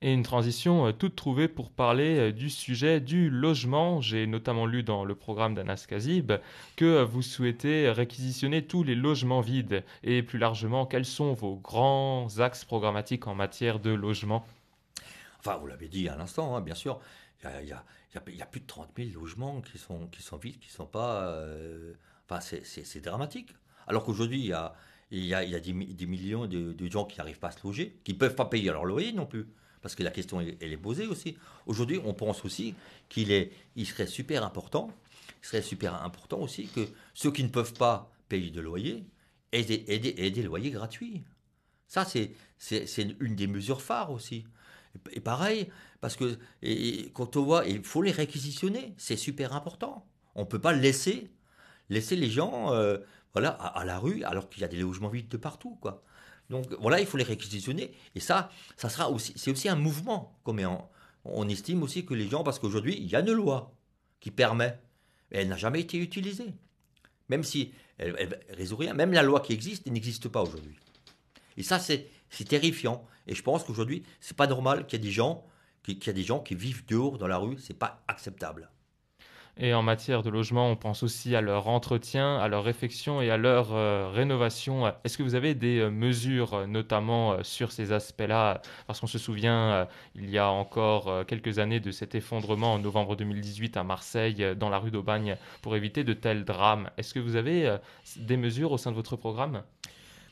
et 0.04 0.12
une 0.12 0.22
transition 0.22 0.88
euh, 0.88 0.92
toute 0.92 1.16
trouvée 1.16 1.48
pour 1.48 1.72
parler 1.72 2.20
euh, 2.20 2.32
du 2.34 2.50
sujet 2.50 3.00
du 3.00 3.30
logement. 3.30 4.02
J'ai 4.02 4.28
notamment 4.28 4.66
lu 4.66 4.84
dans 4.84 5.06
le 5.06 5.16
programme 5.16 5.56
d'Anas 5.56 5.86
Kazib 5.88 6.34
que 6.76 6.86
euh, 6.86 7.06
vous 7.06 7.22
souhaitez 7.22 7.90
réquisitionner 7.90 8.66
tous 8.66 8.84
les 8.84 8.96
logements 8.96 9.40
vides 9.40 9.84
et 10.04 10.22
plus 10.22 10.38
largement, 10.38 10.86
quels 10.86 11.06
sont 11.06 11.34
vos 11.34 11.56
grands 11.56 12.28
axes 12.40 12.66
programmatiques 12.66 13.28
en 13.28 13.34
matière 13.34 13.80
de 13.80 13.92
logement? 13.92 14.46
Enfin, 15.40 15.56
vous 15.56 15.68
l'avez 15.68 15.88
dit 15.88 16.10
à 16.10 16.18
l'instant, 16.18 16.56
hein, 16.56 16.62
bien 16.62 16.76
sûr, 16.76 17.00
il 17.62 17.68
y, 17.68 17.74
a, 18.42 18.46
plus 18.46 18.62
de 18.62 18.68
30 18.68 18.90
000 18.98 19.10
logements 19.20 19.62
qui 19.62 19.78
sont, 19.78 20.08
qui 20.08 20.22
sont 20.22 20.38
vides, 20.38 20.60
qui 20.60 20.70
ne 20.70 20.74
sont 20.74 20.86
pas... 20.86 21.38
Enfin, 22.30 22.40
c'est 22.40 23.02
dramatique. 23.02 23.50
Alors 23.86 24.06
qu'aujourd'hui, 24.06 24.40
il 24.40 24.46
y 24.46 24.54
a, 24.54 24.74
il 25.12 25.26
y 25.26 25.34
a, 25.36 25.60
des, 25.60 25.74
millions 25.74 26.48
de, 26.48 26.72
de 26.72 26.90
gens 26.90 27.04
qui 27.04 27.18
n'arrivent 27.18 27.40
pas 27.40 27.50
à 27.50 27.52
se 27.52 27.68
loger, 27.68 28.00
qui 28.06 28.14
ne 28.14 28.18
peuvent 28.18 28.36
pas 28.36 28.46
payer 28.46 28.72
leur 28.72 28.86
loyer 28.86 29.12
non 29.12 29.26
plus 29.26 29.46
parce 29.84 29.96
que 29.96 30.02
la 30.02 30.12
question 30.12 30.40
est 30.40 30.78
posée 30.78 31.06
aussi. 31.06 31.38
Aujourd'hui, 31.68 32.00
on 32.06 32.14
pense 32.14 32.46
aussi 32.46 32.74
qu'il 33.10 33.32
est, 33.32 33.52
il 33.76 33.86
serait 33.86 34.08
super 34.08 34.46
important, 34.46 34.90
serait 35.42 35.62
super 35.62 36.02
important 36.04 36.40
aussi 36.40 36.68
que 36.68 36.88
ceux 37.14 37.32
qui 37.32 37.44
ne 37.44 37.50
peuvent 37.50 37.74
pas 37.74 38.10
payer 38.30 38.50
de 38.50 38.62
loyer 38.62 39.04
aient 39.52 39.64
des, 39.64 40.42
loyers 40.42 40.72
gratuits. 40.72 41.22
Ça, 41.88 42.06
c'est, 42.06 42.32
c'est, 42.58 42.88
une 43.20 43.36
des 43.36 43.46
mesures 43.46 43.82
phares 43.82 44.12
aussi. 44.12 44.46
Et 45.12 45.20
pareil, 45.20 45.70
parce 46.00 46.16
que 46.16 46.40
quand 47.14 47.36
on 47.36 47.44
voit, 47.44 47.68
il 47.68 47.84
faut 47.84 48.02
les 48.02 48.12
réquisitionner, 48.12 48.94
c'est 48.98 49.18
super 49.18 49.54
important. 49.54 50.08
On 50.36 50.42
ne 50.42 50.48
peut 50.48 50.62
pas 50.62 50.72
laisser, 50.72 51.30
laisser 51.90 52.16
les 52.16 52.30
gens 52.30 52.72
euh, 52.72 53.00
voilà, 53.34 53.50
à, 53.50 53.82
à, 53.82 53.84
la 53.84 54.00
rue 54.00 54.24
alors 54.24 54.50
qu'il 54.50 54.62
y 54.62 54.64
a 54.64 54.70
des 54.70 54.80
logements 54.80 55.10
vides 55.10 55.28
de 55.28 55.38
partout. 55.38 55.78
Quoi. 55.82 56.02
Donc 56.50 56.68
voilà, 56.80 57.00
il 57.00 57.06
faut 57.06 57.18
les 57.18 57.24
réquisitionner. 57.24 57.92
Et 58.16 58.20
ça, 58.20 58.52
ça 58.78 58.90
sera 58.90 59.10
aussi, 59.10 59.34
c'est 59.36 59.52
aussi 59.52 59.70
un 59.70 59.76
mouvement. 59.76 60.38
Comme 60.44 60.62
on, 61.26 61.48
estime 61.48 61.84
aussi 61.84 62.06
que 62.06 62.14
les 62.14 62.28
gens, 62.28 62.44
parce 62.44 62.60
qu'aujourd'hui, 62.60 62.98
il 63.00 63.08
y 63.08 63.16
a 63.16 63.22
une 63.22 63.32
loi 63.32 63.74
qui 64.20 64.32
permet, 64.32 64.80
mais 65.32 65.40
elle 65.40 65.48
n'a 65.48 65.58
jamais 65.58 65.82
été 65.82 65.98
utilisée. 65.98 66.54
Même 67.30 67.44
si 67.44 67.74
elle, 67.98 68.40
résout 68.50 68.76
rien, 68.76 68.94
même 68.94 69.14
la 69.14 69.24
loi 69.24 69.40
qui 69.40 69.54
existe 69.54 69.88
n'existe 69.88 70.28
pas 70.28 70.42
aujourd'hui. 70.42 70.76
Et 71.58 71.64
ça, 71.64 71.80
c'est, 71.80 72.10
terrifiant. 72.48 73.06
Et 73.28 73.36
je 73.36 73.44
pense 73.44 73.64
qu'aujourd'hui, 73.64 74.04
c'est 74.20 74.36
pas 74.36 74.48
normal 74.48 74.86
qu'il 74.86 75.00
y 75.00 75.02
ait 75.02 75.06
des 75.06 75.12
gens 75.12 75.46
a 76.08 76.14
des 76.14 76.24
gens 76.24 76.40
qui 76.40 76.56
vivent 76.56 76.86
dehors 76.88 77.18
dans 77.18 77.28
la 77.28 77.38
rue. 77.38 77.58
C'est 77.60 77.78
pas 77.78 78.04
acceptable. 78.08 78.70
Et 79.56 79.76
en 79.76 79.84
matière 79.84 80.24
de 80.24 80.32
logement, 80.32 80.72
on 80.72 80.76
pense 80.76 81.04
aussi 81.04 81.36
à 81.36 81.42
leur 81.42 81.68
entretien, 81.68 82.38
à 82.38 82.48
leur 82.48 82.64
réfection 82.64 83.22
et 83.22 83.30
à 83.30 83.38
leur 83.38 83.72
euh, 83.72 84.10
rénovation. 84.12 84.92
Est-ce 85.04 85.16
que 85.16 85.22
vous 85.22 85.36
avez 85.36 85.54
des 85.54 85.78
euh, 85.78 85.92
mesures, 85.92 86.56
euh, 86.56 86.66
notamment 86.66 87.44
sur 87.44 87.72
ces 87.72 87.92
aspects-là? 87.92 88.64
Parce 88.88 89.00
qu'on 89.00 89.08
se 89.08 89.20
souvient, 89.20 89.88
il 90.16 90.30
y 90.32 90.40
a 90.40 90.50
encore 90.50 91.26
quelques 91.28 91.60
années, 91.60 91.80
de 91.80 91.92
cet 91.92 92.16
effondrement 92.16 92.74
en 92.74 92.80
novembre 92.80 93.16
2018 93.16 93.78
à 93.78 93.84
Marseille, 93.84 94.56
dans 94.58 94.70
la 94.70 94.80
rue 94.80 94.92
d'Aubagne, 94.92 95.38
pour 95.62 95.76
éviter 95.76 96.04
de 96.04 96.14
tels 96.14 96.46
drames. 96.46 96.90
Est-ce 96.98 97.14
que 97.14 97.20
vous 97.20 97.36
avez 97.36 97.78
des 98.16 98.38
mesures 98.38 98.72
au 98.72 98.78
sein 98.78 98.92
de 98.92 98.96
votre 98.96 99.16
programme? 99.16 99.64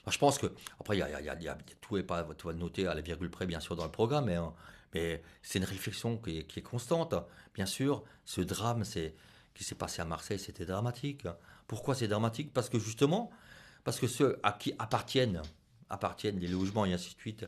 Je 0.09 0.17
pense 0.17 0.39
que, 0.39 0.47
après, 0.79 0.97
y 0.97 1.01
a, 1.01 1.57
tout 1.81 1.97
n'est 1.97 2.03
pas 2.03 2.23
tout 2.37 2.51
noté 2.53 2.87
à 2.87 2.95
la 2.95 3.01
virgule 3.01 3.29
près, 3.29 3.45
bien 3.45 3.59
sûr, 3.59 3.75
dans 3.75 3.85
le 3.85 3.91
programme, 3.91 4.25
mais 4.25 4.35
hein, 4.35 4.53
mais 4.93 5.21
c'est 5.41 5.59
une 5.59 5.65
réflexion 5.65 6.17
qui 6.17 6.39
est, 6.39 6.61
constante. 6.61 7.15
Bien 7.53 7.65
sûr, 7.65 8.03
ce 8.25 8.41
drame 8.41 8.83
qui 8.83 9.63
s'est 9.63 9.75
passé 9.75 10.01
à 10.01 10.05
Marseille, 10.05 10.39
c'était 10.39 10.65
dramatique. 10.65 11.27
Pourquoi 11.67 11.95
c'est 11.95 12.07
dramatique? 12.07 12.53
Parce 12.53 12.69
que 12.69 12.79
justement, 12.79 13.31
parce 13.83 13.99
que 13.99 14.07
ceux 14.07 14.39
à 14.43 14.53
qui 14.53 14.73
appartiennent, 14.79 15.41
appartiennent 15.89 16.39
les 16.39 16.47
logements 16.47 16.85
et 16.85 16.93
ainsi 16.93 17.13
de 17.15 17.19
suite, 17.19 17.45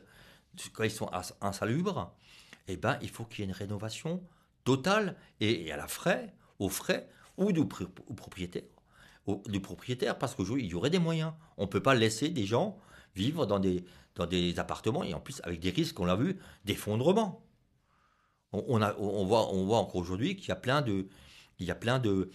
quand 0.72 0.84
ils 0.84 0.90
sont 0.90 1.10
insalubres, 1.40 2.14
eh 2.68 2.76
ben, 2.76 2.98
il 3.02 3.10
faut 3.10 3.24
qu'il 3.24 3.40
y 3.40 3.42
ait 3.42 3.50
une 3.50 3.56
rénovation 3.56 4.22
totale 4.64 5.16
et, 5.40 5.66
et 5.66 5.72
à 5.72 5.76
la 5.76 5.88
frais, 5.88 6.34
aux 6.58 6.68
frais 6.68 7.08
ou 7.36 7.52
du 7.52 7.66
propriétaire, 7.66 8.62
du 9.46 9.60
propriétaire, 9.60 10.18
parce 10.18 10.34
qu'aujourd'hui, 10.34 10.64
il 10.64 10.70
y 10.70 10.74
aurait 10.74 10.90
des 10.90 10.98
moyens. 10.98 11.32
On 11.56 11.62
ne 11.62 11.68
peut 11.68 11.82
pas 11.82 11.94
laisser 11.94 12.28
des 12.28 12.46
gens 12.46 12.78
vivre 13.14 13.46
dans 13.46 13.58
des, 13.58 13.84
dans 14.14 14.26
des 14.26 14.58
appartements 14.58 15.04
et 15.04 15.14
en 15.14 15.20
plus 15.20 15.40
avec 15.44 15.60
des 15.60 15.70
risques, 15.70 15.98
on 16.00 16.04
l'a 16.04 16.16
vu, 16.16 16.38
d'effondrement. 16.64 17.44
On, 18.52 19.24
voit, 19.24 19.78
encore 19.78 19.96
aujourd'hui 19.96 20.36
qu'il 20.36 20.48
y 20.48 20.52
a 20.52 20.56
plein 20.56 20.80
de, 20.80 21.08
il 21.58 21.66
y 21.66 21.72
a 21.72 21.74
plein 21.74 21.98
de, 21.98 22.30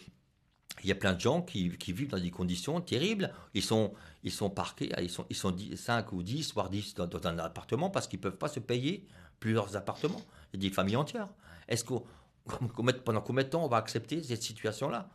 il 0.83 0.89
y 0.89 0.91
a 0.91 0.95
plein 0.95 1.13
de 1.13 1.19
gens 1.19 1.41
qui, 1.41 1.69
vivent 1.69 2.09
dans 2.09 2.19
des 2.19 2.31
conditions 2.31 2.81
terribles. 2.81 3.33
Ils 3.53 3.63
sont, 3.63 3.93
ils 4.23 4.31
sont 4.31 4.49
parqués, 4.49 4.91
ils 5.01 5.09
sont, 5.09 5.25
ils 5.29 5.35
sont 5.35 5.55
5 5.75 6.11
ou 6.11 6.21
10, 6.21 6.53
voire 6.53 6.69
10 6.69 6.95
dans, 6.95 7.27
un 7.27 7.39
appartement 7.39 7.89
parce 7.89 8.07
qu'ils 8.07 8.19
ne 8.19 8.23
peuvent 8.23 8.37
pas 8.37 8.49
se 8.49 8.59
payer 8.59 9.07
plusieurs 9.39 9.77
appartements. 9.77 10.21
Il 10.53 10.61
y 10.61 10.65
a 10.65 10.69
des 10.69 10.75
familles 10.75 10.97
entières. 10.97 11.29
Est-ce 11.69 11.85
qu'on, 11.85 12.03
pendant 13.05 13.21
combien 13.21 13.43
de 13.43 13.49
temps 13.49 13.63
on 13.63 13.69
va 13.69 13.77
accepter 13.77 14.21
cette 14.21 14.43
situation-là? 14.43 15.09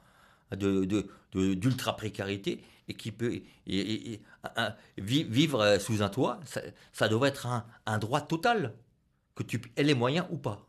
De, 0.53 0.85
de, 0.85 1.09
de- 1.33 1.55
d'ultra 1.55 1.97
précarité 1.97 2.63
et 2.89 2.95
qui 2.95 3.13
peut 3.13 3.33
et- 3.33 3.45
et- 3.67 4.13
et- 4.13 4.23
un- 4.57 4.75
vi- 4.99 5.25
vivre 5.25 5.61
euh, 5.61 5.79
sous 5.79 6.03
un 6.03 6.09
toit, 6.09 6.41
ça, 6.45 6.61
ça 6.93 7.09
devrait 7.09 7.31
être 7.31 7.47
un, 7.47 7.65
un 7.87 7.99
droit 7.99 8.21
total, 8.21 8.75
que 9.35 9.43
tu 9.43 9.61
aies 9.77 9.83
les 9.85 9.95
moyens 9.95 10.27
ou 10.31 10.39
pas. 10.39 10.69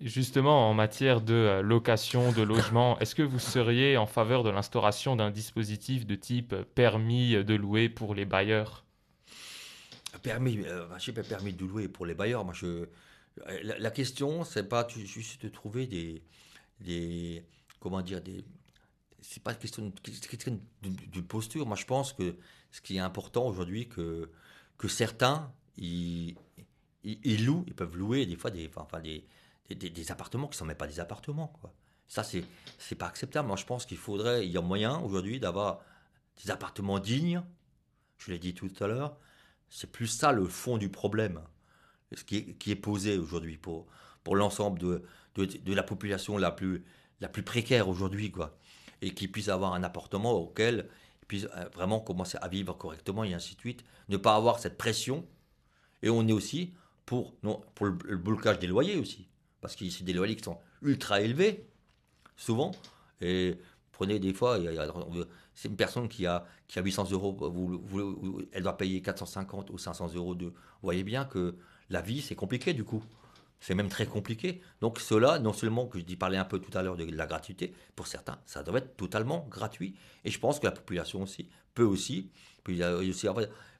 Justement, 0.00 0.68
en 0.70 0.74
matière 0.74 1.20
de 1.20 1.34
euh, 1.34 1.62
location, 1.62 2.32
de 2.32 2.42
logement, 2.42 2.98
est-ce 3.00 3.14
que 3.14 3.22
vous 3.22 3.38
seriez 3.38 3.96
en 3.96 4.06
faveur 4.06 4.42
de 4.42 4.50
l'instauration 4.50 5.14
d'un 5.16 5.30
dispositif 5.30 6.04
de 6.06 6.14
type 6.16 6.52
euh, 6.52 6.64
permis 6.74 7.32
de 7.44 7.54
louer 7.54 7.88
pour 7.88 8.14
les 8.14 8.24
bailleurs? 8.24 8.84
Permis, 10.22 10.58
euh, 10.66 10.86
je 10.98 11.04
sais 11.06 11.12
pas, 11.12 11.22
permis 11.22 11.52
de 11.52 11.64
louer 11.64 11.88
pour 11.88 12.06
les 12.06 12.14
bailleurs. 12.14 12.44
Moi, 12.44 12.54
je, 12.54 12.86
la, 13.62 13.78
la 13.78 13.90
question, 13.90 14.44
c'est 14.44 14.68
pas 14.68 14.84
tu- 14.84 15.06
juste 15.06 15.42
de 15.42 15.48
trouver 15.48 15.86
des, 15.86 16.22
des, 16.80 17.44
comment 17.84 18.00
dire, 18.00 18.22
des, 18.22 18.42
c'est 19.20 19.42
pas 19.42 19.52
question, 19.54 19.92
question 19.92 20.58
d'une 20.80 21.26
posture. 21.26 21.66
Moi, 21.66 21.76
je 21.76 21.84
pense 21.84 22.14
que 22.14 22.34
ce 22.70 22.80
qui 22.80 22.96
est 22.96 23.00
important 23.00 23.46
aujourd'hui, 23.46 23.88
que 23.88 24.30
que 24.78 24.88
certains, 24.88 25.52
ils, 25.76 26.34
ils, 27.04 27.44
louent, 27.44 27.62
ils 27.68 27.74
peuvent 27.74 27.96
louer 27.96 28.26
des 28.26 28.36
fois 28.36 28.50
des, 28.50 28.68
enfin, 28.74 29.00
des, 29.00 29.24
des, 29.68 30.10
appartements 30.10 30.48
qui 30.48 30.56
sont 30.56 30.64
même 30.64 30.76
pas 30.76 30.88
des 30.88 30.98
appartements, 30.98 31.48
quoi. 31.60 31.72
Ça, 32.08 32.24
c'est 32.24 32.44
c'est 32.78 32.94
pas 32.96 33.06
acceptable. 33.06 33.46
Moi, 33.46 33.56
je 33.56 33.66
pense 33.66 33.84
qu'il 33.84 33.98
faudrait, 33.98 34.46
il 34.46 34.52
y 34.52 34.56
a 34.56 34.62
moyen 34.62 34.98
aujourd'hui 35.00 35.38
d'avoir 35.38 35.80
des 36.42 36.50
appartements 36.50 36.98
dignes. 36.98 37.42
Je 38.16 38.32
l'ai 38.32 38.38
dit 38.38 38.54
tout 38.54 38.70
à 38.80 38.86
l'heure. 38.86 39.18
C'est 39.68 39.92
plus 39.92 40.06
ça 40.06 40.32
le 40.32 40.46
fond 40.46 40.78
du 40.78 40.88
problème, 40.88 41.42
ce 42.14 42.24
qui 42.24 42.36
est, 42.38 42.54
qui 42.54 42.70
est 42.70 42.76
posé 42.76 43.18
aujourd'hui 43.18 43.58
pour, 43.58 43.86
pour 44.22 44.36
l'ensemble 44.36 44.78
de, 44.78 45.04
de 45.36 45.74
la 45.74 45.82
population 45.82 46.38
la 46.38 46.50
plus, 46.50 46.84
la 47.24 47.28
plus 47.30 47.42
précaire 47.42 47.88
aujourd'hui, 47.88 48.30
quoi. 48.30 48.54
Et 49.00 49.14
qui 49.14 49.28
puisse 49.28 49.48
avoir 49.48 49.72
un 49.72 49.82
appartement 49.82 50.32
auquel 50.32 50.90
ils 51.22 51.26
puissent 51.26 51.48
euh, 51.56 51.68
vraiment 51.72 51.98
commencer 51.98 52.36
à 52.42 52.48
vivre 52.48 52.74
correctement 52.74 53.24
et 53.24 53.32
ainsi 53.32 53.54
de 53.54 53.60
suite. 53.60 53.82
Ne 54.10 54.18
pas 54.18 54.36
avoir 54.36 54.58
cette 54.58 54.76
pression. 54.76 55.26
Et 56.02 56.10
on 56.10 56.28
est 56.28 56.32
aussi 56.32 56.74
pour, 57.06 57.34
non, 57.42 57.62
pour 57.74 57.86
le, 57.86 58.18
blocage 58.18 58.58
des 58.58 58.66
loyers 58.66 58.96
aussi. 58.98 59.26
Parce 59.62 59.74
que 59.74 59.88
c'est 59.88 60.04
des 60.04 60.12
loyers 60.12 60.36
qui 60.36 60.44
sont 60.44 60.58
ultra 60.82 61.22
élevés, 61.22 61.66
souvent. 62.36 62.72
Et 63.22 63.56
prenez 63.92 64.18
des 64.18 64.34
fois, 64.34 64.58
c'est 65.54 65.68
une 65.68 65.76
personne 65.76 66.08
qui 66.08 66.26
a, 66.26 66.44
qui 66.68 66.78
a 66.78 66.82
800 66.82 67.10
euros, 67.12 67.34
elle 68.52 68.62
doit 68.62 68.76
payer 68.76 69.00
450 69.00 69.70
ou 69.70 69.78
500 69.78 70.12
euros 70.14 70.34
de. 70.34 70.46
Vous 70.46 70.52
voyez 70.82 71.04
bien 71.04 71.24
que 71.24 71.56
la 71.88 72.02
vie, 72.02 72.20
c'est 72.20 72.34
compliqué 72.34 72.74
du 72.74 72.84
coup. 72.84 73.02
C'est 73.64 73.74
même 73.74 73.88
très 73.88 74.04
compliqué. 74.04 74.60
Donc 74.82 75.00
cela, 75.00 75.38
non 75.38 75.54
seulement 75.54 75.86
que 75.86 75.98
je 75.98 76.04
dis 76.04 76.16
parlais 76.16 76.36
un 76.36 76.44
peu 76.44 76.58
tout 76.58 76.76
à 76.76 76.82
l'heure 76.82 76.98
de 76.98 77.04
la 77.04 77.24
gratuité, 77.24 77.72
pour 77.96 78.06
certains, 78.06 78.38
ça 78.44 78.62
doit 78.62 78.76
être 78.76 78.94
totalement 78.98 79.46
gratuit. 79.50 79.94
Et 80.26 80.30
je 80.30 80.38
pense 80.38 80.60
que 80.60 80.66
la 80.66 80.70
population 80.70 81.22
aussi 81.22 81.48
peut 81.72 81.82
aussi, 81.82 82.30
puis 82.62 82.82
a 82.82 82.94
aussi 82.94 83.26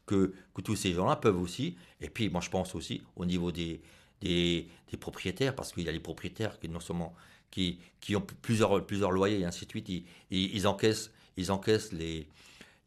que, 0.06 0.32
que 0.54 0.62
tous 0.62 0.74
ces 0.74 0.94
gens-là 0.94 1.16
peuvent 1.16 1.38
aussi. 1.38 1.76
Et 2.00 2.08
puis 2.08 2.30
moi 2.30 2.40
je 2.40 2.48
pense 2.48 2.74
aussi 2.74 3.02
au 3.14 3.26
niveau 3.26 3.52
des, 3.52 3.82
des, 4.22 4.70
propriétaires, 4.98 5.54
parce 5.54 5.70
qu'il 5.70 5.82
y 5.82 5.88
a 5.90 5.92
les 5.92 6.00
propriétaires 6.00 6.58
qui 6.58 6.70
non 6.70 6.80
seulement 6.80 7.14
qui, 7.50 7.78
qui 8.00 8.16
ont 8.16 8.24
plusieurs, 8.40 8.86
plusieurs 8.86 9.10
loyers 9.10 9.40
et 9.40 9.44
ainsi 9.44 9.66
de 9.66 9.70
suite, 9.70 9.90
ils, 9.90 10.06
ils, 10.30 10.56
ils 10.56 10.66
encaissent, 10.66 11.10
ils 11.36 11.52
encaissent 11.52 11.92
les, 11.92 12.26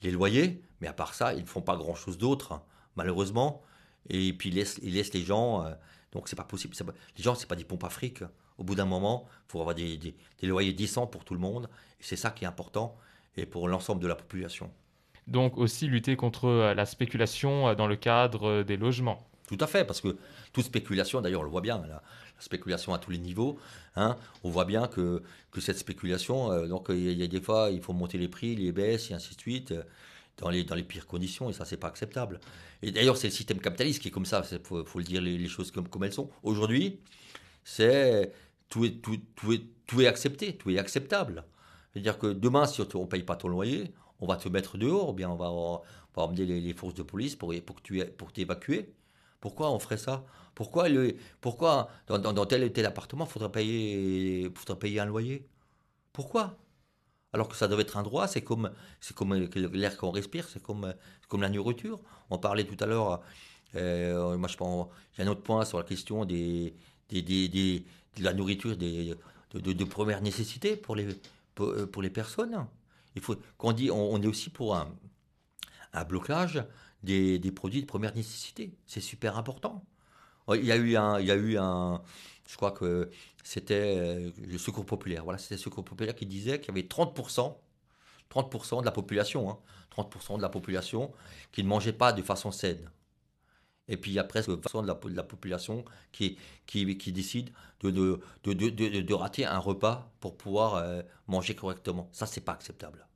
les 0.01 0.09
loyers, 0.09 0.63
mais 0.81 0.87
à 0.87 0.93
part 0.93 1.13
ça, 1.13 1.35
ils 1.35 1.43
ne 1.43 1.47
font 1.47 1.61
pas 1.61 1.77
grand-chose 1.77 2.17
d'autre, 2.17 2.53
hein, 2.53 2.63
malheureusement. 2.95 3.61
Et 4.09 4.33
puis 4.33 4.49
ils 4.49 4.55
laissent, 4.55 4.79
ils 4.81 4.95
laissent 4.95 5.13
les 5.13 5.23
gens, 5.23 5.63
euh, 5.63 5.73
donc 6.11 6.27
c'est 6.29 6.35
pas 6.35 6.43
possible. 6.43 6.75
pas- 6.75 6.93
les 7.17 7.23
gens, 7.23 7.35
c'est 7.35 7.47
pas 7.47 7.55
des 7.55 7.63
pompes 7.65 7.83
à 7.83 7.89
fric. 7.89 8.23
Au 8.57 8.63
bout 8.63 8.75
d'un 8.75 8.85
moment, 8.85 9.25
il 9.47 9.51
faut 9.51 9.59
avoir 9.61 9.75
des, 9.75 9.97
des, 9.97 10.15
des 10.41 10.47
loyers 10.47 10.73
décents 10.73 11.05
pour 11.07 11.23
tout 11.25 11.33
le 11.33 11.39
monde, 11.39 11.69
et 11.99 12.03
c'est 12.03 12.15
ça 12.15 12.31
qui 12.31 12.43
est 12.43 12.47
important, 12.47 12.97
et 13.35 13.45
pour 13.45 13.67
l'ensemble 13.67 14.01
de 14.01 14.07
la 14.07 14.15
population. 14.15 14.71
Donc 15.27 15.57
aussi 15.57 15.87
lutter 15.87 16.15
contre 16.15 16.45
euh, 16.45 16.73
la 16.73 16.85
spéculation 16.85 17.67
euh, 17.67 17.75
dans 17.75 17.85
le 17.87 17.95
cadre 17.97 18.47
euh, 18.49 18.63
des 18.63 18.77
logements. 18.77 19.27
Tout 19.47 19.57
à 19.61 19.67
fait, 19.67 19.85
parce 19.85 20.01
que 20.01 20.17
toute 20.53 20.65
spéculation, 20.65 21.21
d'ailleurs, 21.21 21.41
on 21.41 21.43
le 21.43 21.49
voit 21.49 21.61
bien, 21.61 21.77
la, 21.81 21.87
la 21.87 22.01
spéculation 22.39 22.93
à 22.93 22.97
tous 22.99 23.11
les 23.11 23.17
niveaux, 23.17 23.59
hein, 23.95 24.17
on 24.43 24.49
voit 24.49 24.65
bien 24.65 24.87
que, 24.87 25.21
que 25.51 25.61
cette 25.61 25.77
spéculation, 25.77 26.51
euh, 26.51 26.67
donc 26.67 26.87
il 26.89 27.03
y, 27.03 27.09
a- 27.09 27.11
il 27.11 27.17
y 27.19 27.23
a 27.23 27.27
des 27.27 27.41
fois, 27.41 27.69
il 27.71 27.81
faut 27.81 27.93
monter 27.93 28.17
les 28.17 28.27
prix, 28.27 28.55
les 28.55 28.71
baisses, 28.71 29.11
et 29.11 29.13
ainsi 29.13 29.35
de 29.35 29.39
suite, 29.41 29.71
euh, 29.71 29.83
dans 30.37 30.49
les, 30.49 30.63
dans 30.63 30.75
les 30.75 30.83
pires 30.83 31.07
conditions, 31.07 31.49
et 31.49 31.53
ça, 31.53 31.65
c'est 31.65 31.77
pas 31.77 31.87
acceptable. 31.87 32.39
Et 32.81 32.91
d'ailleurs, 32.91 33.17
c'est 33.17 33.27
le 33.27 33.33
système 33.33 33.59
capitaliste 33.59 34.01
qui 34.01 34.09
est 34.09 34.11
comme 34.11 34.25
ça, 34.25 34.43
il 34.51 34.59
faut, 34.59 34.83
le 34.99 35.03
dire 35.03 35.21
les, 35.21 35.47
choses 35.47 35.71
comme, 35.71 35.87
comme 35.87 36.03
elles 36.03 36.13
sont. 36.13 36.29
Aujourd'hui, 36.43 36.99
c'est 37.63 38.31
tout 38.69 38.85
est, 38.85 39.01
tout, 39.01 39.17
tout 39.35 39.53
est, 39.53 39.63
tout 39.87 40.01
est 40.01 40.07
accepté, 40.07 40.55
tout 40.57 40.69
est 40.69 40.79
acceptable. 40.79 41.43
C'est-à-dire 41.93 42.17
que 42.19 42.27
demain, 42.27 42.65
si 42.67 42.81
on 42.81 43.01
ne 43.01 43.05
paye 43.07 43.23
pas 43.23 43.35
ton 43.35 43.47
loyer, 43.47 43.93
on 44.19 44.27
va 44.27 44.37
te 44.37 44.49
mettre 44.49 44.77
dehors, 44.77 45.13
bien 45.13 45.29
on 45.29 45.35
va, 45.35 45.51
on 45.51 45.81
va 46.15 46.23
emmener 46.23 46.45
les, 46.45 46.73
forces 46.73 46.93
de 46.93 47.03
police 47.03 47.35
pour, 47.35 47.53
pour 47.65 47.75
que 47.77 47.81
tu 47.81 48.05
pour 48.05 48.31
t'évacuer. 48.31 48.93
Pourquoi 49.39 49.71
on 49.71 49.79
ferait 49.79 49.97
ça? 49.97 50.25
Pourquoi, 50.55 50.89
le, 50.89 51.15
pourquoi 51.41 51.89
dans, 52.07 52.17
dans- 52.17 52.45
tel 52.45 52.71
tel 52.73 52.85
appartement, 52.85 53.27
il 53.35 53.49
payer, 53.49 54.51
faudrait 54.55 54.79
payer 54.79 54.99
un 54.99 55.05
loyer? 55.05 55.47
Pourquoi? 56.13 56.57
Alors 57.33 57.49
que 57.49 57.55
ça 57.55 57.67
devait 57.67 57.81
être 57.83 57.97
un 57.97 58.03
droit, 58.03 58.27
c'est 58.27 58.41
comme, 58.41 58.71
c'est 59.01 59.15
comme 59.15 59.33
l'air 59.33 59.97
qu'on 59.97 60.11
respire, 60.11 60.47
c'est 60.49 60.61
comme, 60.61 60.93
c'est 61.21 61.27
comme 61.27 61.41
la 61.41 61.49
nourriture. 61.49 61.99
On 62.29 62.37
parlait 62.39 62.63
tout 62.65 62.81
à 62.83 62.87
l'heure, 62.87 63.21
euh, 63.75 64.37
moi 64.37 64.47
je 64.47 64.57
pense, 64.57 64.87
j'ai 65.13 65.23
un 65.23 65.27
autre 65.27 65.43
point 65.43 65.65
sur 65.65 65.77
la 65.77 65.83
question 65.83 66.25
des, 66.25 66.73
des, 67.09 67.21
des- 67.21 67.85
de 68.17 68.23
la 68.23 68.33
nourriture 68.33 68.75
des, 68.77 69.13
de, 69.53 69.83
première 69.83 70.21
nécessité 70.21 70.75
pour 70.77 70.95
les, 70.95 71.07
pour, 71.55 71.67
euh, 71.69 71.89
les 72.01 72.09
personnes. 72.09 72.65
Il 73.15 73.21
faut 73.21 73.35
qu'on 73.57 73.73
dit, 73.73 73.91
on, 73.91 74.13
on 74.13 74.21
est 74.21 74.27
aussi 74.27 74.49
pour 74.49 74.75
un, 74.75 74.89
un 75.93 76.03
blocage 76.03 76.63
des, 77.03 77.39
des 77.39 77.51
produits 77.51 77.81
de 77.81 77.85
première 77.87 78.15
nécessité. 78.15 78.73
C'est 78.85 79.01
super 79.01 79.37
important. 79.37 79.83
Il 80.53 80.65
y 80.65 80.71
a 80.71 80.77
eu 80.77 80.95
un, 80.95 81.19
il 81.19 81.27
y 81.27 81.31
a 81.31 81.35
eu 81.35 81.57
un, 81.57 82.01
je 82.47 82.55
crois 82.55 82.71
que 82.71 83.09
c'était 83.43 83.95
euh, 83.97 84.31
le 84.37 84.57
Secours 84.57 84.85
populaire. 84.85 85.23
Voilà, 85.23 85.37
c'était 85.39 85.55
le 85.55 85.59
Secours 85.61 85.85
populaire 85.85 86.15
qui 86.15 86.25
disait 86.25 86.59
qu'il 86.59 86.69
y 86.69 86.71
avait 86.71 86.87
30%, 86.87 87.57
30% 88.29 88.79
de 88.81 88.85
la 88.85 88.91
population, 88.91 89.49
hein, 89.49 89.59
30% 89.91 90.37
de 90.37 90.41
la 90.41 90.49
population 90.49 91.11
qui 91.51 91.63
ne 91.63 91.67
mangeait 91.69 91.93
pas 91.93 92.13
de 92.13 92.21
façon 92.21 92.51
saine. 92.51 92.89
Et 93.89 93.97
puis 93.97 94.11
il 94.11 94.15
y 94.15 94.19
a 94.19 94.23
presque 94.23 94.49
20% 94.49 94.81
de 94.81 95.15
la, 95.15 95.23
population 95.23 95.85
qui, 96.11 96.37
qui, 96.65 96.85
décide 97.13 97.51
de, 97.81 97.89
de, 97.91 98.19
de, 98.43 98.53
de, 98.53 98.69
de- 98.69 99.01
de 99.01 99.13
rater 99.13 99.45
un 99.45 99.59
repas 99.59 100.11
pour 100.19 100.37
pouvoir 100.37 100.75
euh, 100.75 101.01
manger 101.27 101.55
correctement. 101.55 102.09
Ça, 102.11 102.25
c'est 102.25 102.41
pas 102.41 102.51
acceptable. 102.53 103.07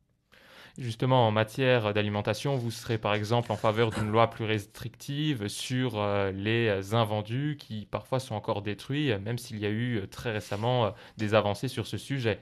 Justement, 0.77 1.27
en 1.27 1.31
matière 1.31 1.93
d'alimentation, 1.93 2.55
vous 2.55 2.71
serez 2.71 2.97
par 2.97 3.13
exemple 3.13 3.51
en 3.51 3.57
faveur 3.57 3.91
d'une 3.91 4.09
loi 4.09 4.29
plus 4.29 4.45
restrictive 4.45 5.49
sur 5.49 5.99
euh, 5.99 6.31
les 6.31 6.93
invendus 6.93 7.57
qui 7.59 7.85
parfois 7.85 8.19
sont 8.19 8.35
encore 8.35 8.61
détruits, 8.61 9.17
même 9.19 9.37
s'il 9.37 9.59
y 9.59 9.65
a 9.65 9.69
eu 9.69 9.97
euh, 9.97 10.07
très 10.07 10.31
récemment 10.31 10.85
euh, 10.85 10.91
des 11.17 11.33
avancées 11.33 11.67
sur 11.67 11.87
ce 11.87 11.97
sujet. 11.97 12.39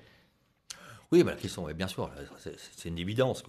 Oui, 1.11 1.23
ouais, 1.23 1.73
bien 1.73 1.87
sûr, 1.87 2.11
c'est 2.39 2.87
une 2.87 2.99
évidence. 2.99 3.43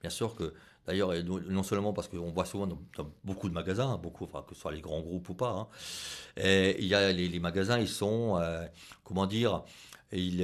Bien 0.00 0.08
sûr 0.08 0.34
que, 0.34 0.54
d'ailleurs, 0.86 1.12
non 1.22 1.62
seulement 1.62 1.92
parce 1.92 2.08
qu'on 2.08 2.30
voit 2.30 2.46
souvent 2.46 2.66
dans, 2.66 3.12
beaucoup 3.22 3.50
de 3.50 3.54
magasins, 3.54 3.98
beaucoup, 3.98 4.24
enfin, 4.24 4.42
que 4.48 4.54
ce 4.54 4.62
soit 4.62 4.72
les 4.72 4.80
grands 4.80 5.02
groupes 5.02 5.28
ou 5.28 5.34
pas, 5.34 5.50
hein, 5.50 5.68
il 6.38 6.86
y 6.86 6.94
a 6.94 7.12
les, 7.12 7.38
magasins, 7.38 7.78
ils 7.78 7.86
sont, 7.86 8.40
comment 9.04 9.26
dire, 9.26 9.62
ils, 10.10 10.42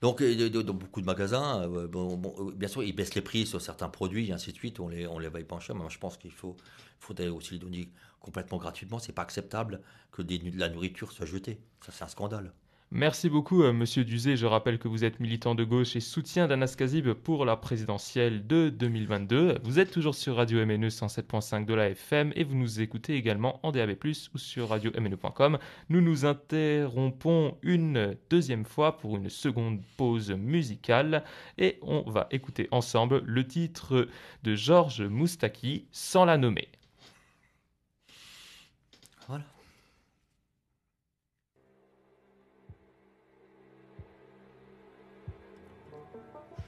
donc, 0.00 0.22
dans 0.22 0.74
beaucoup 0.74 1.00
de 1.00 1.06
magasins, 1.06 1.62
euh, 1.62 1.88
euh, 1.92 2.52
bien 2.54 2.68
sûr, 2.68 2.84
ils 2.84 2.94
baissent 2.94 3.16
les 3.16 3.22
prix 3.22 3.46
sur 3.46 3.60
certains 3.60 3.88
produits, 3.88 4.28
et 4.28 4.32
ainsi 4.32 4.52
de 4.52 4.56
suite, 4.56 4.78
on 4.78 4.88
les, 4.88 5.06
on 5.08 5.18
les 5.18 5.28
cher, 5.60 5.74
mais 5.74 5.88
je 5.90 5.98
pense 5.98 6.16
qu'il 6.16 6.30
faut, 6.30 6.56
faudrait 7.00 7.28
aussi 7.28 7.54
les 7.54 7.58
donner 7.58 7.90
complètement 8.20 8.58
gratuitement. 8.58 9.00
C'est 9.00 9.12
pas 9.12 9.22
acceptable 9.22 9.80
que 10.12 10.22
de 10.22 10.58
la 10.58 10.68
nourriture 10.68 11.10
soit 11.10 11.26
jetée. 11.26 11.60
Ça, 11.84 11.92
c'est 11.92 12.04
un 12.04 12.08
scandale. 12.08 12.52
Merci 12.90 13.28
beaucoup, 13.28 13.64
euh, 13.64 13.74
Monsieur 13.74 14.02
Duzé. 14.02 14.38
Je 14.38 14.46
rappelle 14.46 14.78
que 14.78 14.88
vous 14.88 15.04
êtes 15.04 15.20
militant 15.20 15.54
de 15.54 15.62
gauche 15.62 15.94
et 15.94 16.00
soutien 16.00 16.48
d'Anas 16.48 16.74
Kazib 16.74 17.12
pour 17.12 17.44
la 17.44 17.54
présidentielle 17.54 18.46
de 18.46 18.70
2022. 18.70 19.58
Vous 19.62 19.78
êtes 19.78 19.90
toujours 19.90 20.14
sur 20.14 20.36
Radio 20.36 20.64
MNE 20.64 20.88
107.5 20.88 21.66
de 21.66 21.74
la 21.74 21.90
FM 21.90 22.32
et 22.34 22.44
vous 22.44 22.54
nous 22.54 22.80
écoutez 22.80 23.14
également 23.14 23.60
en 23.62 23.72
DAB+, 23.72 23.94
ou 24.34 24.38
sur 24.38 24.70
radio-mne.com. 24.70 25.58
Nous 25.90 26.00
nous 26.00 26.24
interrompons 26.24 27.58
une 27.60 28.16
deuxième 28.30 28.64
fois 28.64 28.96
pour 28.96 29.16
une 29.16 29.28
seconde 29.28 29.82
pause 29.98 30.30
musicale 30.30 31.24
et 31.58 31.78
on 31.82 32.08
va 32.10 32.26
écouter 32.30 32.68
ensemble 32.70 33.20
le 33.26 33.46
titre 33.46 34.08
de 34.44 34.54
Georges 34.54 35.02
Moustaki, 35.02 35.84
sans 35.92 36.24
la 36.24 36.38
nommer. 36.38 36.68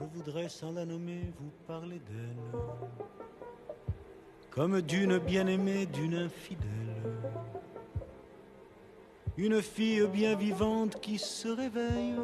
Je 0.01 0.07
voudrais 0.16 0.48
sans 0.48 0.72
la 0.72 0.86
nommer 0.86 1.30
vous 1.38 1.51
parler 1.66 2.01
d'elle, 2.09 2.61
comme 4.51 4.80
d'une 4.80 5.18
bien-aimée, 5.18 5.84
d'une 5.84 6.14
infidèle. 6.14 6.64
Une 9.36 9.61
fille 9.61 10.07
bien 10.11 10.36
vivante 10.36 10.98
qui 11.03 11.18
se 11.18 11.48
réveille, 11.48 12.14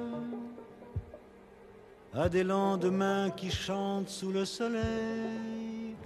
à 2.15 2.31
des 2.31 2.45
lendemains 2.45 3.29
qui 3.29 3.51
chantent 3.51 4.09
sous 4.09 4.33
le 4.33 4.47
soleil. 4.47 5.97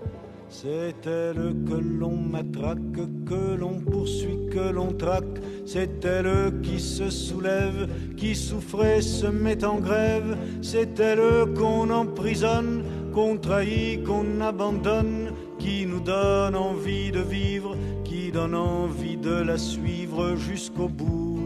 C'est 0.48 1.06
elle 1.06 1.54
que 1.68 1.74
l'on 1.74 2.16
matraque, 2.16 2.96
que 3.26 3.54
l'on 3.54 3.78
poursuit, 3.78 4.48
que 4.50 4.70
l'on 4.70 4.92
traque. 4.92 5.29
C'est 5.72 6.04
elle 6.04 6.60
qui 6.62 6.80
se 6.80 7.10
soulève, 7.10 7.88
qui 8.16 8.34
souffrait, 8.34 9.00
se 9.00 9.28
met 9.28 9.64
en 9.64 9.78
grève. 9.78 10.36
C'est 10.62 10.98
elle 10.98 11.54
qu'on 11.54 11.90
emprisonne, 11.90 12.82
qu'on 13.14 13.36
trahit, 13.36 14.02
qu'on 14.02 14.40
abandonne, 14.40 15.30
qui 15.60 15.86
nous 15.86 16.00
donne 16.00 16.56
envie 16.56 17.12
de 17.12 17.20
vivre, 17.20 17.76
qui 18.02 18.32
donne 18.32 18.56
envie 18.56 19.16
de 19.16 19.30
la 19.30 19.58
suivre 19.58 20.34
jusqu'au 20.34 20.88
bout, 20.88 21.38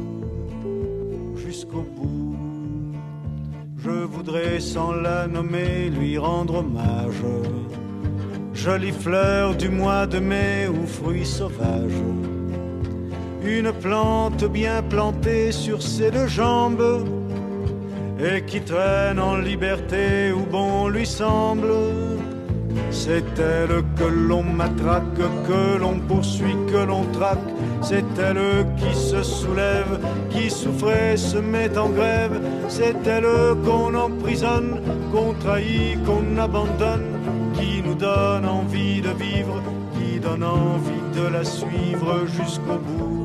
jusqu'au 1.36 1.82
bout. 1.82 2.34
Je 3.76 3.90
voudrais 3.90 4.58
sans 4.58 4.92
la 4.92 5.26
nommer 5.26 5.90
lui 5.90 6.16
rendre 6.16 6.60
hommage 6.60 7.22
jolie 8.54 8.92
fleur 8.92 9.54
du 9.54 9.68
mois 9.68 10.06
de 10.06 10.18
mai 10.18 10.68
ou 10.68 10.86
fruit 10.86 11.26
sauvage. 11.26 12.00
Une 13.44 13.72
plante 13.72 14.44
bien 14.44 14.82
plantée 14.82 15.52
sur 15.52 15.82
ses 15.82 16.10
deux 16.10 16.26
jambes 16.26 17.06
et 18.18 18.42
qui 18.42 18.60
traîne 18.60 19.20
en 19.20 19.36
liberté 19.36 20.32
où 20.32 20.46
bon 20.50 20.88
lui 20.88 21.06
semble. 21.06 21.72
C'est 22.90 23.38
elle 23.38 23.82
que 23.96 24.04
l'on 24.04 24.42
matraque, 24.42 25.18
que 25.46 25.78
l'on 25.78 25.98
poursuit, 26.00 26.56
que 26.72 26.84
l'on 26.86 27.04
traque. 27.12 27.38
C'est 27.82 28.04
elle 28.18 28.66
qui 28.76 28.94
se 28.94 29.22
soulève, 29.22 30.00
qui 30.30 30.50
souffrait, 30.50 31.16
se 31.16 31.38
met 31.38 31.76
en 31.76 31.90
grève. 31.90 32.40
C'est 32.68 33.06
elle 33.06 33.56
qu'on 33.64 33.94
emprisonne, 33.94 34.80
qu'on 35.12 35.34
trahit, 35.34 36.02
qu'on 36.04 36.38
abandonne 36.38 37.14
qui 37.54 37.82
nous 37.82 37.94
donne 37.94 38.46
envie 38.46 39.00
de 39.00 39.10
vivre, 39.10 39.62
qui 39.94 40.18
donne 40.18 40.42
envie 40.42 41.04
de 41.14 41.28
la 41.28 41.44
suivre 41.44 42.26
jusqu'au 42.26 42.78
bout, 42.78 43.23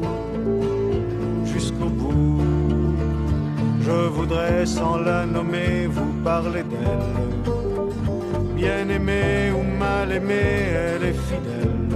Je 3.90 4.08
voudrais 4.18 4.68
sans 4.68 4.98
la 4.98 5.26
nommer 5.26 5.88
vous 5.88 6.14
parler 6.24 6.64
d'elle. 6.72 7.16
Bien 8.56 8.88
aimée 8.88 9.52
ou 9.58 9.64
mal 9.84 10.12
aimée, 10.12 10.60
elle 10.84 11.04
est 11.12 11.20
fidèle. 11.30 11.88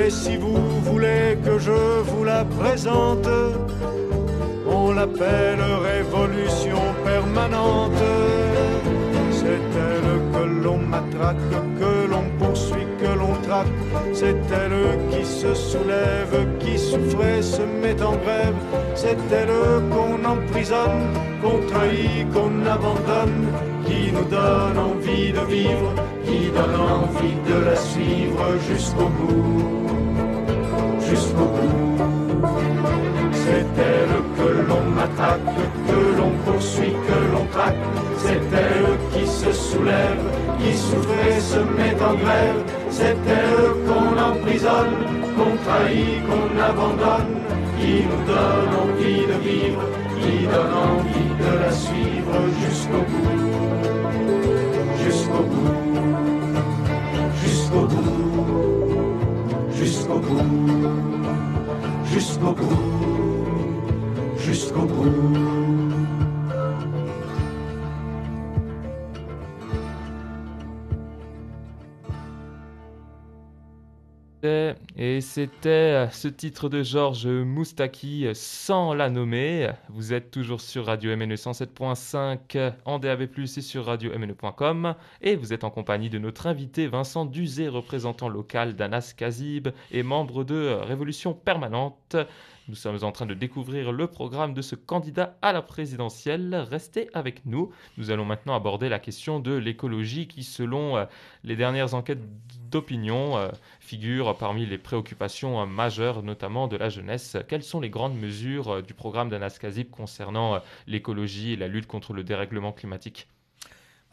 Et 0.00 0.10
si 0.10 0.36
vous 0.36 0.58
voulez 0.88 1.38
que 1.42 1.58
je 1.58 1.80
vous 2.08 2.24
la 2.24 2.44
présente, 2.44 3.30
on 4.68 4.92
l'appelle 4.92 5.62
révolution 5.92 6.82
permanente. 7.04 8.04
C'est 9.38 9.64
elle 9.88 10.10
que 10.32 10.44
l'on 10.62 10.78
matraque, 10.94 11.48
que 11.80 11.92
l'on 12.10 12.26
poursuit. 12.38 12.83
C'est 14.12 14.36
elle 14.52 14.98
qui 15.10 15.24
se 15.24 15.54
soulève, 15.54 16.46
qui 16.58 16.78
souffrait, 16.78 17.42
se 17.42 17.62
met 17.62 18.00
en 18.02 18.16
grève. 18.16 18.54
C'est 18.94 19.18
elle 19.32 19.82
qu'on 19.90 20.24
emprisonne, 20.24 21.08
qu'on 21.42 21.58
trahit, 21.70 22.30
qu'on 22.32 22.64
abandonne, 22.66 23.48
qui 23.86 24.12
nous 24.12 24.24
donne 24.24 24.78
envie 24.78 25.32
de 25.32 25.40
vivre, 25.40 25.92
qui 26.24 26.50
donne 26.50 26.80
envie 26.80 27.36
de 27.48 27.64
la 27.64 27.76
suivre 27.76 28.46
jusqu'au 28.68 29.08
bout, 29.08 29.86
jusqu'au 31.00 31.48
bout. 31.56 32.04
C'est 33.32 33.66
elle 33.76 34.16
que 34.36 34.68
l'on 34.68 34.84
matraque, 34.90 35.40
que 35.88 36.18
l'on 36.18 36.30
poursuit, 36.44 36.92
que 37.08 37.32
l'on 37.32 37.44
traque. 37.52 37.76
C'est 38.18 38.40
elle 38.52 38.96
qui 39.12 39.26
se 39.26 39.52
soulève, 39.52 40.24
qui 40.58 40.72
souffre 40.76 41.10
et 41.28 41.40
se 41.40 41.58
met 41.58 41.94
en 42.02 42.14
grève. 42.14 42.62
C'est 42.96 43.16
elle 43.26 43.72
qu'on 43.86 44.16
emprisonne, 44.16 44.94
qu'on 45.34 45.52
trahit, 45.64 46.22
qu'on 46.26 46.46
abandonne, 46.62 47.34
qui 47.76 47.92
nous 48.08 48.22
donne 48.24 48.72
envie 48.82 49.22
de 49.30 49.36
vivre, 49.46 49.82
qui 50.20 50.34
donne 50.46 50.74
envie 50.90 51.30
de 51.42 51.50
la 51.58 51.72
suivre 51.72 52.36
jusqu'au 52.62 53.02
bout, 53.10 53.34
jusqu'au 55.04 55.42
bout, 55.50 55.74
jusqu'au 57.42 57.84
bout, 57.92 58.14
jusqu'au 59.72 60.18
bout, 60.20 60.44
jusqu'au 62.12 62.52
bout, 62.52 62.78
jusqu'au 64.38 64.82
bout. 64.82 65.93
Et 74.44 75.20
c'était 75.22 76.08
ce 76.10 76.28
titre 76.28 76.68
de 76.68 76.82
Georges 76.82 77.26
Moustaki 77.26 78.26
sans 78.34 78.92
la 78.92 79.08
nommer. 79.08 79.70
Vous 79.88 80.12
êtes 80.12 80.30
toujours 80.30 80.60
sur 80.60 80.84
Radio 80.84 81.16
MNE 81.16 81.34
107.5 81.34 82.74
en 82.84 82.98
DAB+, 82.98 83.22
et 83.22 83.46
sur 83.46 83.86
radio-mne.com. 83.86 84.94
Et 85.22 85.36
vous 85.36 85.54
êtes 85.54 85.64
en 85.64 85.70
compagnie 85.70 86.10
de 86.10 86.18
notre 86.18 86.46
invité 86.46 86.86
Vincent 86.88 87.24
Duzé, 87.24 87.68
représentant 87.68 88.28
local 88.28 88.74
d'Anas 88.76 89.14
Kazib 89.16 89.68
et 89.90 90.02
membre 90.02 90.44
de 90.44 90.76
Révolution 90.82 91.32
Permanente. 91.32 92.16
Nous 92.68 92.74
sommes 92.74 92.98
en 93.02 93.12
train 93.12 93.26
de 93.26 93.34
découvrir 93.34 93.92
le 93.92 94.06
programme 94.06 94.54
de 94.54 94.62
ce 94.62 94.74
candidat 94.74 95.36
à 95.42 95.52
la 95.52 95.60
présidentielle. 95.60 96.54
Restez 96.70 97.10
avec 97.12 97.44
nous. 97.44 97.70
Nous 97.98 98.10
allons 98.10 98.24
maintenant 98.24 98.54
aborder 98.54 98.88
la 98.88 98.98
question 98.98 99.38
de 99.38 99.52
l'écologie 99.52 100.26
qui, 100.28 100.42
selon 100.44 100.96
euh, 100.96 101.04
les 101.44 101.56
dernières 101.56 101.92
enquêtes 101.92 102.22
d'opinion, 102.74 103.38
euh, 103.38 103.48
figure 103.78 104.36
parmi 104.36 104.66
les 104.66 104.78
préoccupations 104.78 105.62
euh, 105.62 105.66
majeures, 105.66 106.22
notamment 106.22 106.66
de 106.66 106.76
la 106.76 106.88
jeunesse. 106.88 107.36
Quelles 107.48 107.62
sont 107.62 107.80
les 107.80 107.88
grandes 107.88 108.18
mesures 108.18 108.82
du 108.82 108.94
programme 108.94 109.28
d'Anas 109.28 109.58
Kazib 109.60 109.90
concernant 109.90 110.60
l'écologie 110.86 111.52
et 111.52 111.56
la 111.56 111.68
lutte 111.68 111.86
contre 111.86 112.12
le 112.12 112.24
dérèglement 112.24 112.72
climatique? 112.72 113.28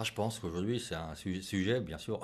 Je 0.04 0.14
pense 0.14 0.40
qu'aujourd'hui, 0.40 0.80
c'est 0.80 0.96
un 0.96 1.16
sujet, 1.16 1.82
bien 1.82 1.98
sûr. 1.98 2.22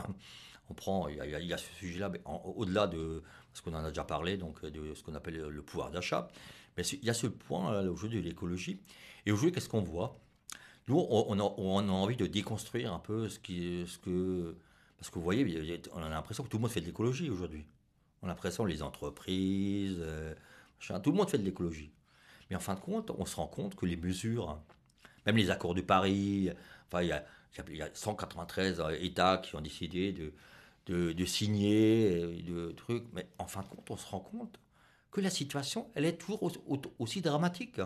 On 0.70 0.74
prend, 0.74 1.08
il 1.08 1.16
y 1.16 1.54
a, 1.54 1.58
ce 1.58 1.74
sujet-là, 1.76 2.12
au-delà 2.26 2.88
de 2.88 3.24
ce 3.54 3.62
qu'on 3.62 3.74
en 3.74 3.84
a 3.84 3.90
déjà 3.90 4.04
parlé, 4.04 4.36
donc 4.36 4.64
de 4.66 4.94
ce 4.94 5.02
qu'on 5.02 5.16
appelle 5.16 5.38
le 5.38 5.62
pouvoir 5.62 5.92
d'achat. 5.92 6.28
Mais 6.76 6.84
il 6.84 7.06
y 7.06 7.10
a 7.10 7.14
ce 7.14 7.28
point 7.28 7.82
aujourd'hui 7.88 8.22
de 8.22 8.28
l'écologie. 8.28 8.82
Et 9.26 9.32
aujourd'hui, 9.32 9.54
qu'est-ce 9.54 9.70
qu'on 9.70 9.82
voit? 9.82 10.20
Nous, 10.88 11.06
on 11.10 11.40
a, 11.40 11.92
envie 11.92 12.18
de 12.18 12.28
déconstruire 12.28 12.94
un 12.94 13.00
peu 13.00 13.30
ce 13.30 13.40
que... 13.40 14.56
Parce 14.98 15.10
que 15.10 15.16
vous 15.16 15.24
voyez, 15.24 15.82
on 15.94 16.02
a 16.02 16.10
l'impression 16.10 16.44
que 16.44 16.50
tout 16.50 16.58
le 16.58 16.62
monde 16.62 16.72
fait 16.72 16.82
de 16.82 16.86
l'écologie 16.86 17.30
aujourd'hui. 17.30 17.66
On 18.22 18.28
a 18.28 18.30
l'impression 18.30 18.66
les 18.66 18.82
entreprises, 18.82 19.98
euh, 20.00 20.34
tout 21.04 21.12
le 21.12 21.18
monde 21.18 21.30
fait 21.30 21.38
de 21.38 21.44
l'écologie. 21.44 21.92
Mais 22.50 22.56
en 22.56 22.60
fin 22.60 22.76
de 22.76 22.80
compte, 22.80 23.12
on 23.12 23.26
se 23.26 23.36
rend 23.36 23.48
compte 23.48 23.76
que 23.76 23.86
les 23.86 23.98
mesures, 23.98 24.60
même 25.26 25.38
les 25.38 25.52
accords 25.52 25.76
de 25.76 25.82
Paris, 25.82 26.50
enfin, 26.88 27.04
il 27.04 27.10
y 27.10 27.12
a, 27.12 27.24
il 27.68 27.76
y 27.76 27.82
a 27.82 27.90
193 27.94 28.82
États 29.00 29.38
qui 29.38 29.56
ont 29.56 29.62
décidé 29.62 30.14
de, 30.14 31.26
signer, 31.26 32.42
de 32.44 32.72
trucs. 32.72 33.06
Mais 33.14 33.28
en 33.38 33.48
fin 33.48 33.62
de 33.62 33.68
compte, 33.68 33.90
on 33.92 33.98
se 33.98 34.08
rend 34.08 34.20
compte 34.20 34.60
que 35.12 35.22
la 35.22 35.30
situation, 35.30 35.90
elle 35.96 36.06
est 36.06 36.18
toujours 36.18 36.50
aussi, 37.00 37.22
dramatique. 37.22 37.82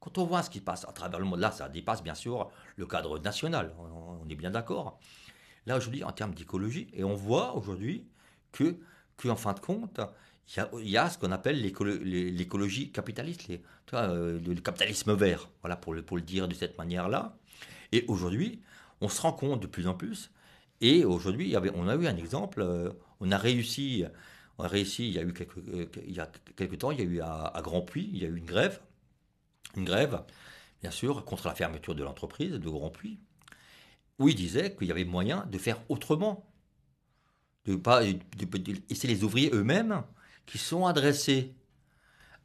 Quand 0.00 0.18
on 0.18 0.24
voit 0.24 0.42
ce 0.42 0.50
qui 0.50 0.60
passe 0.60 0.84
à 0.88 0.92
travers 0.92 1.18
le 1.18 1.26
monde, 1.26 1.40
là, 1.40 1.50
ça 1.50 1.68
dépasse 1.68 2.02
bien 2.02 2.14
sûr 2.14 2.50
le 2.76 2.86
cadre 2.86 3.18
national, 3.18 3.74
on, 3.78 4.28
est 4.28 4.34
bien 4.34 4.50
d'accord. 4.50 4.98
Là, 5.66 5.76
aujourd'hui, 5.76 6.04
en 6.04 6.12
termes 6.12 6.34
d'écologie, 6.34 6.88
et 6.92 7.04
on 7.04 7.14
voit 7.14 7.56
aujourd'hui 7.56 8.04
que, 8.52 8.76
que, 9.16 9.28
en 9.28 9.36
fin 9.36 9.52
de 9.52 9.60
compte, 9.60 10.00
il 10.80 10.88
y 10.88 10.96
a, 10.96 11.10
ce 11.10 11.18
qu'on 11.18 11.32
appelle 11.32 11.60
l'écolo- 11.60 11.98
l'é- 12.02 12.30
l'écologie 12.30 12.92
capitaliste, 12.92 13.50
euh, 13.94 14.38
le, 14.46 14.54
capitalisme 14.60 15.14
vert, 15.14 15.48
voilà, 15.62 15.76
pour 15.76 15.92
le, 15.94 16.02
pour 16.02 16.16
le 16.16 16.22
dire 16.22 16.46
de 16.48 16.54
cette 16.54 16.78
manière-là. 16.78 17.36
Et 17.92 18.04
aujourd'hui, 18.08 18.60
on 19.00 19.08
se 19.08 19.20
rend 19.20 19.32
compte 19.32 19.60
de 19.60 19.66
plus 19.66 19.88
en 19.88 19.94
plus. 19.94 20.30
Et 20.80 21.04
aujourd'hui, 21.04 21.56
on 21.74 21.88
a 21.88 21.96
eu 21.96 22.06
un 22.06 22.16
exemple, 22.16 22.60
euh, 22.62 22.90
on 23.20 23.32
a 23.32 23.38
réussi, 23.38 24.04
on 24.58 24.64
a 24.64 24.68
réussi, 24.68 25.08
il 25.08 25.14
y 25.14 25.18
a 25.18 25.22
eu 25.22 25.32
quelques, 25.32 25.58
euh, 25.58 25.86
il 26.06 26.14
y 26.14 26.20
a 26.20 26.26
temps, 26.78 26.90
il 26.92 26.98
y 26.98 27.02
a 27.02 27.04
eu 27.04 27.20
à, 27.20 27.46
à 27.46 27.62
Grand 27.62 27.82
Puy, 27.82 28.08
il 28.12 28.18
y 28.22 28.24
a 28.24 28.28
eu 28.28 28.36
une 28.36 28.46
grève, 28.46 28.80
une 29.76 29.84
grève, 29.84 30.22
bien 30.82 30.90
sûr, 30.90 31.24
contre 31.24 31.48
la 31.48 31.54
fermeture 31.54 31.94
de 31.94 32.04
l'entreprise 32.04 32.52
de 32.52 32.68
Grand 32.70 32.90
Puy, 32.90 33.18
où 34.18 34.28
il 34.28 34.34
disait 34.34 34.74
qu'il 34.74 34.88
y 34.88 34.90
avait 34.90 35.04
moyen 35.04 35.46
de 35.46 35.58
faire 35.58 35.80
autrement. 35.88 36.50
Et 37.66 38.94
c'est 38.94 39.08
les 39.08 39.24
ouvriers 39.24 39.50
eux-mêmes 39.52 40.02
qui 40.46 40.58
sont 40.58 40.86
adressés 40.86 41.54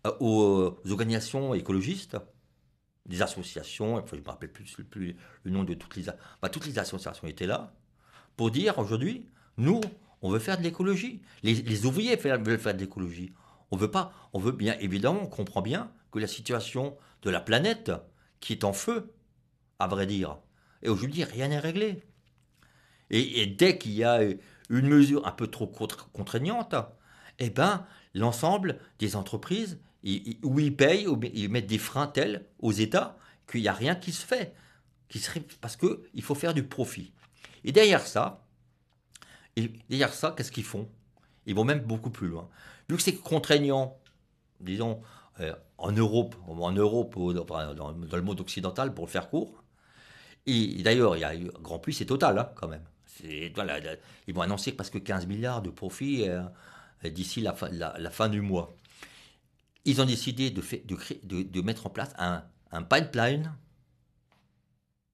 euh, 0.08 0.12
aux, 0.20 0.80
aux 0.84 0.92
organisations 0.92 1.54
écologistes, 1.54 2.18
des 3.06 3.22
associations, 3.22 3.96
enfin, 3.96 4.12
je 4.12 4.16
ne 4.18 4.22
me 4.22 4.30
rappelle 4.30 4.52
plus, 4.52 4.76
le 5.44 5.52
nom 5.52 5.64
de 5.64 5.74
toutes 5.74 5.96
les, 5.96 6.06
bah, 6.42 6.50
toutes 6.50 6.66
les 6.66 6.80
associations 6.80 7.28
étaient 7.28 7.48
là, 7.48 7.74
pour 8.38 8.52
dire 8.52 8.78
aujourd'hui, 8.80 9.30
nous, 9.58 9.82
on 10.22 10.30
veut 10.30 10.40
faire 10.40 10.58
de 10.58 10.64
l'écologie. 10.64 11.22
Les, 11.44 11.86
ouvriers 11.86 12.16
veulent 12.16 12.60
faire 12.60 12.74
de 12.74 12.80
l'écologie. 12.80 13.34
On 13.72 13.78
veut 13.78 13.92
pas, 13.92 14.14
on 14.34 14.40
veut 14.40 14.52
bien 14.52 14.78
évidemment, 14.80 15.22
on 15.24 15.28
comprend 15.28 15.62
bien 15.62 15.92
que 16.12 16.20
la 16.20 16.28
situation 16.28 16.98
de 17.24 17.30
la 17.30 17.40
planète 17.40 17.92
qui 18.40 18.54
est 18.54 18.64
en 18.64 18.74
feu, 18.74 19.14
à 19.80 19.88
vrai 19.88 20.06
dire, 20.06 20.38
et 20.84 20.90
aujourd'hui 20.90 21.24
rien 21.24 21.48
n'est 21.50 21.60
réglé. 21.60 22.04
Et, 23.10 23.46
dès 23.46 23.78
qu'il 23.78 23.92
y 23.92 24.04
a 24.04 24.22
une 24.70 24.88
mesure 24.88 25.28
un 25.28 25.32
peu 25.32 25.48
trop 25.48 25.68
contraignante, 25.68 26.76
eh 27.40 27.50
ben 27.50 27.86
l'ensemble 28.14 28.80
des 29.00 29.16
entreprises, 29.16 29.80
ils- 30.04 30.40
où 30.44 30.60
ils 30.60 30.76
payent, 30.76 31.08
ils 31.34 31.50
mettent 31.50 31.68
des 31.68 31.78
freins 31.78 32.08
tels 32.08 32.46
aux 32.60 32.72
États 32.72 33.18
qu'il 33.50 33.62
n'y 33.62 33.68
a 33.68 33.74
rien 33.74 33.96
qui 33.96 34.12
se 34.14 34.26
fait, 34.26 34.56
parce 35.60 35.76
que 35.76 36.04
il 36.14 36.24
faut 36.24 36.36
faire 36.36 36.54
du 36.54 36.64
profit. 36.64 37.14
Et 37.66 37.72
derrière 37.74 38.08
ça, 38.08 38.46
derrière 39.90 40.14
ça, 40.14 40.34
qu'est-ce 40.36 40.52
qu'ils 40.52 40.64
font? 40.64 40.88
Ils 41.46 41.56
vont 41.56 41.66
même 41.66 41.82
beaucoup 41.82 42.12
plus 42.12 42.30
loin. 42.30 42.50
Vu 42.88 42.96
que 42.96 43.04
c'est 43.04 43.16
contraignant, 43.16 44.00
disons, 44.62 45.02
euh, 45.42 45.54
en 45.78 45.92
Europe, 45.92 46.36
en 46.48 46.72
Europe, 46.72 47.16
dans 47.18 47.92
le 47.92 48.22
monde 48.22 48.40
occidental, 48.40 48.94
pour 48.94 49.06
le 49.06 49.12
faire 49.12 49.30
court, 49.30 49.61
d'ailleurs, 50.46 51.16
il 51.16 51.20
y 51.20 51.24
a 51.24 51.36
eu 51.36 51.50
Grand 51.62 51.80
Puy, 51.80 51.94
c'est 51.94 52.06
total, 52.06 52.40
hein, 52.40 52.52
quand 52.56 52.68
même. 52.68 52.84
Ils 53.24 54.34
vont 54.34 54.42
annoncer 54.42 54.72
presque 54.72 55.02
15 55.04 55.28
milliards 55.28 55.62
de 55.62 55.70
profits 55.70 56.28
euh, 56.28 56.44
d'ici 57.04 57.42
la 57.42 57.54
fin, 57.54 58.30
du 58.30 58.42
mois. 58.42 58.76
Ils 59.86 60.02
ont 60.02 60.06
décidé 60.06 60.52
de, 60.52 61.62
mettre 61.62 61.88
en 61.88 61.90
place 61.90 62.14
un, 62.18 62.44
pipeline 62.84 63.54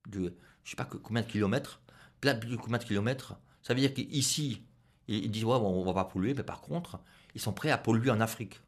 de, 0.08 0.20
je 0.20 0.26
ne 0.26 0.32
sais 0.64 0.76
pas 0.76 0.86
combien 0.86 1.22
de 1.22 1.28
kilomètres, 1.28 1.82
combien 2.22 2.78
de 2.78 2.84
kilomètres. 2.84 3.36
Ça 3.62 3.74
veut 3.74 3.82
dire 3.82 3.94
qu'ici, 3.94 4.64
ils, 5.08 5.32
disent, 5.32 5.46
ouais, 5.46 5.56
on 5.56 5.84
va 5.84 5.94
pas 5.94 6.06
polluer, 6.06 6.34
mais 6.34 6.44
par 6.44 6.62
contre, 6.62 7.00
ils 7.36 7.42
sont 7.42 7.54
prêts 7.54 7.72
à 7.72 7.78
polluer 7.78 8.12
en 8.12 8.22
Afrique. 8.22 8.60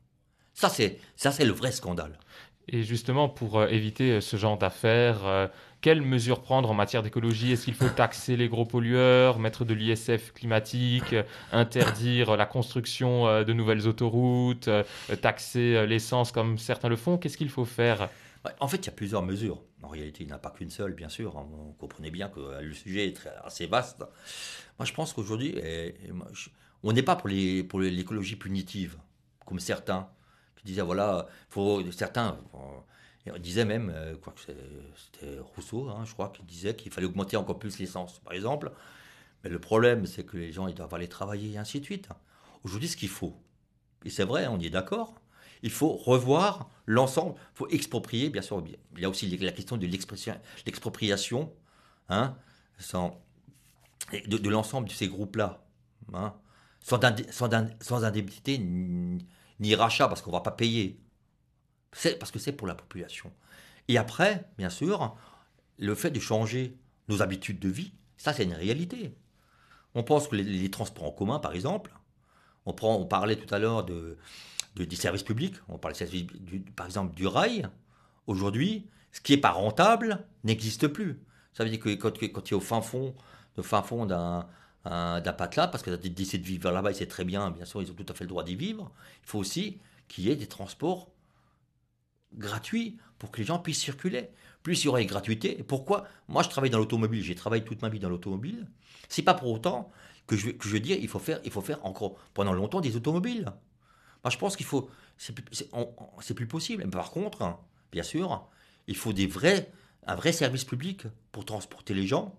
Ça, 0.53 0.69
c'est 0.69 0.99
ça, 1.15 1.31
c'est 1.31 1.45
le 1.45 1.53
vrai 1.53 1.71
scandale. 1.71 2.19
Et 2.67 2.83
justement, 2.83 3.29
pour 3.29 3.59
euh, 3.59 3.67
éviter 3.67 4.11
euh, 4.11 4.21
ce 4.21 4.37
genre 4.37 4.57
d'affaires, 4.57 5.49
quelles 5.81 6.01
mesures 6.01 6.41
prendre 6.41 6.69
en 6.69 6.73
matière 6.73 7.03
d'écologie? 7.03 7.53
Est-ce 7.53 7.65
qu'il 7.65 7.73
faut 7.73 7.89
taxer 7.89 8.35
les 8.35 8.49
gros 8.49 8.65
pollueurs, 8.65 9.39
mettre 9.39 9.65
de 9.65 9.73
l'ISF 9.73 10.33
climatique, 10.33 11.13
euh, 11.13 11.23
interdire 11.51 12.35
la 12.35 12.45
construction 12.45 13.27
euh, 13.27 13.43
de 13.43 13.53
nouvelles 13.53 13.87
autoroutes, 13.87 14.67
euh, 14.67 14.83
taxer 15.21 15.85
l'essence 15.87 16.31
comme 16.31 16.57
certains 16.57 16.89
le 16.89 16.95
font? 16.95 17.17
Qu'est-ce 17.17 17.37
qu'il 17.37 17.49
faut 17.49 17.65
faire? 17.65 18.09
En 18.59 18.67
fait, 18.67 18.77
il 18.77 18.85
y 18.85 18.89
a 18.89 18.93
plusieurs 18.93 19.23
mesures. 19.23 19.61
En 19.83 19.89
réalité, 19.89 20.23
il 20.23 20.27
n'y 20.27 20.33
en 20.33 20.37
a 20.37 20.39
pas 20.39 20.51
qu'une 20.51 20.69
seule, 20.69 20.93
bien 20.93 21.09
sûr. 21.09 21.31
Vous 21.31 21.75
comprenez 21.77 22.11
bien 22.11 22.29
que 22.29 22.61
le 22.61 22.73
sujet 22.73 23.07
est 23.07 23.29
assez 23.43 23.65
vaste. 23.65 23.99
Moi, 24.77 24.85
je 24.85 24.93
pense 24.93 25.13
qu'aujourd'hui, 25.13 25.55
on 26.83 26.93
n'est 26.93 27.03
pas 27.03 27.17
pour 27.17 27.29
l'écologie 27.29 28.37
punitive, 28.37 28.97
comme 29.45 29.59
certains 29.59 30.07
qui 30.55 30.65
disaient, 30.65 30.81
voilà, 30.81 31.27
faut, 31.49 31.81
certains 31.91 32.37
euh, 33.27 33.37
disaient 33.37 33.65
même, 33.65 33.91
euh, 33.93 34.15
c'était 34.95 35.39
Rousseau, 35.55 35.89
hein, 35.89 36.03
je 36.05 36.13
crois, 36.13 36.29
qui 36.29 36.43
disait 36.43 36.75
qu'il 36.75 36.91
fallait 36.91 37.07
augmenter 37.07 37.37
encore 37.37 37.59
plus 37.59 37.79
l'essence, 37.79 38.19
par 38.19 38.33
exemple. 38.33 38.71
Mais 39.43 39.49
le 39.49 39.59
problème, 39.59 40.05
c'est 40.05 40.25
que 40.25 40.37
les 40.37 40.51
gens, 40.51 40.67
ils 40.67 40.75
doivent 40.75 40.93
aller 40.93 41.07
travailler, 41.07 41.53
et 41.53 41.57
ainsi 41.57 41.79
de 41.79 41.85
suite. 41.85 42.09
Aujourd'hui, 42.63 42.89
ce 42.89 42.97
qu'il 42.97 43.09
faut, 43.09 43.35
et 44.05 44.09
c'est 44.09 44.23
vrai, 44.23 44.47
on 44.47 44.59
y 44.59 44.67
est 44.67 44.69
d'accord, 44.69 45.15
il 45.61 45.71
faut 45.71 45.93
revoir 45.93 46.69
l'ensemble, 46.85 47.35
il 47.37 47.57
faut 47.57 47.67
exproprier, 47.69 48.29
bien 48.29 48.41
sûr. 48.41 48.63
Il 48.95 49.01
y 49.01 49.05
a 49.05 49.09
aussi 49.09 49.27
la 49.37 49.51
question 49.51 49.77
de 49.77 49.85
l'expropriation 49.85 51.51
hein, 52.07 52.37
de, 54.27 54.49
l'ensemble 54.49 54.87
de 54.87 54.93
ces 54.93 55.07
groupes-là, 55.07 55.65
hein, 56.13 56.33
sans, 56.81 57.03
indemnité 58.03 58.57
ni, 58.57 59.25
ni 59.59 59.75
rachat, 59.75 60.07
parce 60.07 60.21
qu'on 60.21 60.31
ne 60.31 60.35
va 60.35 60.41
pas 60.41 60.51
payer. 60.51 60.99
Parce 62.19 62.31
que 62.31 62.39
c'est 62.39 62.51
pour 62.51 62.67
la 62.67 62.75
population. 62.75 63.31
Et 63.87 63.97
après, 63.97 64.45
bien 64.57 64.69
sûr, 64.69 65.15
le 65.77 65.95
fait 65.95 66.11
de 66.11 66.19
changer 66.19 66.75
nos 67.07 67.21
habitudes 67.21 67.59
de 67.59 67.69
vie, 67.69 67.93
ça 68.17 68.33
c'est 68.33 68.43
une 68.43 68.53
réalité. 68.53 69.15
On 69.95 70.03
pense 70.03 70.27
que 70.27 70.35
les, 70.35 70.69
transports 70.69 71.05
en 71.05 71.11
commun, 71.11 71.39
par 71.39 71.53
exemple, 71.53 71.91
on, 72.65 72.73
prend, 72.73 72.95
on 72.95 73.05
parlait 73.05 73.35
tout 73.35 73.53
à 73.53 73.57
l'heure 73.59 73.83
de, 73.83 74.17
de- 74.75 74.85
des 74.85 74.95
services 74.95 75.23
publics, 75.23 75.55
on 75.67 75.77
parlait 75.79 75.97
du- 76.07 76.59
par 76.75 76.85
exemple 76.85 77.15
du 77.15 77.25
rail. 77.25 77.67
Aujourd'hui, 78.27 78.87
ce 79.11 79.21
qui 79.21 79.31
n'est 79.33 79.41
pas 79.41 79.51
rentable 79.51 80.25
n'existe 80.43 80.87
plus. 80.87 81.19
Ça 81.53 81.63
veut 81.63 81.69
dire 81.71 81.79
que 81.79 81.89
quand, 81.95 82.11
quand 82.21 82.41
tu 82.41 82.53
es 82.53 82.57
au 82.57 82.61
fin 82.61 82.81
fond, 82.81 83.15
au 83.57 83.63
fin 83.63 83.81
fond 83.81 84.05
d'un 84.05 84.47
un- 84.85 85.19
d'un 85.21 85.33
patelin, 85.33 85.67
parce 85.67 85.83
que 85.83 85.93
tu 85.95 86.09
décidé 86.09 86.37
de 86.43 86.47
vivre 86.47 86.71
là-bas, 86.71 86.93
c'est 86.93 87.07
très 87.07 87.25
bien, 87.25 87.51
bien 87.51 87.65
sûr, 87.65 87.81
ils 87.81 87.91
ont 87.91 87.95
tout 87.95 88.05
à 88.07 88.13
fait 88.13 88.23
le 88.23 88.29
droit 88.29 88.43
d'y 88.43 88.55
vivre, 88.55 88.91
il 89.23 89.27
faut 89.27 89.39
aussi 89.39 89.79
qu'il 90.07 90.23
y 90.25 90.29
ait 90.31 90.35
des 90.37 90.47
transports 90.47 91.09
gratuits 92.33 92.97
pour 93.17 93.31
que 93.31 93.39
les 93.39 93.45
gens 93.45 93.59
puissent 93.59 93.81
circuler. 93.81 94.29
Plus 94.63 94.83
il 94.83 94.85
y 94.85 94.87
aurait 94.89 95.01
une 95.01 95.07
gratuité, 95.07 95.63
pourquoi 95.67 96.07
Moi, 96.27 96.43
je 96.43 96.49
travaille 96.49 96.69
dans 96.69 96.79
l'automobile, 96.79 97.23
j'ai 97.23 97.35
travaillé 97.35 97.63
toute 97.63 97.81
ma 97.81 97.89
vie 97.89 97.99
dans 97.99 98.09
l'automobile. 98.09 98.67
C'est 99.07 99.21
pas 99.21 99.33
pour 99.33 99.51
autant 99.51 99.91
que 100.27 100.35
je, 100.35 100.51
que 100.51 100.67
je 100.67 100.73
veux 100.73 100.79
dire 100.79 100.97
il 100.99 101.07
faut 101.07 101.19
faire, 101.19 101.39
il 101.43 101.51
faut 101.51 101.61
faire 101.61 101.83
encore 101.85 102.17
pendant 102.33 102.53
longtemps 102.53 102.81
des 102.81 102.95
automobiles. 102.95 103.51
Moi, 104.23 104.31
je 104.31 104.37
pense 104.37 104.57
qu'il 104.57 104.65
faut, 104.65 104.89
c'est 105.17 105.33
plus, 106.35 106.47
possible. 106.47 106.87
Par 106.89 107.11
contre, 107.11 107.41
hein, 107.41 107.57
bien 107.91 108.03
sûr, 108.03 108.47
il 108.87 108.97
faut 108.97 109.13
des 109.13 109.27
vrais, 109.27 109.71
un 110.05 110.15
vrai 110.15 110.33
service 110.33 110.65
public 110.65 111.03
pour 111.31 111.45
transporter 111.45 111.93
les 111.93 112.05
gens, 112.05 112.37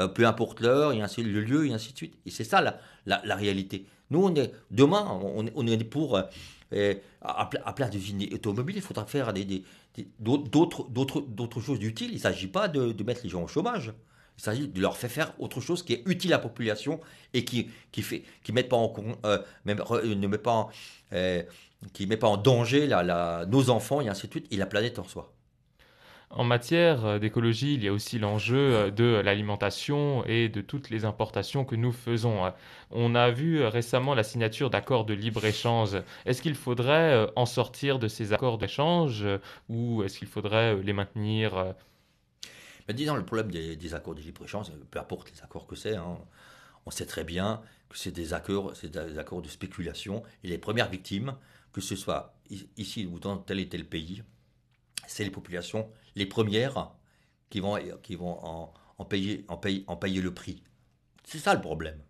euh, 0.00 0.08
peu 0.08 0.26
importe 0.26 0.60
l'heure, 0.60 0.90
le 0.92 1.40
lieu, 1.40 1.66
et 1.66 1.72
ainsi 1.72 1.92
de 1.92 1.98
suite. 1.98 2.18
Et 2.26 2.30
c'est 2.30 2.44
ça 2.44 2.60
la, 2.60 2.80
la 3.24 3.36
réalité. 3.36 3.86
Nous, 4.12 4.22
on 4.22 4.34
est 4.34 4.52
demain, 4.70 5.18
on 5.22 5.66
est, 5.66 5.84
pour 5.84 6.20
euh, 6.72 6.94
à, 7.22 7.48
à 7.64 7.72
place 7.72 7.90
d'une 7.90 8.34
automobile, 8.34 8.76
il 8.76 8.82
faudra 8.82 9.06
faire 9.06 9.32
des, 9.32 9.64
d'autres, 10.20 11.60
choses 11.60 11.82
utiles. 11.82 12.10
Il 12.10 12.16
ne 12.16 12.20
s'agit 12.20 12.46
pas 12.46 12.68
de, 12.68 12.92
de 12.92 13.04
mettre 13.04 13.22
les 13.24 13.30
gens 13.30 13.42
au 13.42 13.48
chômage. 13.48 13.92
Il 14.38 14.42
s'agit 14.42 14.68
de 14.68 14.80
leur 14.80 14.96
faire 14.96 15.10
faire 15.10 15.32
autre 15.38 15.60
chose 15.60 15.82
qui 15.82 15.94
est 15.94 16.02
utile 16.06 16.32
à 16.32 16.36
la 16.36 16.42
population 16.42 17.00
et 17.32 17.44
qui 17.44 17.70
fait 18.02 18.22
qui 18.42 18.52
euh, 18.52 19.38
ne 19.64 20.26
met 20.26 20.38
pas 20.38 20.52
en, 20.52 20.70
euh, 21.12 21.42
qui 21.92 22.06
met 22.06 22.16
pas 22.16 22.28
en 22.28 22.36
danger 22.36 22.88
nos 23.48 23.70
enfants 23.70 24.00
et 24.00 24.08
ainsi 24.08 24.26
de 24.26 24.32
suite 24.32 24.46
et 24.50 24.56
la 24.56 24.66
planète 24.66 24.98
en 24.98 25.04
soi. 25.04 25.32
En 26.34 26.44
matière 26.44 27.04
euh, 27.04 27.18
d'écologie, 27.18 27.74
il 27.74 27.84
y 27.84 27.88
a 27.88 27.92
aussi 27.92 28.18
l'enjeu 28.18 28.56
euh, 28.56 28.90
de 28.90 29.20
l'alimentation 29.22 30.24
et 30.24 30.48
de 30.48 30.62
toutes 30.62 30.88
les 30.88 31.04
importations 31.04 31.66
que 31.66 31.76
nous 31.76 31.92
faisons. 31.92 32.46
Euh, 32.46 32.50
On 32.90 33.14
a 33.14 33.30
vu 33.30 33.62
récemment 33.62 34.14
la 34.14 34.22
signature 34.22 34.70
d'accords 34.70 35.04
de 35.04 35.12
libre-échange. 35.12 35.94
Est-ce 36.24 36.40
qu'il 36.40 36.54
faudrait 36.54 37.30
en 37.36 37.44
sortir 37.44 37.98
de 37.98 38.08
ces 38.08 38.32
accords 38.32 38.56
d'échange 38.56 39.26
ou 39.68 40.02
est-ce 40.02 40.18
qu'il 40.18 40.28
faudrait 40.28 40.76
les 40.76 40.92
maintenir 40.94 41.74
Mais 42.88 42.94
disons, 42.94 43.14
le 43.14 43.24
problème 43.24 43.50
des, 43.50 43.94
accords 43.94 44.14
de 44.14 44.20
libre-échange, 44.20 44.70
peu 44.90 44.98
importe 44.98 45.30
les 45.30 45.42
accords 45.42 45.66
que 45.66 45.76
c'est, 45.76 45.96
hein, 45.96 46.18
on 46.86 46.90
sait 46.90 47.06
très 47.06 47.24
bien 47.24 47.60
que 47.88 47.98
c'est 47.98 48.10
des 48.10 48.32
accords, 48.32 48.74
c'est 48.74 48.90
des 48.90 49.18
accords 49.18 49.42
de 49.42 49.48
spéculation. 49.48 50.22
Et 50.44 50.48
les 50.48 50.58
premières 50.58 50.88
victimes, 50.88 51.34
que 51.72 51.80
ce 51.80 51.96
soit 51.96 52.34
ici 52.76 53.06
ou 53.06 53.18
dans 53.18 53.36
tel 53.36 53.60
et 53.60 53.68
tel 53.68 53.84
pays, 53.84 54.22
c'est 55.06 55.24
les 55.24 55.30
populations, 55.30 55.88
les 56.14 56.26
premières 56.26 56.92
qui 57.50 57.60
vont, 57.60 57.76
en, 57.78 59.04
payer, 59.04 59.44
en, 59.48 59.56
payer, 59.56 59.84
en 59.86 59.96
payer 59.96 60.20
le 60.20 60.32
prix. 60.32 60.62
C'est 61.24 61.38
ça 61.38 61.54
le 61.54 61.60
problème. 61.60 62.00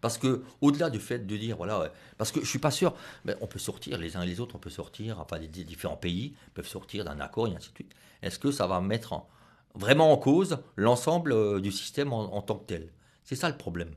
Parce 0.00 0.18
que 0.18 0.42
au-delà 0.60 0.90
du 0.90 1.00
fait 1.00 1.26
de 1.26 1.36
dire 1.36 1.56
voilà, 1.56 1.90
parce 2.18 2.30
que 2.30 2.40
je 2.40 2.46
suis 2.46 2.58
pas 2.58 2.70
sûr, 2.70 2.94
mais 3.24 3.34
on 3.40 3.46
peut 3.46 3.58
sortir 3.58 3.98
les 3.98 4.16
uns 4.16 4.22
et 4.22 4.26
les 4.26 4.40
autres, 4.40 4.54
on 4.56 4.58
peut 4.58 4.70
sortir, 4.70 5.18
enfin 5.20 5.38
les, 5.38 5.48
différents 5.48 5.96
pays 5.96 6.34
peuvent 6.54 6.68
sortir 6.68 7.04
d'un 7.04 7.18
accord 7.20 7.48
et 7.48 7.56
ainsi 7.56 7.70
de 7.70 7.74
suite. 7.76 7.94
Est-ce 8.22 8.38
que 8.38 8.50
ça 8.50 8.66
va 8.66 8.80
mettre 8.80 9.12
en- 9.14 9.28
vraiment 9.74 10.12
en 10.12 10.16
cause 10.18 10.58
l'ensemble 10.76 11.32
euh, 11.32 11.60
du 11.60 11.72
système 11.72 12.12
en 12.12 12.42
tant 12.42 12.56
que 12.56 12.66
tel? 12.66 12.92
C'est 13.24 13.36
ça 13.36 13.48
le 13.48 13.56
problème. 13.56 13.90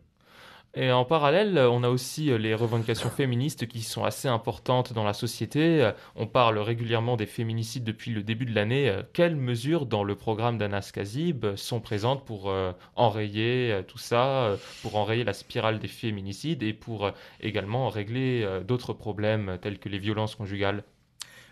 Et 0.75 0.91
en 0.91 1.03
parallèle, 1.03 1.57
on 1.57 1.83
a 1.83 1.89
aussi 1.89 2.29
euh, 2.29 2.37
les 2.37 2.53
revendications 2.53 3.09
féministes 3.09 3.67
qui 3.67 3.81
sont 3.81 4.03
assez 4.03 4.27
importantes 4.27 4.93
dans 4.93 5.03
la 5.03 5.13
société. 5.13 5.81
Euh, 5.83 5.91
On 6.15 6.27
parle 6.27 6.59
régulièrement 6.59 7.17
des 7.17 7.25
féminicides 7.25 7.83
depuis 7.83 8.11
le 8.11 8.21
début 8.21 8.45
de 8.45 8.53
l'année. 8.53 8.87
Euh, 8.87 9.01
Quelles 9.13 9.35
mesures 9.35 9.87
dans 9.87 10.03
le 10.03 10.15
programme 10.15 10.59
d'Anas 10.59 10.91
Kazib 10.93 11.55
sont 11.55 11.81
présentes 11.81 12.23
pour 12.23 12.53
enrayer 12.95 13.81
tout 13.87 13.97
ça, 13.97 14.55
pour 14.81 14.95
enrayer 14.95 15.23
la 15.23 15.33
spirale 15.33 15.79
des 15.79 15.87
féminicides 15.87 16.63
et 16.63 16.73
pour 16.73 17.11
également 17.41 17.89
régler 17.89 18.47
d'autres 18.67 18.93
problèmes 18.93 19.57
tels 19.61 19.79
que 19.79 19.89
les 19.89 19.99
violences 19.99 20.35
conjugales? 20.35 20.83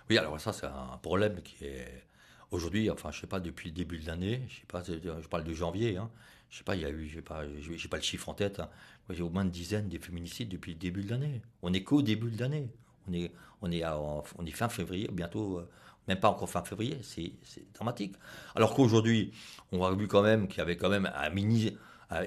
Oui, 0.10 0.18
alors 0.18 0.40
ça, 0.40 0.54
c'est 0.54 0.66
un 0.68 0.98
problème 1.02 1.42
qui 1.42 1.66
est 1.66 2.04
aujourd'hui, 2.52 2.90
enfin, 2.90 3.12
je 3.12 3.20
sais 3.20 3.28
pas, 3.28 3.40
depuis 3.40 3.70
le 3.70 3.76
début 3.76 3.98
de 3.98 4.08
l'année, 4.08 4.42
je 4.48 4.56
sais 4.56 4.66
pas, 4.68 4.84
je 4.84 5.28
parle 5.28 5.44
de 5.44 5.54
janvier, 5.54 5.98
hein, 5.98 6.10
je 6.50 6.58
sais 6.58 6.64
pas, 6.64 6.76
il 6.76 6.82
y 6.82 6.86
a 6.86 6.90
eu, 6.90 7.08
je 7.08 7.16
sais 7.16 7.22
pas, 7.22 7.44
pas 7.90 7.98
le 7.98 8.04
chiffre 8.04 8.30
en 8.30 8.34
tête, 8.34 8.60
hein, 8.60 8.70
j'ai 9.10 9.24
au 9.24 9.30
moins 9.30 9.44
une 9.44 9.52
dizaine 9.52 9.90
de 9.90 9.98
féminicides 9.98 10.50
depuis 10.50 10.74
le 10.74 10.80
début 10.80 11.04
de 11.04 11.10
l'année. 11.10 11.42
On 11.62 11.74
est 11.74 11.84
qu'au 11.84 12.02
début 12.02 12.32
de 12.32 12.40
l'année. 12.40 12.70
On 13.08 13.14
est, 13.14 13.32
on 13.62 13.72
est, 13.72 13.84
on 13.86 14.46
est 14.46 14.52
fin 14.52 14.68
février, 14.68 15.10
bientôt, 15.12 15.60
euh, 15.60 15.70
même 16.08 16.20
pas 16.20 16.30
encore 16.30 16.50
fin 16.50 16.64
février, 16.64 16.98
c'est 17.02 17.34
dramatique. 17.74 18.16
Alors 18.56 18.74
qu'aujourd'hui, 18.74 19.34
on 19.72 19.84
a 19.84 19.94
vu 19.94 20.08
quand 20.08 20.24
même 20.24 20.48
qu'il 20.48 20.60
y 20.60 20.62
avait 20.62 20.78
quand 20.78 20.90
même 20.90 21.12
un 21.16 21.30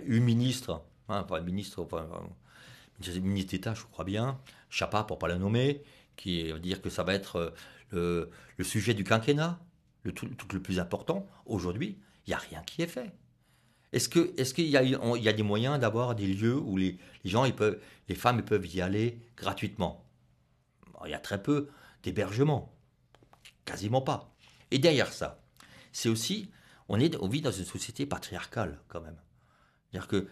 une 0.04 0.24
ministre, 0.24 0.82
hein, 1.08 1.26
un 1.28 1.40
ministre, 1.40 1.82
enfin, 1.82 2.06
un 2.10 3.20
ministre 3.20 3.50
d'État, 3.50 3.74
je 3.74 3.84
crois 3.84 4.04
bien, 4.04 4.38
Chapa 4.68 5.04
pour 5.04 5.18
pas 5.18 5.28
la 5.28 5.38
nommer, 5.38 5.82
qui 6.16 6.50
va 6.50 6.58
dire 6.58 6.82
que 6.82 6.90
ça 6.90 7.02
va 7.02 7.14
être 7.14 7.54
euh, 7.94 8.26
le, 8.58 8.64
sujet 8.64 8.92
du 8.92 9.04
quinquennat, 9.04 9.58
le 10.02 10.12
truc 10.12 10.52
le 10.52 10.60
plus 10.60 10.78
important. 10.78 11.26
Aujourd'hui, 11.46 11.98
il 12.26 12.30
n'y 12.30 12.34
a 12.34 12.38
rien 12.38 12.62
qui 12.62 12.82
est 12.82 12.86
fait. 12.86 13.10
Est-ce 13.92 14.08
que, 14.08 14.32
est-ce 14.36 14.54
qu'il 14.54 14.66
y 14.66 14.76
a, 14.76 14.82
il 14.82 15.22
y 15.22 15.28
a 15.28 15.32
des 15.32 15.42
moyens 15.42 15.78
d'avoir 15.78 16.14
des 16.14 16.26
lieux 16.26 16.56
où 16.56 16.76
les, 16.76 16.98
gens, 17.24 17.44
les 17.44 18.14
femmes, 18.14 18.42
peuvent 18.42 18.66
y 18.66 18.80
aller 18.80 19.18
gratuitement? 19.36 20.04
Il 21.04 21.10
y 21.10 21.14
a 21.14 21.18
très 21.18 21.42
peu 21.42 21.68
d'hébergement, 22.02 22.72
quasiment 23.64 24.02
pas. 24.02 24.32
Et 24.70 24.78
derrière 24.78 25.12
ça, 25.12 25.42
c'est 25.92 26.08
aussi, 26.08 26.50
on 26.88 27.00
est, 27.00 27.16
on 27.20 27.28
vit 27.28 27.40
dans 27.40 27.50
une 27.50 27.64
société 27.64 28.06
patriarcale 28.06 28.78
quand 28.88 29.00
même. 29.00 29.16
Que, 30.08 30.28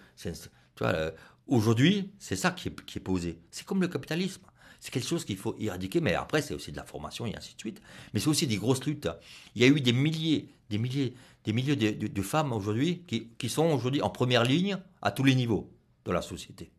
euh, 0.82 1.10
aujourd'hui, 1.48 2.12
c'est 2.18 2.36
ça 2.36 2.52
qui 2.52 2.68
est 2.68 3.00
posé. 3.00 3.40
C'est 3.50 3.66
comme 3.66 3.80
le 3.80 3.88
capitalisme. 3.88 4.42
C'est 4.80 4.90
quelque 4.92 5.06
chose 5.08 5.24
qu'il 5.24 5.36
faut 5.36 5.56
éradiquer, 5.58 6.00
mais 6.00 6.14
après, 6.14 6.40
c'est 6.40 6.54
aussi 6.54 6.70
de 6.70 6.76
la 6.76 6.84
formation 6.84 7.26
et 7.26 7.34
ainsi 7.36 7.54
de 7.54 7.60
suite. 7.60 7.82
Mais 8.14 8.20
c'est 8.20 8.28
aussi 8.28 8.46
des 8.46 8.56
grosses 8.56 8.84
luttes. 8.84 9.08
Il 9.54 9.62
y 9.62 9.64
a 9.64 9.68
eu 9.68 9.80
des 9.80 9.92
milliers, 9.92 10.48
des 10.70 10.78
milliers, 10.78 11.14
des 11.44 11.52
milliers 11.52 11.76
de, 11.76 12.22
femmes 12.22 12.52
aujourd'hui 12.52 13.02
qui, 13.06 13.28
qui 13.38 13.48
sont 13.48 13.64
aujourd'hui 13.66 14.02
en 14.02 14.10
première 14.10 14.44
ligne 14.44 14.78
à 15.02 15.10
tous 15.10 15.24
les 15.24 15.34
niveaux 15.34 15.68
de 16.04 16.12
la 16.12 16.22
société. 16.22 16.70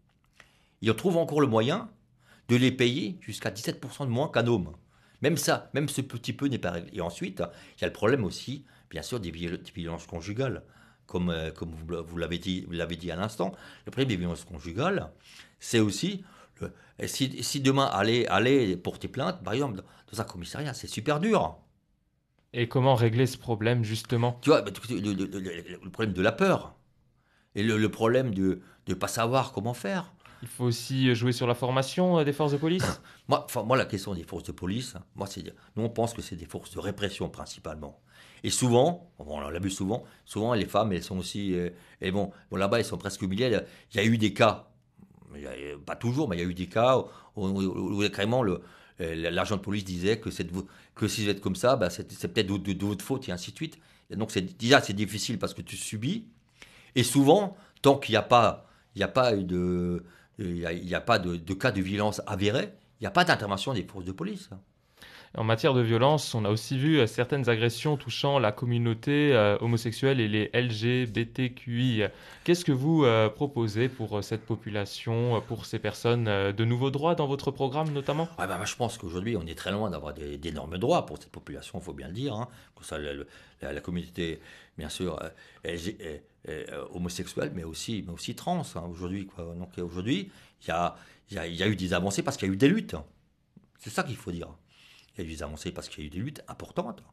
Ils 0.81 0.93
trouvent 0.95 1.17
encore 1.17 1.41
le 1.41 1.47
moyen 1.47 1.89
de 2.47 2.55
les 2.55 2.71
payer 2.71 3.17
jusqu'à 3.21 3.49
17% 3.51 4.05
de 4.05 4.11
moins 4.11 4.29
qu'un 4.29 4.47
homme. 4.47 4.71
Même 5.21 5.37
ça, 5.37 5.69
même 5.73 5.89
ce 5.89 6.01
petit 6.01 6.33
peu 6.33 6.47
n'est 6.47 6.57
pas 6.57 6.71
réglé. 6.71 6.91
Et 6.93 7.01
ensuite, 7.01 7.43
il 7.77 7.81
y 7.81 7.83
a 7.83 7.87
le 7.87 7.93
problème 7.93 8.23
aussi, 8.23 8.63
bien 8.89 9.01
sûr, 9.01 9.19
des, 9.19 9.31
viol- 9.31 9.61
des 9.61 9.71
violences 9.71 10.07
conjugales. 10.07 10.63
Comme, 11.05 11.29
euh, 11.31 11.51
comme 11.51 11.71
vous, 11.73 12.17
l'avez 12.17 12.37
dit, 12.37 12.65
vous 12.67 12.73
l'avez 12.73 12.95
dit 12.95 13.09
à 13.11 13.15
l'instant, 13.15 13.51
le 13.85 13.91
problème 13.91 14.09
des 14.09 14.15
violences 14.15 14.45
conjugales, 14.45 15.09
c'est 15.59 15.79
aussi 15.79 16.23
le- 16.61 16.73
et 16.99 17.07
si, 17.07 17.43
si 17.43 17.61
demain 17.61 17.85
aller, 17.85 18.25
aller 18.27 18.75
porter 18.77 19.07
plainte, 19.07 19.43
par 19.43 19.53
exemple, 19.53 19.81
dans 20.11 20.21
un 20.21 20.23
commissariat, 20.23 20.73
c'est 20.73 20.87
super 20.87 21.19
dur. 21.19 21.57
Et 22.53 22.67
comment 22.67 22.95
régler 22.95 23.27
ce 23.27 23.37
problème 23.37 23.83
justement? 23.83 24.37
Tu 24.41 24.49
vois, 24.49 24.61
le, 24.61 24.71
le- 24.99 25.13
le- 25.13 25.79
le 25.83 25.89
problème 25.91 26.13
de 26.13 26.21
la 26.21 26.31
peur 26.31 26.75
et 27.55 27.63
le, 27.63 27.89
problème 27.89 28.33
de 28.33 28.61
ne 28.87 28.93
pas 28.93 29.07
savoir 29.07 29.51
comment 29.51 29.73
faire. 29.73 30.13
Il 30.41 30.47
faut 30.47 30.63
aussi 30.65 31.13
jouer 31.15 31.31
sur 31.31 31.47
la 31.47 31.55
formation 31.55 32.19
euh, 32.19 32.23
des 32.23 32.33
forces 32.33 32.53
de 32.53 32.57
police? 32.57 33.01
Moi, 33.27 33.43
enfin, 33.45 33.63
moi, 33.63 33.77
la 33.77 33.85
question 33.85 34.13
des 34.15 34.23
forces 34.23 34.43
de 34.43 34.51
police, 34.51 34.95
moi, 35.15 35.27
c'est, 35.27 35.43
nous, 35.75 35.83
on 35.83 35.89
pense 35.89 36.13
que 36.15 36.21
c'est 36.21 36.35
des 36.35 36.45
forces 36.45 36.71
de 36.71 36.79
répression 36.79 37.29
principalement. 37.29 37.99
Et 38.43 38.49
souvent, 38.49 39.11
on 39.19 39.39
l'a 39.39 39.59
vu 39.59 39.69
souvent, 39.69 40.03
souvent 40.25 40.53
les 40.53 40.65
femmes, 40.65 40.93
elles 40.93 41.03
sont 41.03 41.17
aussi, 41.19 41.53
euh, 41.53 41.69
elles 41.99 42.13
vont, 42.13 42.31
bon, 42.49 42.57
là-bas, 42.57 42.79
elles 42.79 42.85
sont 42.85 42.97
presque 42.97 43.21
humiliées. 43.21 43.59
Il 43.93 43.97
y 43.97 43.99
a 43.99 44.05
eu 44.05 44.17
des 44.17 44.33
cas, 44.33 44.68
a- 45.47 45.77
pas 45.85 45.95
toujours, 45.95 46.27
mais 46.29 46.37
il 46.37 46.39
y 46.39 46.43
a 46.45 46.47
eu 46.47 46.53
des 46.53 46.67
cas 46.67 46.97
où, 47.35 47.45
où- 47.47 48.09
carrément 48.09 48.43
euh, 48.43 48.59
l'agent 48.99 49.57
de 49.57 49.61
police 49.61 49.83
disait 49.85 50.19
que, 50.19 50.29
vous- 50.51 50.67
que 50.95 51.07
si 51.07 51.23
vous 51.23 51.29
êtes 51.29 51.41
comme 51.41 51.55
ça, 51.55 51.75
bah, 51.75 51.89
c'est, 51.89 52.07
peut-être 52.27 52.47
de, 52.57 52.85
votre 52.85 53.03
faute 53.03 53.29
et 53.29 53.31
ainsi 53.31 53.51
de 53.51 53.55
suite. 53.55 53.77
Donc, 54.11 54.35
déjà, 54.57 54.81
c'est 54.81 54.93
difficile 54.93 55.37
parce 55.39 55.53
que 55.53 55.61
tu 55.61 55.77
subis. 55.77 56.25
Et 56.95 57.03
souvent, 57.03 57.55
tant 57.81 57.97
qu'il 57.97 58.13
n'y 58.13 58.17
a 58.17 58.21
pas, 58.23 58.65
a 58.99 59.35
de, 59.35 60.03
a, 60.93 61.01
pas 61.01 61.19
de 61.19 61.53
cas 61.53 61.71
de 61.71 61.81
violence 61.81 62.21
avérés, 62.27 62.73
il 62.99 63.03
n'y 63.03 63.07
a 63.07 63.11
pas 63.11 63.23
d'intervention 63.23 63.73
des 63.73 63.83
forces 63.83 64.05
de 64.05 64.11
police. 64.11 64.49
En 65.37 65.43
matière 65.43 65.75
de 65.75 65.81
violence, 65.81 66.33
on 66.33 66.43
a 66.43 66.49
aussi 66.49 66.75
vu 66.77 66.97
euh, 66.97 67.05
certaines 67.05 67.49
agressions 67.49 67.97
touchant 67.97 68.39
la 68.39 68.51
communauté 68.51 69.31
euh, 69.33 69.57
homosexuelle 69.61 70.19
et 70.19 70.27
les 70.27 70.49
LGBTQI. 70.55 72.05
Qu'est-ce 72.43 72.65
que 72.65 72.71
vous 72.71 73.03
euh, 73.03 73.29
proposez 73.29 73.89
pour 73.89 74.23
cette 74.23 74.43
population, 74.43 75.39
pour 75.47 75.67
ces 75.67 75.77
personnes 75.77 76.25
De 76.25 76.65
nouveaux 76.65 76.89
droits 76.89 77.13
dans 77.13 77.27
votre 77.27 77.51
programme 77.51 77.91
notamment? 77.91 78.27
Ouais, 78.39 78.47
bah, 78.47 78.59
je 78.65 78.75
pense 78.75 78.97
qu'aujourd'hui, 78.97 79.37
on 79.37 79.45
est 79.45 79.57
très 79.57 79.71
loin 79.71 79.91
d'avoir 79.91 80.15
d'énormes 80.15 80.79
droits 80.79 81.05
pour 81.05 81.19
cette 81.19 81.31
population, 81.31 81.77
il 81.79 81.85
faut 81.85 81.93
bien 81.93 82.07
le 82.07 82.13
dire. 82.13 82.33
hein. 82.33 82.47
La, 83.61 83.81
communauté, 83.81 84.39
bien 84.77 84.89
sûr, 84.89 85.19
euh, 85.67 86.85
homosexuelle, 86.93 87.51
mais 87.53 87.63
aussi, 87.63 88.03
trans, 88.35 88.63
hein, 88.75 88.83
aujourd'hui. 88.89 89.27
Donc 89.37 89.77
aujourd'hui, 89.77 90.31
il 90.63 90.69
y 90.69 91.37
a, 91.37 91.67
eu 91.67 91.75
des 91.75 91.93
avancées 91.93 92.23
parce 92.23 92.37
qu'il 92.37 92.47
y 92.47 92.51
a 92.51 92.53
eu 92.53 92.57
des 92.57 92.69
luttes. 92.69 92.95
C'est 93.77 93.91
ça 93.91 94.03
qu'il 94.03 94.15
faut 94.15 94.31
dire. 94.31 94.47
Il 95.23 95.31
y 95.31 95.43
a 95.43 95.71
parce 95.71 95.89
qu'il 95.89 96.03
y 96.03 96.05
a 96.05 96.07
eu 96.07 96.09
des 96.09 96.19
luttes 96.19 96.41
importantes. 96.47 97.03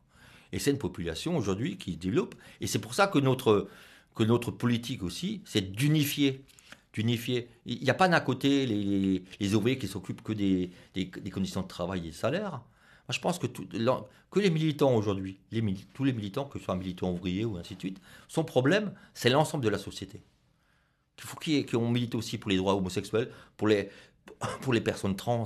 Et 0.53 0.59
c'est 0.59 0.71
une 0.71 0.79
population 0.79 1.37
aujourd'hui 1.37 1.77
qui 1.77 1.93
se 1.93 1.99
développe. 1.99 2.35
Et 2.61 2.67
c'est 2.67 2.79
pour 2.79 2.95
ça 2.95 3.07
que 3.07 3.19
notre, 3.19 3.69
que 4.15 4.23
notre 4.23 4.51
politique 4.51 5.03
aussi, 5.03 5.43
c'est 5.45 5.73
d'unifier. 5.73 6.45
D'unifier. 6.93 7.49
Il 7.67 7.83
n'y 7.83 7.91
a 7.91 7.95
pas 7.95 8.09
d'un 8.09 8.21
côté 8.21 8.67
les, 8.67 9.55
ouvriers 9.55 9.79
qui 9.79 9.89
s'occupent 9.89 10.23
que 10.23 10.33
des, 10.33 10.71
des, 10.95 11.31
conditions 11.31 11.63
de 11.63 11.67
travail 11.67 12.01
et 12.01 12.03
des 12.11 12.13
salaires. 12.13 12.63
Moi, 13.09 13.13
je 13.13 13.21
pense 13.21 13.39
que, 13.39 13.47
que 13.47 14.41
les 14.41 14.51
militants 14.51 14.95
aujourd'hui, 14.95 15.39
tous 15.95 16.05
les 16.05 16.13
militants, 16.13 16.45
que 16.47 16.59
ce 16.59 16.65
soit 16.65 16.75
un 16.75 16.79
militant 16.79 17.13
ouvrier 17.13 17.45
ou 17.45 17.57
ainsi 17.57 17.75
de 17.75 17.81
suite, 17.81 18.01
son 18.29 18.45
problème, 18.45 18.93
c'est 19.15 19.31
l'ensemble 19.31 19.65
de 19.65 19.69
la 19.69 19.79
société. 19.79 20.23
Il 21.19 21.25
faut 21.25 21.77
ont 21.77 21.91
milité 21.91 22.17
aussi 22.17 22.39
pour 22.39 22.51
les 22.51 22.57
droits 22.57 22.75
homosexuels, 22.75 23.31
pour 23.57 23.69
les, 23.69 23.91
pour 24.61 24.73
les 24.73 24.81
personnes 24.81 25.17
trans, 25.17 25.45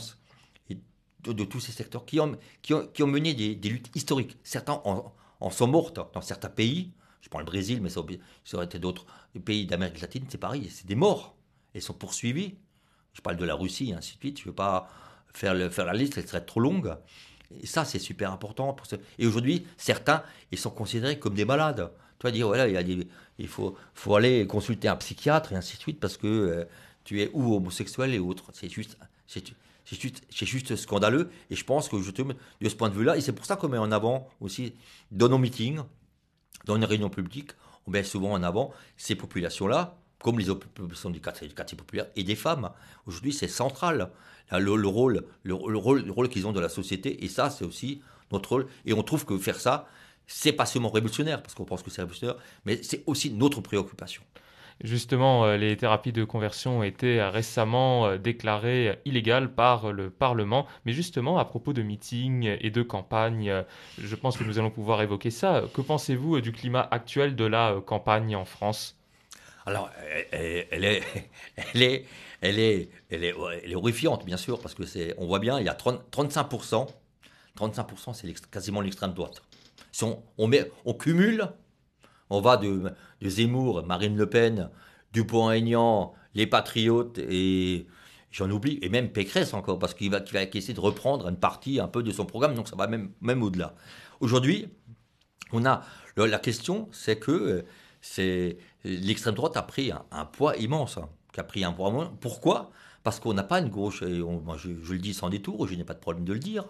de, 1.24 1.44
tous 1.44 1.60
ces 1.60 1.72
secteurs 1.72 2.04
qui 2.04 2.20
ont, 2.20 2.38
qui 2.62 2.74
ont, 2.74 3.06
mené 3.06 3.34
des, 3.34 3.68
luttes 3.68 3.90
historiques. 3.94 4.36
Certains 4.42 4.80
en, 4.84 5.50
sont 5.50 5.66
morts 5.66 5.92
dans 5.92 6.20
certains 6.20 6.48
pays. 6.48 6.92
Je 7.20 7.28
prends 7.28 7.38
le 7.38 7.44
Brésil, 7.44 7.80
mais 7.82 7.90
ça, 7.90 8.02
ça 8.44 8.56
aurait 8.56 8.66
été 8.66 8.78
d'autres 8.78 9.06
pays 9.44 9.66
d'Amérique 9.66 10.00
latine, 10.00 10.24
c'est 10.28 10.38
pareil, 10.38 10.68
c'est 10.70 10.86
des 10.86 10.94
morts. 10.94 11.34
Ils 11.74 11.82
sont 11.82 11.94
poursuivis. 11.94 12.54
Je 13.12 13.20
parle 13.20 13.36
de 13.36 13.44
la 13.44 13.54
Russie, 13.54 13.92
ainsi 13.96 14.14
de 14.14 14.20
suite. 14.20 14.38
Je 14.38 14.44
ne 14.44 14.48
veux 14.48 14.54
pas 14.54 14.88
faire, 15.32 15.54
la 15.54 15.92
liste, 15.92 16.18
elle 16.18 16.26
serait 16.26 16.44
trop 16.44 16.60
longue. 16.60 16.96
Et 17.60 17.66
ça, 17.66 17.84
c'est 17.84 17.98
super 17.98 18.32
important. 18.32 18.76
Et 19.18 19.26
aujourd'hui, 19.26 19.66
certains, 19.76 20.22
ils 20.52 20.58
sont 20.58 20.70
considérés 20.70 21.18
comme 21.18 21.34
des 21.34 21.44
malades. 21.44 21.90
Tu 22.18 22.26
vas 22.26 22.30
dire, 22.30 22.46
voilà, 22.46 22.68
il, 22.68 23.48
faut, 23.48 23.76
aller 24.14 24.46
consulter 24.46 24.88
un 24.88 24.96
psychiatre 24.96 25.52
et 25.52 25.56
ainsi 25.56 25.76
de 25.76 25.82
suite 25.82 26.00
parce 26.00 26.16
que 26.16 26.26
euh, 26.26 26.64
tu 27.04 27.22
es 27.22 27.30
ou 27.32 27.54
homosexuel 27.54 28.14
et 28.14 28.18
autres. 28.18 28.50
C'est 28.52 28.68
juste, 28.68 28.96
c'est, 29.90 30.46
juste, 30.46 30.76
scandaleux. 30.76 31.30
Et 31.50 31.56
je 31.56 31.64
pense 31.64 31.88
que 31.88 31.96
te, 32.10 32.22
de 32.22 32.68
ce 32.68 32.74
point 32.74 32.88
de 32.88 32.94
vue-là, 32.94 33.16
et 33.16 33.20
c'est 33.20 33.32
pour 33.32 33.44
ça 33.44 33.56
qu'on 33.56 33.68
met 33.68 33.78
en 33.78 33.90
avant 33.90 34.28
aussi 34.40 34.74
dans 35.10 35.28
nos 35.28 35.38
meetings, 35.38 35.80
dans 36.64 36.76
une 36.76 36.84
réunion 36.84 37.10
publique, 37.10 37.52
on 37.86 37.90
met 37.90 38.04
souvent 38.04 38.32
en 38.32 38.42
avant 38.42 38.72
ces 38.96 39.14
populations-là, 39.14 39.96
comme 40.22 40.38
les 40.38 40.46
populations 40.46 41.10
du 41.10 41.20
quartier, 41.20 41.48
populaire 41.76 42.06
et 42.14 42.22
des 42.22 42.36
femmes. 42.36 42.70
Aujourd'hui, 43.06 43.32
c'est 43.32 43.48
central, 43.48 44.10
le 44.52 44.84
rôle 44.86 45.24
qu'ils 46.28 46.46
ont 46.46 46.52
dans 46.52 46.60
la 46.60 46.68
société. 46.68 47.24
Et 47.24 47.28
ça, 47.28 47.50
c'est 47.50 47.64
aussi 47.64 48.02
notre 48.30 48.50
rôle. 48.50 48.66
Et 48.84 48.92
on 48.92 49.02
trouve 49.02 49.24
que 49.24 49.36
faire 49.38 49.58
ça, 49.58 49.88
c'est 50.26 50.52
pas 50.52 50.66
seulement 50.66 50.90
révolutionnaire, 50.90 51.42
parce 51.42 51.54
qu'on 51.54 51.64
pense 51.64 51.82
que 51.82 51.90
c'est 51.90 52.02
révolutionnaire, 52.02 52.36
mais 52.64 52.82
c'est 52.82 53.02
aussi 53.06 53.32
notre 53.32 53.60
préoccupation. 53.60 54.22
Justement, 54.82 55.44
euh, 55.44 55.56
les 55.58 55.76
thérapies 55.76 56.12
de 56.12 56.24
conversion 56.24 56.78
ont 56.78 56.82
été 56.82 57.20
euh, 57.20 57.28
récemment 57.28 58.06
euh, 58.06 58.16
déclarées 58.16 58.98
illégales 59.04 59.52
par 59.52 59.92
le 59.92 60.08
Parlement. 60.08 60.66
Mais 60.86 60.92
justement, 60.92 61.38
à 61.38 61.44
propos 61.44 61.74
de 61.74 61.82
meetings 61.82 62.56
et 62.60 62.70
de 62.70 62.82
campagnes, 62.82 63.64
je 63.98 64.16
pense 64.16 64.38
que 64.38 64.44
nous 64.44 64.58
allons 64.58 64.70
pouvoir 64.70 65.02
évoquer 65.02 65.30
ça. 65.30 65.64
Que 65.74 65.82
pensez-vous 65.82 66.40
du 66.40 66.52
climat 66.52 66.88
actuel 66.90 67.36
de 67.36 67.44
la 67.44 67.76
campagne 67.84 68.34
en 68.34 68.46
France? 68.46 68.96
Alors, 69.66 69.90
elle, 70.32 70.84
est, 70.84 71.02
elle 71.56 71.82
est, 71.82 72.06
elle 72.40 72.58
est, 72.58 72.88
elle 73.10 73.24
est, 73.24 73.34
elle 73.62 73.72
est 73.72 73.74
horrifiante, 73.74 74.24
bien 74.24 74.38
sûr, 74.38 74.60
parce 74.60 74.74
que 74.74 74.86
c'est, 74.86 75.14
on 75.18 75.26
voit 75.26 75.40
bien, 75.40 75.60
il 75.60 75.66
y 75.66 75.68
a 75.68 75.74
30 75.74 76.10
35%, 76.10 76.88
35%, 77.58 78.14
c'est 78.14 78.50
quasiment 78.50 78.80
l'extrême 78.80 79.12
droite. 79.12 79.42
Si 79.92 80.04
on, 80.04 80.22
on 80.38 80.46
met, 80.46 80.70
on 80.86 80.94
cumule, 80.94 81.50
on 82.30 82.40
va 82.40 82.56
de, 82.56 82.92
Zemmour, 83.22 83.84
Marine 83.84 84.16
Le 84.16 84.28
Pen, 84.28 84.70
Dupont-Aignan 85.12 86.14
les 86.34 86.46
patriotes 86.46 87.18
et 87.18 87.86
j'en 88.30 88.50
oublie, 88.50 88.78
et 88.82 88.88
même 88.88 89.10
Pécresse 89.10 89.54
encore, 89.54 89.78
parce 89.78 89.94
qu'il 89.94 90.10
va, 90.10 90.20
essayer 90.54 90.74
de 90.74 90.80
reprendre 90.80 91.28
une 91.28 91.36
partie 91.36 91.80
un 91.80 91.88
peu 91.88 92.02
de 92.02 92.12
son 92.12 92.24
programme, 92.24 92.54
donc 92.54 92.68
ça 92.68 92.76
va 92.76 92.86
même, 92.86 93.42
au-delà. 93.42 93.74
Aujourd'hui, 94.20 94.68
on 95.52 95.64
a 95.64 95.82
la 96.16 96.38
question, 96.38 96.88
c'est 96.92 97.18
que 97.18 97.64
euh, 98.18 98.52
l'extrême 98.84 99.34
droite 99.34 99.56
a 99.56 99.62
pris 99.62 99.90
un, 100.10 100.24
poids 100.24 100.56
immense, 100.56 100.98
hein, 100.98 101.08
qui 101.32 101.40
a 101.40 101.44
pris 101.44 101.64
un. 101.64 101.72
Pourquoi? 102.20 102.70
Parce 103.02 103.18
qu'on 103.18 103.34
n'a 103.34 103.42
pas 103.42 103.60
une 103.60 103.70
gauche, 103.70 104.02
et 104.02 104.20
moi, 104.20 104.56
je, 104.58 104.68
le 104.68 104.98
dis 104.98 105.14
sans 105.14 105.30
détour, 105.30 105.66
je 105.66 105.74
n'ai 105.74 105.84
pas 105.84 105.94
de 105.94 106.00
problème 106.00 106.24
de 106.24 106.32
le 106.32 106.38
dire. 106.38 106.64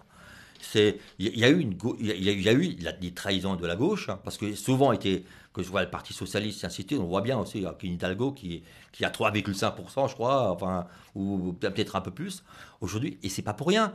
Il 0.75 0.95
y, 1.19 1.45
a- 1.45 1.51
eu 1.51 2.77
des 3.01 3.15
trahisons 3.15 3.57
de 3.57 3.67
la 3.67 3.77
gauche, 3.77 4.09
hein, 4.09 4.21
parce 4.23 4.37
que 4.37 4.55
souvent 4.55 4.93
était 4.93 5.25
que 5.53 5.63
je 5.63 5.69
vois 5.69 5.83
le 5.83 5.91
Parti 5.91 6.13
socialiste 6.13 6.65
ainsi 6.65 6.85
de 6.85 6.89
suite, 6.89 7.01
on 7.01 7.07
voit 7.07 7.23
bien 7.23 7.39
aussi 7.39 7.65
une 7.83 7.95
Hidalgo 7.95 8.33
qui, 8.33 8.63
qui 8.93 9.05
a 9.05 9.11
3,5%, 9.11 10.09
je 10.09 10.15
crois, 10.15 10.51
enfin, 10.51 10.87
ou 11.15 11.53
peut-être 11.53 11.97
un 11.97 12.01
peu 12.01 12.13
plus 12.13 12.45
aujourd'hui, 12.81 13.19
et 13.23 13.29
c'est 13.29 13.43
pas 13.43 13.55
pour 13.55 13.69
rien. 13.69 13.93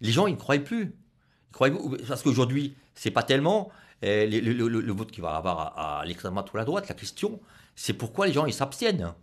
Les 0.00 0.12
gens, 0.12 0.26
ils 0.26 0.34
ne 0.34 0.38
croient 0.38 0.58
plus. 0.58 0.94
Ils 1.60 2.06
parce 2.06 2.22
qu'aujourd'hui, 2.22 2.74
c'est 2.94 3.10
pas 3.10 3.22
tellement 3.22 3.70
euh, 4.04 4.26
le, 4.26 4.92
vote 4.92 5.10
qu'il 5.10 5.22
va 5.22 5.36
avoir 5.36 5.78
à, 5.78 6.04
l'extrême 6.04 6.34
droite 6.34 6.52
ou 6.52 6.56
à 6.56 6.60
la 6.60 6.64
droite. 6.64 6.88
La 6.88 6.94
question, 6.94 7.40
c'est 7.74 7.94
pourquoi 7.94 8.26
les 8.26 8.32
gens 8.32 8.44
ils 8.44 8.52
s'abstiennent 8.52 9.14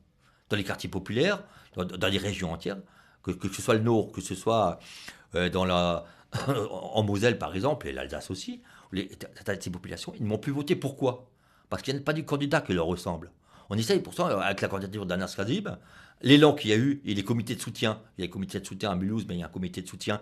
dans 0.49 0.57
les 0.57 0.63
quartiers 0.63 0.89
populaires, 0.89 1.43
dans, 1.75 1.85
dans 1.85 2.07
les 2.07 2.17
régions 2.17 2.51
entières, 2.51 2.77
que, 3.21 3.31
que 3.31 3.49
ce 3.49 3.61
soit 3.61 3.75
le 3.75 3.81
Nord, 3.81 4.11
que 4.11 4.21
ce 4.21 4.33
soit 4.33 4.79
euh, 5.35 5.49
dans 5.49 5.65
la, 5.65 6.05
en 6.47 7.03
Moselle 7.03 7.37
par 7.37 7.53
exemple, 7.53 7.87
et 7.87 7.91
l'Alsace 7.91 8.31
aussi, 8.31 8.61
les, 8.91 9.09
ces 9.59 9.69
populations, 9.69 10.13
ils 10.17 10.23
ne 10.23 10.27
m'ont 10.27 10.37
plus 10.37 10.51
voté. 10.51 10.75
Pourquoi? 10.75 11.30
Parce 11.71 11.81
qu'il 11.83 11.95
n'y 11.95 12.01
a 12.01 12.03
pas 12.03 12.13
du 12.13 12.25
candidat 12.25 12.59
qui 12.61 12.73
leur 12.73 12.85
ressemble. 12.85 13.31
On 13.69 13.77
essaye 13.77 14.01
pourtant, 14.01 14.25
avec 14.27 14.59
la 14.59 14.67
candidature 14.67 15.05
d'Anas 15.05 15.33
Kadib, 15.37 15.69
l'élan 16.21 16.53
qu'il 16.53 16.69
y 16.69 16.73
a 16.73 16.77
eu 16.77 17.01
et 17.05 17.13
les 17.13 17.23
comités 17.23 17.55
de 17.55 17.61
soutien. 17.61 18.01
Il 18.17 18.21
y 18.21 18.23
a 18.23 18.25
les 18.27 18.29
comités 18.29 18.59
de 18.59 18.65
soutien 18.65 18.91
à 18.91 18.95
Mulhouse, 18.95 19.25
mais 19.27 19.35
il 19.35 19.39
y 19.39 19.43
a 19.43 19.45
un 19.45 19.49
comité 19.49 19.81
de 19.81 19.87
soutien, 19.87 20.21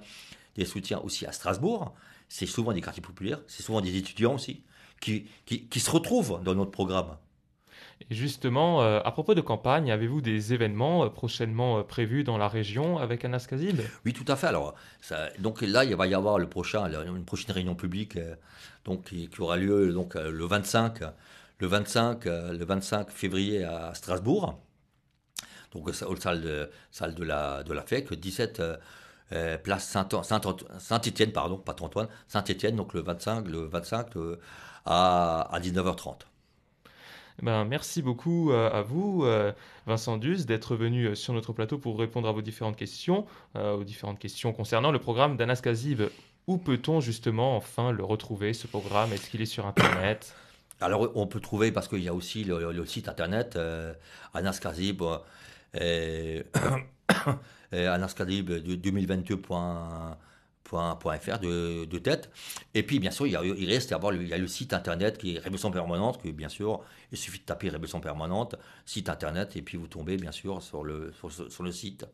des 0.56 0.66
soutiens 0.66 1.00
aussi 1.00 1.26
à 1.26 1.32
Strasbourg. 1.32 1.94
C'est 2.30 2.46
souvent 2.46 2.72
des 2.72 2.82
quartiers 2.82 3.02
populaires, 3.02 3.42
c'est 3.48 3.64
souvent 3.64 3.82
des 3.82 3.98
étudiants 3.98 4.36
aussi, 4.36 4.62
qui, 5.02 5.26
qui, 5.48 5.66
qui 5.66 5.80
se 5.80 5.90
retrouvent 5.90 6.40
dans 6.44 6.54
notre 6.54 6.70
programme. 6.70 7.18
Et 8.10 8.16
justement, 8.16 8.82
euh, 8.84 9.02
à 9.04 9.12
propos 9.12 9.34
de 9.34 9.42
campagne, 9.42 9.92
avez-vous 9.92 10.22
des 10.22 10.54
événements 10.54 11.06
euh, 11.06 11.10
prochainement 11.10 11.80
euh, 11.80 11.84
prévus 11.84 12.24
dans 12.24 12.38
la 12.38 12.48
région 12.48 12.98
avec 13.00 13.26
Anas 13.26 13.46
Kazib 13.50 13.82
Oui, 14.06 14.14
tout 14.14 14.26
à 14.28 14.36
fait. 14.36 14.48
Alors, 14.48 14.76
ça- 15.02 15.30
donc 15.40 15.62
là, 15.62 15.84
il 15.84 15.96
va 15.96 16.06
y 16.08 16.14
avoir 16.14 16.38
le 16.38 16.48
prochain, 16.48 16.86
une 17.08 17.26
prochaine 17.26 17.52
réunion 17.52 17.76
publique, 17.76 18.16
euh, 18.18 18.36
donc 18.86 19.06
qui, 19.10 19.28
qui 19.28 19.42
aura 19.42 19.58
lieu 19.58 19.92
donc 19.92 20.16
euh, 20.16 20.32
le 20.32 20.46
25, 20.46 21.02
le 21.60 21.68
25, 21.68 22.26
euh, 22.28 22.54
le 22.54 22.66
25 22.66 23.10
février 23.12 23.64
à 23.64 23.94
Strasbourg. 23.94 24.60
Donc 25.74 25.94
ça- 25.94 26.08
aux 26.10 26.16
salles 26.16 26.42
de, 26.42 26.70
salle 26.92 27.14
de 27.16 27.24
la 27.24 27.64
de 27.64 27.74
la 27.74 27.84
FEC, 27.84 28.14
17 28.14 28.60
euh, 28.60 28.78
euh, 29.34 29.58
place 29.58 29.88
Saint- 29.88 30.08
Saint- 30.24 30.42
Saint-Étienne, 30.80 31.32
pardon, 31.32 31.58
pas 31.58 31.76
Antoine, 31.82 32.08
Saint-Étienne, 32.28 32.76
donc 32.76 32.94
le 32.94 33.02
25, 33.02 33.48
le 33.48 33.66
25 33.68 34.16
euh, 34.18 34.40
à, 34.86 35.42
à 35.54 35.60
19h30. 35.60 36.22
Eh 37.42 37.46
Ben, 37.46 37.64
merci 37.66 38.02
beaucoup 38.02 38.52
euh, 38.52 38.70
à 38.72 38.82
vous, 38.82 39.24
euh, 39.24 39.54
Vincent 39.86 40.18
Duze, 40.18 40.46
d'être 40.46 40.76
venu 40.76 41.06
euh, 41.06 41.16
sur 41.16 41.34
notre 41.34 41.54
plateau 41.54 41.78
pour 41.78 41.98
répondre 42.00 42.28
à 42.28 42.32
vos 42.32 42.42
différentes 42.42 42.76
questions, 42.76 43.26
euh, 43.56 43.76
aux 43.76 43.84
différentes 43.84 44.20
questions 44.20 44.52
concernant 44.52 44.92
le 44.92 45.00
programme 45.00 45.38
d'Anas 45.38 45.62
Kazib. 45.64 46.02
Où 46.48 46.58
peut-on 46.58 47.00
justement 47.00 47.56
enfin 47.56 47.92
le 47.92 48.04
retrouver, 48.04 48.54
ce 48.54 48.66
programme? 48.66 49.14
Est-ce 49.14 49.30
qu'il 49.30 49.42
est 49.42 49.46
sur 49.46 49.68
Internet? 49.68 50.34
Alors, 50.82 51.12
on 51.16 51.28
peut 51.28 51.40
trouver, 51.40 51.72
parce 51.72 51.88
qu'il 51.88 52.04
y 52.04 52.08
a 52.08 52.14
aussi 52.14 52.44
le, 52.44 52.86
site 52.86 53.10
internet 53.10 53.56
euh, 53.56 53.94
anaskazib, 54.34 55.02
euh, 55.02 55.18
euh, 55.76 56.44
euh, 57.74 57.94
anaskazib 57.94 58.50
2022.fr 58.50 61.40
de, 61.40 61.98
tête. 61.98 62.30
Et 62.74 62.84
puis, 62.84 63.00
bien 63.00 63.12
sûr, 63.12 63.28
il, 63.28 63.36
reste 63.68 63.92
à 63.92 64.00
il 64.14 64.28
y 64.28 64.34
a 64.34 64.38
le 64.38 64.48
site 64.48 64.74
internet 64.74 65.18
qui 65.18 65.36
est 65.36 65.40
Révolution 65.40 65.72
Permanente, 65.72 66.22
que 66.22 66.30
bien 66.30 66.50
sûr, 66.50 66.82
il 67.12 67.18
suffit 67.18 67.40
de 67.40 67.46
taper 67.46 67.70
Révolution 67.70 68.00
Permanente, 68.00 68.56
site 68.86 69.10
internet, 69.10 69.58
et 69.58 69.62
puis 69.62 69.78
vous 69.78 69.88
tombez, 69.88 70.16
bien 70.16 70.32
sûr, 70.32 70.62
sur 70.62 70.86
le 70.86 71.12
site. 71.72 72.06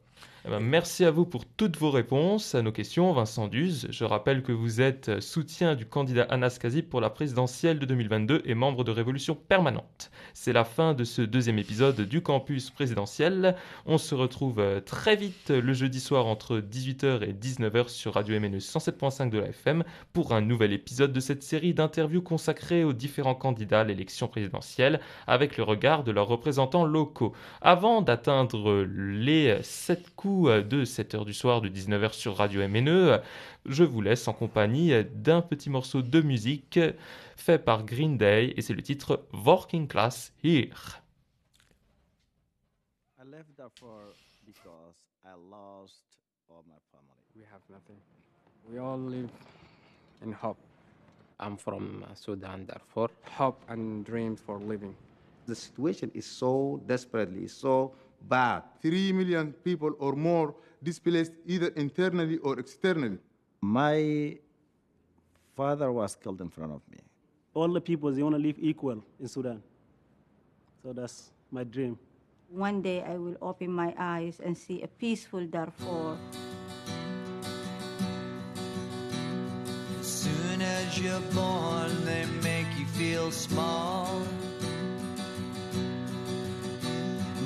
Eh 0.48 0.52
ben, 0.52 0.60
merci 0.60 1.04
à 1.06 1.10
vous 1.10 1.26
pour 1.26 1.44
toutes 1.44 1.76
vos 1.78 1.90
réponses 1.90 2.54
à 2.54 2.62
nos 2.62 2.72
questions, 2.72 3.12
Vincent 3.14 3.48
Duze. 3.48 3.88
Je 3.90 4.06
rappelle 4.06 4.44
que 4.44 4.52
vous 4.52 4.80
êtes 4.80 5.20
soutien 5.20 5.74
du 5.74 5.88
candidat 5.88 6.28
Anas 6.30 6.60
Kazib 6.62 6.88
pour 6.88 7.02
la 7.02 7.10
présidentielle 7.10 7.80
de 7.80 7.86
2022 7.88 8.44
et 8.46 8.54
membre 8.54 8.84
de 8.84 8.92
Révolution 8.92 9.34
Permanente. 9.34 10.12
C'est 10.36 10.54
la 10.54 10.64
fin 10.64 10.94
de 10.94 11.04
ce 11.04 11.24
deuxième 11.24 11.58
épisode 11.58 12.00
du 12.00 12.22
campus 12.22 12.70
présidentiel. 12.70 13.56
On 13.88 13.98
se 13.98 14.14
retrouve 14.14 14.60
euh, 14.60 14.82
très 14.82 15.16
vite 15.16 15.50
le 15.50 15.74
jeudi 15.74 16.00
soir 16.00 16.28
entre 16.28 16.60
18h 16.60 17.24
et 17.24 17.34
19h 17.34 17.88
sur 17.90 18.14
Radio 18.14 18.40
MNE 18.40 18.60
107.5 18.60 19.32
de 19.32 19.40
la 19.40 19.48
FM 19.48 19.84
pour 20.14 20.32
un 20.32 20.42
nouvel 20.42 20.74
épisode 20.74 21.12
de 21.12 21.20
cette 21.22 21.42
série 21.42 21.74
d'interviews 21.74 22.22
consacrée 22.22 22.84
aux 22.84 22.94
différents 22.94 23.34
candidats 23.34 23.80
à 23.80 23.84
l'élection 23.84 24.28
présidentielle 24.28 25.00
avec 25.26 25.58
le 25.58 25.64
regard 25.64 26.04
de 26.04 26.12
leurs 26.12 26.28
représentants 26.28 26.86
locaux. 26.86 27.34
Avant 27.62 28.04
d'atteindre 28.04 28.84
les 28.84 29.58
7 29.64 30.05
coups 30.16 30.66
de 30.68 30.86
7h 30.86 31.26
du 31.26 31.34
soir 31.34 31.62
de 31.62 31.70
19h 31.70 32.14
sur 32.14 32.38
Radio 32.38 32.68
MNE, 32.68 33.22
je 33.66 33.84
vous 33.84 34.02
laisse 34.02 34.28
en 34.28 34.34
compagnie 34.34 34.92
d'un 35.14 35.42
petit 35.42 35.70
morceau 35.70 36.02
de 36.02 36.22
musique 36.22 36.80
fait 37.36 37.60
par 37.60 37.84
Green 37.84 38.18
Day 38.18 38.54
et 38.56 38.62
c'est 38.62 38.74
le 38.74 38.82
titre 38.82 39.26
Working 39.34 39.88
Class 39.88 40.34
Here. 40.44 41.02
I 43.20 43.24
left 43.30 43.56
Darfur 43.58 44.14
because 44.46 44.96
I 45.24 45.34
lost 45.50 46.04
all 46.50 46.64
my 46.68 46.78
family. 46.92 47.16
We 47.36 47.44
have 47.52 47.62
nothing. 47.70 47.98
We 48.70 48.80
all 48.80 49.00
live 49.00 49.30
in 50.24 50.32
hope. 50.32 50.58
I'm 51.40 51.58
from 51.58 52.04
uh, 52.04 52.14
Sudan, 52.16 52.66
Darfur. 52.66 53.10
Hope 53.38 53.60
and 53.68 54.06
dreams 54.06 54.40
for 54.40 54.58
living. 54.60 54.96
The 55.48 55.56
situation 55.56 56.12
is 56.14 56.26
so 56.26 56.82
desperately, 56.88 57.48
so 57.48 57.94
bad. 58.28 58.64
Three 58.82 59.12
million 59.14 59.54
people 59.64 59.92
or 60.00 60.14
more 60.14 60.56
displaced 60.82 61.34
either 61.46 61.68
internally 61.76 62.38
or 62.38 62.60
externally. 62.60 63.18
My 63.62 64.38
father 65.56 65.92
was 65.92 66.16
killed 66.16 66.42
in 66.42 66.50
front 66.50 66.74
of 66.74 66.82
me. 66.92 67.00
all 67.56 67.72
the 67.72 67.80
people 67.80 68.12
they 68.12 68.22
want 68.22 68.36
to 68.36 68.42
live 68.42 68.58
equal 68.60 69.02
in 69.20 69.28
Sudan. 69.28 69.64
So 70.84 70.92
that's 70.92 71.32
my 71.52 71.64
dream. 71.64 71.98
One 72.50 72.82
day 72.82 73.02
I 73.02 73.16
will 73.18 73.38
open 73.42 73.72
my 73.72 73.96
eyes 73.98 74.40
and 74.44 74.58
see 74.58 74.84
a 74.84 74.88
peaceful 74.88 75.48
Darfur. 75.48 76.18
As 80.00 80.06
soon 80.06 80.62
as 80.62 81.00
you're 81.00 81.26
born, 81.34 81.92
they 82.06 82.26
make 82.44 82.68
you 82.78 82.86
feel 83.00 83.32
small. 83.32 84.22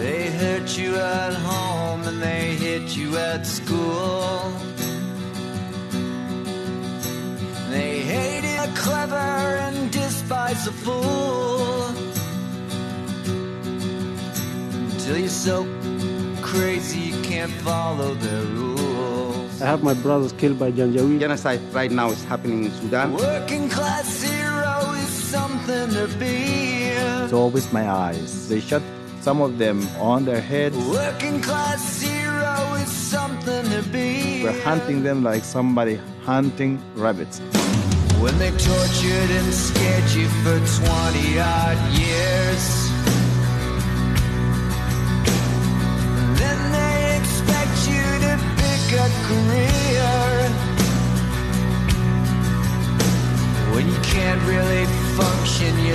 They 0.00 0.30
hurt 0.30 0.78
you 0.78 0.96
at 0.96 1.34
home 1.34 2.00
and 2.08 2.22
they 2.22 2.54
hit 2.56 2.96
you 2.96 3.18
at 3.18 3.46
school. 3.46 4.50
They 7.68 8.00
hate 8.00 8.46
a 8.64 8.72
clever 8.74 9.28
and 9.66 9.92
despise 9.92 10.66
a 10.66 10.72
fool. 10.72 11.84
Until 14.88 15.18
you're 15.18 15.28
so 15.28 15.68
crazy 16.40 17.00
you 17.12 17.22
can't 17.22 17.52
follow 17.60 18.14
their 18.14 18.44
rules. 18.56 19.60
I 19.60 19.66
have 19.66 19.82
my 19.82 19.92
brothers 19.92 20.32
killed 20.32 20.58
by 20.58 20.72
Janjaweed. 20.72 21.20
Genocide 21.20 21.60
right 21.74 21.90
now 21.90 22.08
is 22.08 22.24
happening 22.24 22.64
in 22.64 22.70
Sudan. 22.70 23.12
Working 23.12 23.68
class 23.68 24.22
hero 24.22 24.92
is 24.92 25.10
something 25.10 25.90
to 25.90 26.08
be. 26.18 26.88
It's 27.24 27.34
always 27.34 27.70
my 27.70 27.86
eyes. 27.86 28.48
They 28.48 28.60
shot 28.60 28.80
some 29.20 29.40
of 29.42 29.58
them 29.58 29.86
on 29.98 30.24
their 30.24 30.40
heads. 30.40 30.76
Working 30.76 31.40
class 31.42 32.00
hero 32.00 32.74
is 32.74 32.90
something 32.90 33.64
to 33.70 33.82
be. 33.90 34.42
We're 34.42 34.60
hunting 34.62 35.02
them 35.02 35.22
like 35.22 35.44
somebody 35.44 36.00
hunting 36.24 36.80
rabbits. 36.94 37.40
When 38.20 38.38
they 38.38 38.50
tortured 38.50 39.30
and 39.30 39.52
scared 39.52 40.10
you 40.10 40.28
for 40.42 40.58
20 40.84 41.38
odd 41.38 41.98
years. 41.98 42.79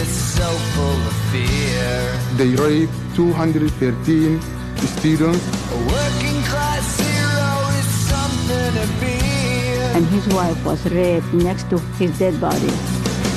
Is 0.06 0.08
so 0.38 0.48
full 0.76 1.02
of 1.08 1.16
fear. 1.32 1.98
They 2.38 2.50
raped 2.56 2.94
213 3.16 4.42
students. 5.00 5.44
A 5.72 5.78
working 5.96 6.40
class 6.52 6.86
hero 7.00 7.52
is 7.80 7.88
something 8.12 8.72
to 8.80 8.86
be. 9.02 9.18
And 9.96 10.06
his 10.08 10.28
wife 10.34 10.60
was 10.66 10.86
raped 10.92 11.34
next 11.34 11.70
to 11.70 11.80
his 12.00 12.18
dead 12.20 12.40
body. 12.42 12.74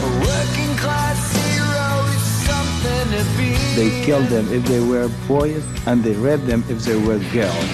A 0.06 0.10
working 0.26 0.72
class 0.82 1.20
hero 1.46 1.88
is 2.16 2.24
something 2.50 3.06
to 3.16 3.22
be. 3.38 3.50
They 3.78 4.04
killed 4.04 4.26
them 4.26 4.46
if 4.52 4.64
they 4.64 4.80
were 4.80 5.08
boys 5.28 5.64
and 5.86 6.02
they 6.02 6.14
raped 6.14 6.46
them 6.46 6.64
if 6.68 6.82
they 6.82 6.96
were 6.96 7.18
girls. 7.32 7.68